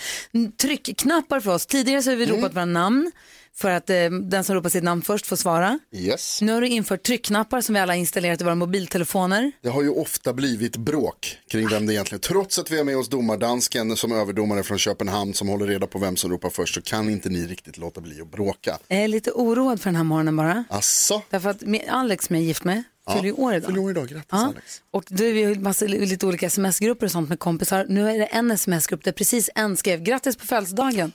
tryckknappar 0.61 1.41
för 1.41 1.55
oss. 1.55 1.67
Tidigare 1.67 2.03
så 2.03 2.11
har 2.11 2.17
vi 2.17 2.27
ropat 2.27 2.55
våra 2.55 2.65
namn 2.65 3.13
för 3.57 3.71
att 3.71 3.91
eh, 3.91 4.11
den 4.11 4.45
som 4.45 4.55
ropar 4.55 4.69
sitt 4.69 4.85
namn 4.85 5.03
först 5.03 5.27
får 5.27 5.37
svara. 5.37 5.79
Yes. 5.93 6.43
Nu 6.43 6.53
har 6.53 6.61
du 6.61 6.69
infört 6.69 7.03
tryckknappar 7.03 7.61
som 7.61 7.75
vi 7.75 7.81
alla 7.81 7.97
installerat 7.97 8.41
i 8.41 8.45
våra 8.45 8.55
mobiltelefoner. 8.55 9.53
Det 9.63 9.69
har 9.69 9.83
ju 9.83 9.89
ofta 9.89 10.33
blivit 10.33 10.77
bråk 10.77 11.39
kring 11.51 11.69
vem 11.69 11.87
det 11.87 11.95
egentligen. 11.95 12.21
Trots 12.21 12.59
att 12.59 12.71
vi 12.71 12.77
har 12.77 12.85
med 12.85 12.97
oss 12.97 13.09
domardansken 13.09 13.97
som 13.97 14.13
överdomare 14.13 14.63
från 14.63 14.79
Köpenhamn 14.79 15.35
som 15.35 15.49
håller 15.49 15.67
reda 15.67 15.87
på 15.87 15.99
vem 15.99 16.17
som 16.17 16.31
ropar 16.31 16.51
först 16.51 16.75
så 16.75 16.83
kan 16.83 17.11
inte 17.11 17.29
ni 17.29 17.47
riktigt 17.47 17.79
låta 17.79 18.01
bli 18.01 18.21
att 18.21 18.31
bråka. 18.31 18.79
Jag 18.89 18.99
är 18.99 19.09
lite 19.09 19.31
oroad 19.31 19.81
för 19.81 19.91
den 19.91 19.97
här 19.97 20.05
morgonen 20.05 20.37
bara. 20.37 20.65
Asså? 20.69 21.23
Därför 21.31 21.51
att 21.51 21.61
med 21.61 21.85
Alex 21.89 22.27
som 22.27 22.37
jag 22.37 22.43
är 22.43 22.47
gift 22.47 22.65
med 22.65 22.83
fyller 23.13 23.25
ju 23.25 23.33
år 23.33 23.55
idag. 23.55 23.67
Fyller 23.69 23.81
år 23.81 23.91
idag, 23.91 24.09
grattis 24.09 24.27
Ja. 24.31 24.47
Alex. 24.47 24.83
Och 24.91 25.05
du 25.09 25.29
är 25.29 25.49
ju 25.49 25.55
massa, 25.61 25.85
lite 25.87 26.27
olika 26.27 26.47
sms-grupper 26.47 27.07
och 27.07 27.13
sånt 27.13 27.29
med 27.29 27.39
kompisar. 27.39 27.87
Nu 27.89 28.11
är 28.11 28.19
det 28.19 28.25
en 28.27 28.51
sms-grupp 28.51 29.05
där 29.05 29.13
precis 29.13 29.51
en 29.55 29.77
skrev 29.77 30.03
grattis 30.03 30.37
på 30.37 30.47
födelsedagen. 30.47 31.13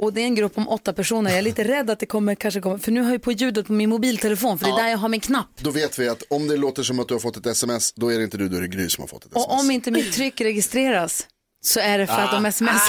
Och 0.00 0.12
det 0.12 0.20
är 0.20 0.24
en 0.24 0.34
grupp 0.34 0.58
om 0.58 0.68
åtta 0.68 0.92
personer. 0.92 1.30
Jag 1.30 1.38
är 1.38 1.42
lite 1.42 1.64
rädd 1.64 1.90
att 1.90 1.98
det 1.98 2.06
kommer 2.06 2.34
kanske 2.34 2.60
kommer, 2.60 2.78
för 2.78 2.92
nu 2.92 3.02
har 3.02 3.10
jag 3.12 3.22
på 3.22 3.32
ljudet 3.32 3.66
på 3.66 3.72
min 3.72 3.90
mobiltelefon 3.90 4.58
för 4.58 4.64
det 4.66 4.70
är 4.72 4.76
Ja. 4.76 4.82
där 4.82 4.90
jag 4.90 4.98
har 4.98 5.08
min 5.08 5.20
knapp. 5.20 5.46
Då 5.60 5.70
vet 5.70 5.98
vi 5.98 6.08
att 6.08 6.22
om 6.30 6.48
det 6.48 6.56
låter 6.56 6.82
som 6.82 7.00
att 7.00 7.08
du 7.08 7.14
har 7.14 7.18
fått 7.20 7.36
ett 7.36 7.46
sms, 7.46 7.92
då 7.92 8.12
är 8.12 8.18
det 8.18 8.24
inte 8.24 8.36
du, 8.36 8.48
då 8.48 8.56
är 8.56 8.60
det 8.60 8.68
Gry 8.68 8.88
som 8.88 9.02
har 9.02 9.08
fått 9.08 9.24
ett 9.24 9.30
sms. 9.32 9.46
Och 9.46 9.60
om 9.60 9.70
inte 9.70 9.90
mitt 9.90 10.12
tryck 10.12 10.40
registreras 10.40 11.26
så 11.64 11.80
är 11.80 11.98
det 11.98 12.06
för 12.06 12.14
att 12.20 12.30
de 12.30 12.46
sms... 12.46 12.82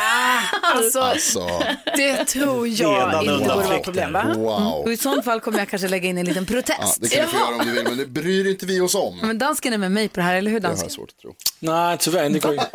Alltså, 0.61 0.99
Alltså, 0.99 1.49
det 1.97 2.25
tror 2.25 2.67
jag 2.67 3.23
inte 3.23 3.37
borde 3.37 3.55
vara 3.67 3.79
problem 3.79 4.13
va? 4.13 4.33
wow. 4.35 4.83
Och 4.85 4.91
i 4.91 4.97
sånt 4.97 5.25
fall 5.25 5.39
kommer 5.39 5.59
jag 5.59 5.69
kanske 5.69 5.87
lägga 5.87 6.09
in 6.09 6.17
en 6.17 6.25
liten 6.25 6.45
Ja, 6.49 6.53
protest. 6.55 6.97
det 7.01 7.09
kan 7.09 7.25
du 7.25 7.31
få 7.31 7.37
göra 7.37 7.55
om 7.55 7.65
du 7.65 7.71
vill, 7.71 7.83
men 7.83 7.97
det 7.97 8.05
bryr 8.05 8.47
inte 8.49 8.65
vi 8.65 8.81
oss 8.81 8.95
om. 8.95 9.17
Men 9.21 9.37
dansken 9.37 9.73
är 9.73 9.77
med 9.77 9.91
mig 9.91 10.09
på 10.09 10.19
det 10.19 10.23
här, 10.25 10.35
eller 10.35 10.51
hur 10.51 10.59
Det 10.59 10.67
har 10.67 10.71
dansken? 10.71 10.87
jag 10.89 10.95
svårt 10.95 11.09
att 11.09 11.17
tro. 11.17 11.35
Nej, 11.59 11.97
tyvärr 11.99 12.25
inte. 12.25 12.47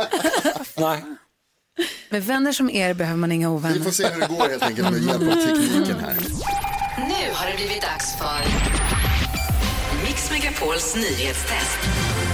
Nej. 0.76 1.04
Med 2.10 2.24
vänner 2.24 2.52
som 2.52 2.70
er 2.70 2.94
behöver 2.94 3.18
man 3.18 3.32
inga 3.32 3.48
Vi 3.48 3.54
ovänner. 3.54 3.80
får 3.84 3.90
se 3.90 4.08
hur 4.08 4.20
det 4.20 4.26
går 4.26 4.48
helt 4.48 4.62
enkelt 4.62 4.90
med 4.90 5.02
hjälp 5.02 5.22
av 5.22 5.46
tekniken 5.46 5.96
här. 6.00 6.16
Nu 6.96 7.32
har 7.34 7.46
det 7.50 7.56
blivit 7.56 7.82
dags 7.82 8.16
för 8.18 8.40
Mix 10.06 10.30
Megapols 10.30 10.96
nyhetstest. 10.96 11.78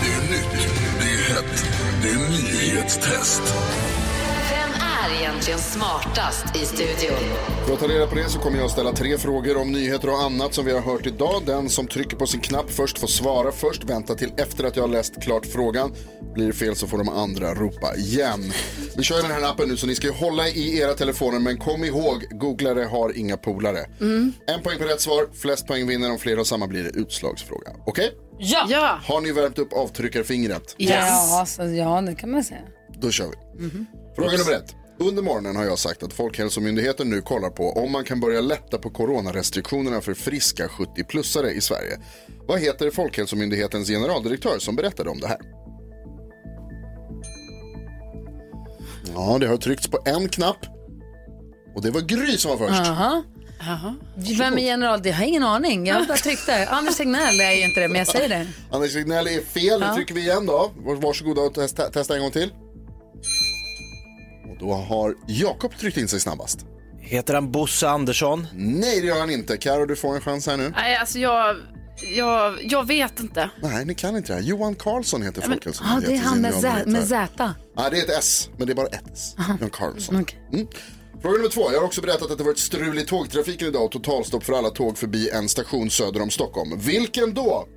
Det 0.03 0.13
är 0.13 0.31
nytt, 0.31 0.76
hett, 1.29 1.65
det 2.03 2.09
är 2.09 2.31
nyhetstest. 2.31 3.43
Vem 4.51 4.71
är 5.15 5.21
egentligen 5.21 5.59
smartast 5.59 6.57
i 6.57 6.59
studion? 6.59 7.19
För 7.67 7.73
att 7.73 7.81
ta 7.81 7.89
reda 7.89 8.07
på 8.07 8.15
det 8.15 8.29
så 8.29 8.39
kommer 8.39 8.57
jag 8.57 8.65
att 8.65 8.73
ställa 8.73 8.93
tre 8.93 9.19
frågor 9.19 9.57
om 9.57 9.73
nyheter 9.73 10.09
och 10.09 10.23
annat 10.23 10.55
som 10.55 10.65
vi 10.65 10.73
har 10.73 10.81
hört 10.81 11.07
idag. 11.07 11.43
Den 11.47 11.69
som 11.69 11.87
trycker 11.87 12.17
på 12.17 12.27
sin 12.27 12.41
knapp 12.41 12.71
först 12.71 12.99
får 12.99 13.07
svara 13.07 13.53
först. 13.53 13.85
Vänta 13.85 14.15
till 14.15 14.33
efter 14.37 14.65
att 14.65 14.77
jag 14.77 14.83
har 14.83 14.89
läst 14.89 15.23
klart 15.23 15.47
frågan. 15.47 15.93
Blir 16.35 16.47
det 16.47 16.53
fel 16.53 16.77
så 16.77 16.87
får 16.87 16.99
de 16.99 17.09
andra 17.09 17.55
ropa 17.55 17.97
igen. 17.97 18.53
Vi 18.97 19.03
kör 19.03 19.23
den 19.23 19.31
här 19.31 19.43
appen 19.51 19.69
nu 19.69 19.77
så 19.77 19.87
ni 19.87 19.95
ska 19.95 20.13
hålla 20.13 20.49
i 20.49 20.79
era 20.79 20.95
telefoner 20.95 21.39
men 21.39 21.59
kom 21.59 21.85
ihåg, 21.85 22.25
googlare 22.31 22.85
har 22.85 23.19
inga 23.19 23.37
polare. 23.37 23.87
En 24.47 24.63
poäng 24.63 24.79
på 24.79 24.85
rätt 24.85 25.01
svar, 25.01 25.27
flest 25.35 25.67
poäng 25.67 25.87
vinner. 25.87 26.11
Om 26.11 26.19
fler 26.19 26.37
har 26.37 26.45
samma 26.45 26.67
blir 26.67 26.85
det 26.85 26.91
utslagsfråga. 26.91 27.71
Okej? 27.87 28.11
Ja! 28.39 28.67
Ja, 28.69 28.99
Har 29.05 29.21
ni 29.21 29.33
värmt 29.33 29.59
upp 29.59 29.73
avtryckarfingret? 29.73 30.75
Ja, 30.77 31.45
så, 31.47 31.63
ja, 31.63 32.01
det 32.01 32.15
kan 32.15 32.31
man 32.31 32.45
säga. 32.45 32.61
Då 33.01 33.11
kör 33.11 33.27
vi. 33.27 33.71
Fråga 34.17 34.31
nummer 34.39 34.53
ett. 34.53 34.75
Under 34.99 35.23
morgonen 35.23 35.57
har 35.57 35.65
jag 35.65 35.79
sagt 35.79 36.03
att 36.03 36.13
Folkhälsomyndigheten 36.13 37.11
nu 37.11 37.21
kollar 37.21 37.51
på 37.51 37.73
om 37.73 37.93
man 37.93 38.05
kan 38.05 38.21
börja 38.21 38.41
lätta 38.41 38.79
på 38.79 38.91
coronarestriktionerna 38.91 40.01
för 40.01 40.15
friska 40.15 40.67
70-plussare 40.67 41.51
i 41.51 41.61
Sverige. 41.61 41.99
Vad 42.47 42.61
heter 42.61 42.91
Folkhälsomyndighetens 42.91 43.89
generaldirektör 43.89 44.59
som 44.59 44.77
berättade 44.77 45.11
om 45.11 45.21
det 45.21 45.29
här? 45.29 45.39
Ja, 49.15 49.39
det 49.41 49.47
har 49.47 49.57
tryckts 49.57 49.89
på 49.89 49.99
en 50.05 50.29
knapp. 50.29 50.67
Och 51.75 51.83
det 51.83 51.91
var 51.91 52.01
Gry 52.01 52.37
som 52.39 52.51
var 52.51 52.69
först. 52.69 52.87
Aha. 53.61 53.95
Vem 54.39 54.55
är 54.59 54.63
general? 54.63 55.03
Det 55.03 55.11
har 55.11 55.21
jag 55.23 55.29
ingen 55.29 55.43
aning. 55.43 55.87
Jag 55.87 56.07
bara 56.07 56.17
tryckte. 56.17 56.67
Anders 56.69 56.97
Tegnell 56.97 57.41
är 57.41 57.53
ju 57.53 57.65
inte 57.65 57.81
det, 57.81 57.89
men 57.89 57.99
jag 57.99 58.07
säger 58.07 58.29
det. 58.29 58.47
Anders 58.71 58.93
Signell 58.93 59.27
är 59.27 59.41
fel. 59.41 59.81
Nu 59.81 59.87
trycker 59.95 60.15
vi 60.15 60.21
igen 60.21 60.47
då. 60.47 60.71
Varsågoda 60.77 61.41
och 61.41 61.55
testa, 61.55 61.91
testa 61.91 62.15
en 62.15 62.21
gång 62.23 62.31
till. 62.31 62.51
Och 64.51 64.59
då 64.59 64.73
har 64.75 65.15
Jakob 65.27 65.79
tryckt 65.79 65.97
in 65.97 66.09
sig 66.09 66.21
snabbast. 66.21 66.67
Heter 67.01 67.35
han 67.35 67.51
Bosse 67.53 67.89
Andersson? 67.89 68.47
Nej, 68.55 69.01
det 69.01 69.07
gör 69.07 69.21
han 69.21 69.31
inte. 69.31 69.57
Karo, 69.57 69.87
du 69.87 69.97
får 69.97 70.15
en 70.15 70.21
chans 70.21 70.47
här 70.47 70.57
nu. 70.57 70.73
nej 70.77 70.97
alltså 70.97 71.19
jag, 71.19 71.57
jag, 72.17 72.59
jag 72.63 72.87
vet 72.87 73.21
inte. 73.21 73.51
Nej, 73.63 73.85
ni 73.85 73.95
kan 73.95 74.17
inte 74.17 74.33
det 74.33 74.35
här. 74.35 74.43
Johan 74.43 74.75
Karlsson 74.75 75.23
heter 75.23 75.43
Ja, 75.43 75.47
det 75.49 75.53
är 75.53 75.55
Folkhälsomyndighetens 75.55 76.25
han 76.25 76.41
med, 76.41 76.55
Z, 76.55 76.83
med 76.87 77.09
Z. 77.09 77.55
Ja, 77.77 77.91
det 77.91 77.99
är 77.99 78.03
ett 78.03 78.19
S, 78.19 78.51
men 78.57 78.67
det 78.67 78.73
är 78.73 78.75
bara 78.75 78.87
ett 78.87 79.05
S. 79.13 79.35
Johan 79.49 79.71
Karlsson. 79.71 80.21
Okej. 80.21 80.39
Mm. 80.53 80.67
Fråga 81.23 81.37
nummer 81.37 81.49
två. 81.51 81.73
Jag 81.73 81.79
har 81.81 81.87
också 81.87 82.01
berättat 82.01 82.31
att 82.31 82.39
det 82.39 82.45
varit 82.45 82.59
strul 82.59 82.99
i 82.99 83.05
tågtrafiken 83.05 83.69
idag 83.69 83.85
och 83.85 83.93
totalstopp 83.93 84.45
för 84.45 84.53
alla 84.53 84.71
tåg 84.71 84.99
förbi 84.99 85.31
en 85.31 85.49
station 85.49 85.91
söder 85.91 86.23
om 86.23 86.31
Stockholm. 86.31 86.79
Vilken 86.79 87.35
då? 87.35 87.69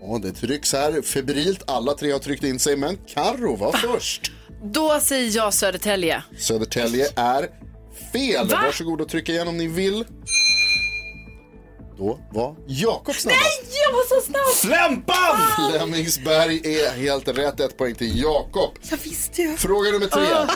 Ja, 0.00 0.18
det 0.22 0.32
trycks 0.32 0.72
här 0.72 1.02
febrilt. 1.02 1.62
Alla 1.66 1.94
tre 1.94 2.12
har 2.12 2.18
tryckt 2.18 2.44
in 2.44 2.58
sig, 2.58 2.76
men 2.76 2.98
Karro 3.14 3.56
var 3.56 3.72
först. 3.72 4.32
Då 4.64 5.00
säger 5.00 5.36
jag 5.36 5.54
Södertälje. 5.54 6.22
Södertälje 6.38 7.08
är 7.16 7.48
fel. 8.12 8.48
Va? 8.48 8.60
Varsågod 8.62 9.00
och 9.00 9.08
trycka 9.08 9.32
igen 9.32 9.48
om 9.48 9.58
ni 9.58 9.66
vill. 9.66 10.04
Då 11.98 12.18
var 12.32 12.56
Jakob 12.66 13.14
snabbast. 13.14 13.42
Nej, 13.42 13.80
jag 13.86 13.92
var 13.92 14.20
så 14.20 14.26
snabb! 14.26 14.72
Flämpan! 14.72 15.70
Flemingsberg 15.70 16.76
är 16.76 16.90
helt 16.90 17.28
rätt. 17.28 17.60
Ett 17.60 17.76
poäng 17.78 17.94
till 17.94 18.20
Jakob. 18.20 18.70
Jag 18.90 18.98
visste 19.04 19.42
ju. 19.42 19.56
Fråga 19.56 19.90
nummer 19.90 20.06
tre. 20.06 20.54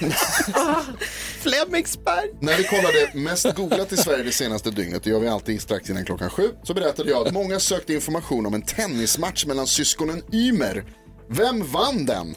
Flemingsberg. 1.40 2.30
När 2.40 2.56
vi 2.56 2.64
kollade 2.64 3.10
mest 3.14 3.54
googlat 3.54 3.92
i 3.92 3.96
Sverige 3.96 4.24
det 4.24 4.32
senaste 4.32 4.70
dygnet, 4.70 5.04
det 5.04 5.10
gör 5.10 5.20
vi 5.20 5.28
alltid 5.28 5.60
strax 5.60 5.90
innan 5.90 6.04
klockan 6.04 6.30
sju, 6.30 6.50
så 6.62 6.74
berättade 6.74 7.10
jag 7.10 7.26
att 7.26 7.34
många 7.34 7.60
sökte 7.60 7.94
information 7.94 8.46
om 8.46 8.54
en 8.54 8.62
tennismatch 8.62 9.46
mellan 9.46 9.66
syskonen 9.66 10.22
Ymer. 10.32 10.84
Vem 11.28 11.66
vann 11.66 12.06
den? 12.06 12.34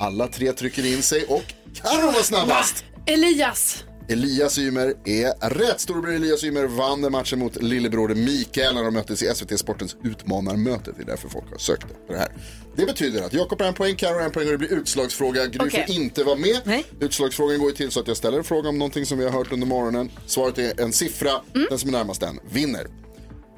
Alla 0.00 0.28
tre 0.28 0.52
trycker 0.52 0.86
in 0.86 1.02
sig 1.02 1.24
och 1.24 1.54
Karo 1.74 2.06
var 2.06 2.22
snabbast. 2.22 2.84
Elias. 3.06 3.84
Elias 4.08 4.58
Ymer 4.58 4.94
är 5.04 5.50
rätt. 5.50 5.80
Storebror 5.80 6.14
Elias 6.14 6.44
Ymer 6.44 6.66
vann 6.66 7.12
matchen 7.12 7.38
mot 7.38 7.62
lillebror 7.62 8.14
Mikael 8.14 8.74
när 8.74 8.84
de 8.84 8.94
möttes 8.94 9.22
i 9.22 9.34
SVT 9.34 9.58
Sportens 9.58 9.96
utmanarmöte. 10.04 10.92
Det 10.96 11.02
är 11.02 11.06
därför 11.06 11.28
folk 11.28 11.50
har 11.50 11.58
sökt 11.58 11.86
det 12.08 12.16
här. 12.16 12.28
Det 12.76 12.86
betyder 12.86 13.22
att 13.22 13.32
Jakob 13.32 13.60
har 13.60 13.68
en 13.68 13.74
poäng, 13.74 13.96
har 14.02 14.20
en 14.20 14.30
poäng 14.30 14.46
och 14.46 14.52
det 14.52 14.58
blir 14.58 14.72
utslagsfråga. 14.72 15.46
Gry 15.46 15.68
Okej. 15.68 15.84
får 15.86 15.94
inte 15.96 16.24
vara 16.24 16.36
med. 16.36 16.82
Utslagsfrågan 17.00 17.58
går 17.58 17.70
ju 17.70 17.76
till 17.76 17.90
så 17.90 18.00
att 18.00 18.08
jag 18.08 18.16
ställer 18.16 18.38
en 18.38 18.44
fråga 18.44 18.68
om 18.68 18.78
någonting 18.78 19.06
som 19.06 19.18
vi 19.18 19.24
har 19.24 19.32
hört 19.32 19.52
under 19.52 19.66
morgonen. 19.66 20.10
Svaret 20.26 20.58
är 20.58 20.80
en 20.80 20.92
siffra. 20.92 21.30
Den 21.70 21.78
som 21.78 21.88
är 21.88 21.98
närmast 21.98 22.20
den 22.20 22.40
vinner. 22.50 22.86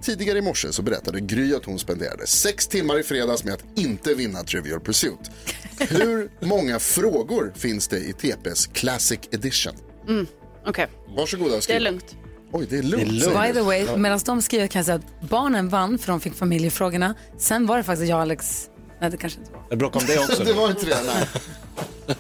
Tidigare 0.03 0.39
i 0.39 0.43
morse 0.43 0.73
så 0.73 0.83
berättade 0.83 1.21
Gry 1.21 1.55
att 1.55 1.65
hon 1.65 1.79
spenderade 1.79 2.27
sex 2.27 2.67
timmar 2.67 2.99
i 2.99 3.03
fredags 3.03 3.45
med 3.45 3.55
att 3.55 3.65
inte 3.79 4.15
vinna 4.15 4.43
Trivial 4.43 4.81
Pursuit. 4.81 5.31
Hur 5.79 6.31
många 6.41 6.79
frågor 6.79 7.53
finns 7.57 7.89
det 7.89 7.99
i 7.99 8.13
TPs 8.13 8.67
Classic 8.67 9.21
Edition? 9.33 9.73
Mm. 10.09 10.27
Okej, 10.67 10.87
Varsågoda 11.17 11.51
och 11.51 11.57
det 11.57 11.63
skriv. 11.63 11.77
är 11.77 11.81
lugnt. 11.81 12.17
Oj, 12.53 12.67
det 12.71 12.79
är 12.79 12.83
lugnt. 12.83 13.23
Säger 13.23 13.47
by 13.49 13.53
the 13.53 13.61
way, 13.61 13.97
medan 13.97 14.21
de 14.27 14.43
skriver 14.43 14.67
kan 14.67 14.79
jag 14.79 14.87
säga 14.87 14.97
att 14.97 15.29
barnen 15.31 15.69
vann 15.69 15.99
för 15.99 16.13
de 16.13 16.21
fick 16.21 16.35
familjefrågorna. 16.35 17.15
Sen 17.39 17.67
var 17.67 17.77
det 17.77 17.83
faktiskt 17.83 18.09
jag 18.09 18.17
och 18.17 18.23
Alex, 18.23 18.69
nej 19.01 19.11
det 19.11 19.17
kanske 19.17 19.39
inte 19.41 19.53
var. 19.53 19.63
Det 19.71 19.77
bråkar 19.77 20.01
om 20.01 20.07
det 20.07 20.19
också. 20.19 20.45
det 20.45 20.53
var 20.53 20.71
inte 20.71 20.87
det, 20.87 20.99
nej. 21.07 21.27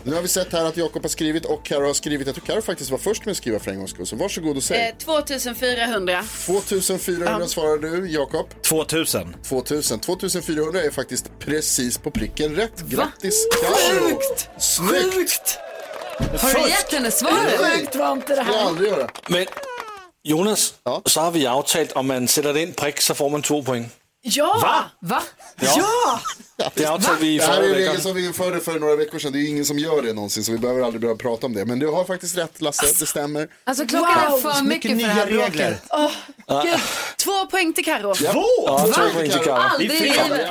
Nu 0.03 0.15
har 0.15 0.23
vi 0.23 0.29
sett 0.29 0.53
här 0.53 0.65
att 0.65 0.77
Jakob 0.77 1.03
har 1.03 1.09
skrivit 1.09 1.45
och 1.45 1.65
Karo 1.65 1.87
har 1.87 1.95
skrivit. 1.95 2.27
Jag 2.27 2.37
tror 2.37 2.47
Karo 2.47 2.63
faktiskt 2.63 2.91
var 2.91 2.99
först 2.99 3.25
med 3.25 3.31
att 3.31 3.37
skriva 3.37 3.59
för 3.59 3.71
en 3.71 3.79
gångs 3.79 3.91
skull. 3.91 4.07
Så 4.07 4.17
varsågod 4.17 4.57
och 4.57 4.63
säg. 4.63 4.89
Eh, 4.89 4.95
2400. 4.97 6.25
2400 6.47 7.47
svarar 7.47 7.79
du, 7.79 8.11
Jakob. 8.11 8.47
2000. 8.63 9.37
2000. 9.43 10.01
2400 10.01 10.83
är 10.83 10.91
faktiskt 10.91 11.31
precis 11.39 11.99
på 11.99 12.11
pricken 12.11 12.55
rätt. 12.57 12.83
Grattis, 12.89 13.47
Karo! 13.63 14.21
Sjukt! 14.89 15.59
Har 16.41 16.55
du 16.65 16.69
gett 16.71 16.93
henne 16.93 17.11
svaret? 17.11 17.59
Sjukt 17.61 17.97
var 17.97 18.13
inte 18.13 18.35
det 18.37 18.43
här. 18.43 18.67
Aldrig 18.67 18.91
göra. 18.91 19.09
Men 19.29 19.47
Jonas, 20.23 20.75
så 21.07 21.21
har 21.21 21.31
vi 21.31 21.47
aftalt, 21.47 21.93
om 21.93 22.07
man 22.07 22.29
sätter 22.29 22.57
in 22.59 22.73
prick 22.73 23.01
så 23.01 23.15
får 23.15 23.31
man 23.31 23.43
två 23.43 23.63
poäng. 23.63 23.91
Ja! 24.23 24.59
Va? 24.63 24.85
Va? 25.09 25.23
Ja! 25.61 26.21
Det 26.75 26.87
avtalade 26.87 27.21
vi 27.21 27.35
i 27.35 27.39
Det 27.39 27.45
här 27.45 27.53
är 27.53 27.57
förra 27.57 27.67
en 27.67 27.73
regel 27.75 27.89
veckan. 27.89 28.03
som 28.03 28.15
vi 28.15 28.27
införde 28.27 28.61
för 28.61 28.79
några 28.81 28.97
veckor 28.97 29.19
sedan. 29.19 29.33
Det 29.33 29.39
är 29.39 29.41
ju 29.41 29.49
ingen 29.49 29.65
som 29.65 29.79
gör 29.79 30.03
det 30.03 30.13
någonsin 30.13 30.45
så 30.45 30.53
vi 30.53 30.59
behöver 30.59 30.83
aldrig 30.83 31.01
börja 31.01 31.15
prata 31.17 31.47
om 31.47 31.55
det. 31.55 31.65
Men 31.65 31.79
du 31.79 31.87
har 31.87 32.05
faktiskt 32.05 32.37
rätt 32.39 32.61
Lasse, 32.63 32.87
det 32.99 33.07
stämmer. 33.07 33.49
Alltså 33.65 33.87
klockan 33.87 34.33
är 34.33 34.39
för 34.41 34.63
mycket 34.65 34.91
för 34.91 34.99
det 34.99 35.13
här 35.13 35.27
bråket. 35.27 35.83
Åh, 35.91 36.13
Gud. 36.65 36.79
Två 37.25 37.47
poäng 37.47 37.73
till 37.73 37.85
Karo. 37.85 38.15
Två? 38.15 38.45
Ja, 38.67 38.87
två 38.95 39.11
poäng 39.15 39.31
till 39.31 39.41
Karo. 39.41 39.53
Aldrig 39.55 39.91
i 39.93 40.01
livet. 40.01 40.51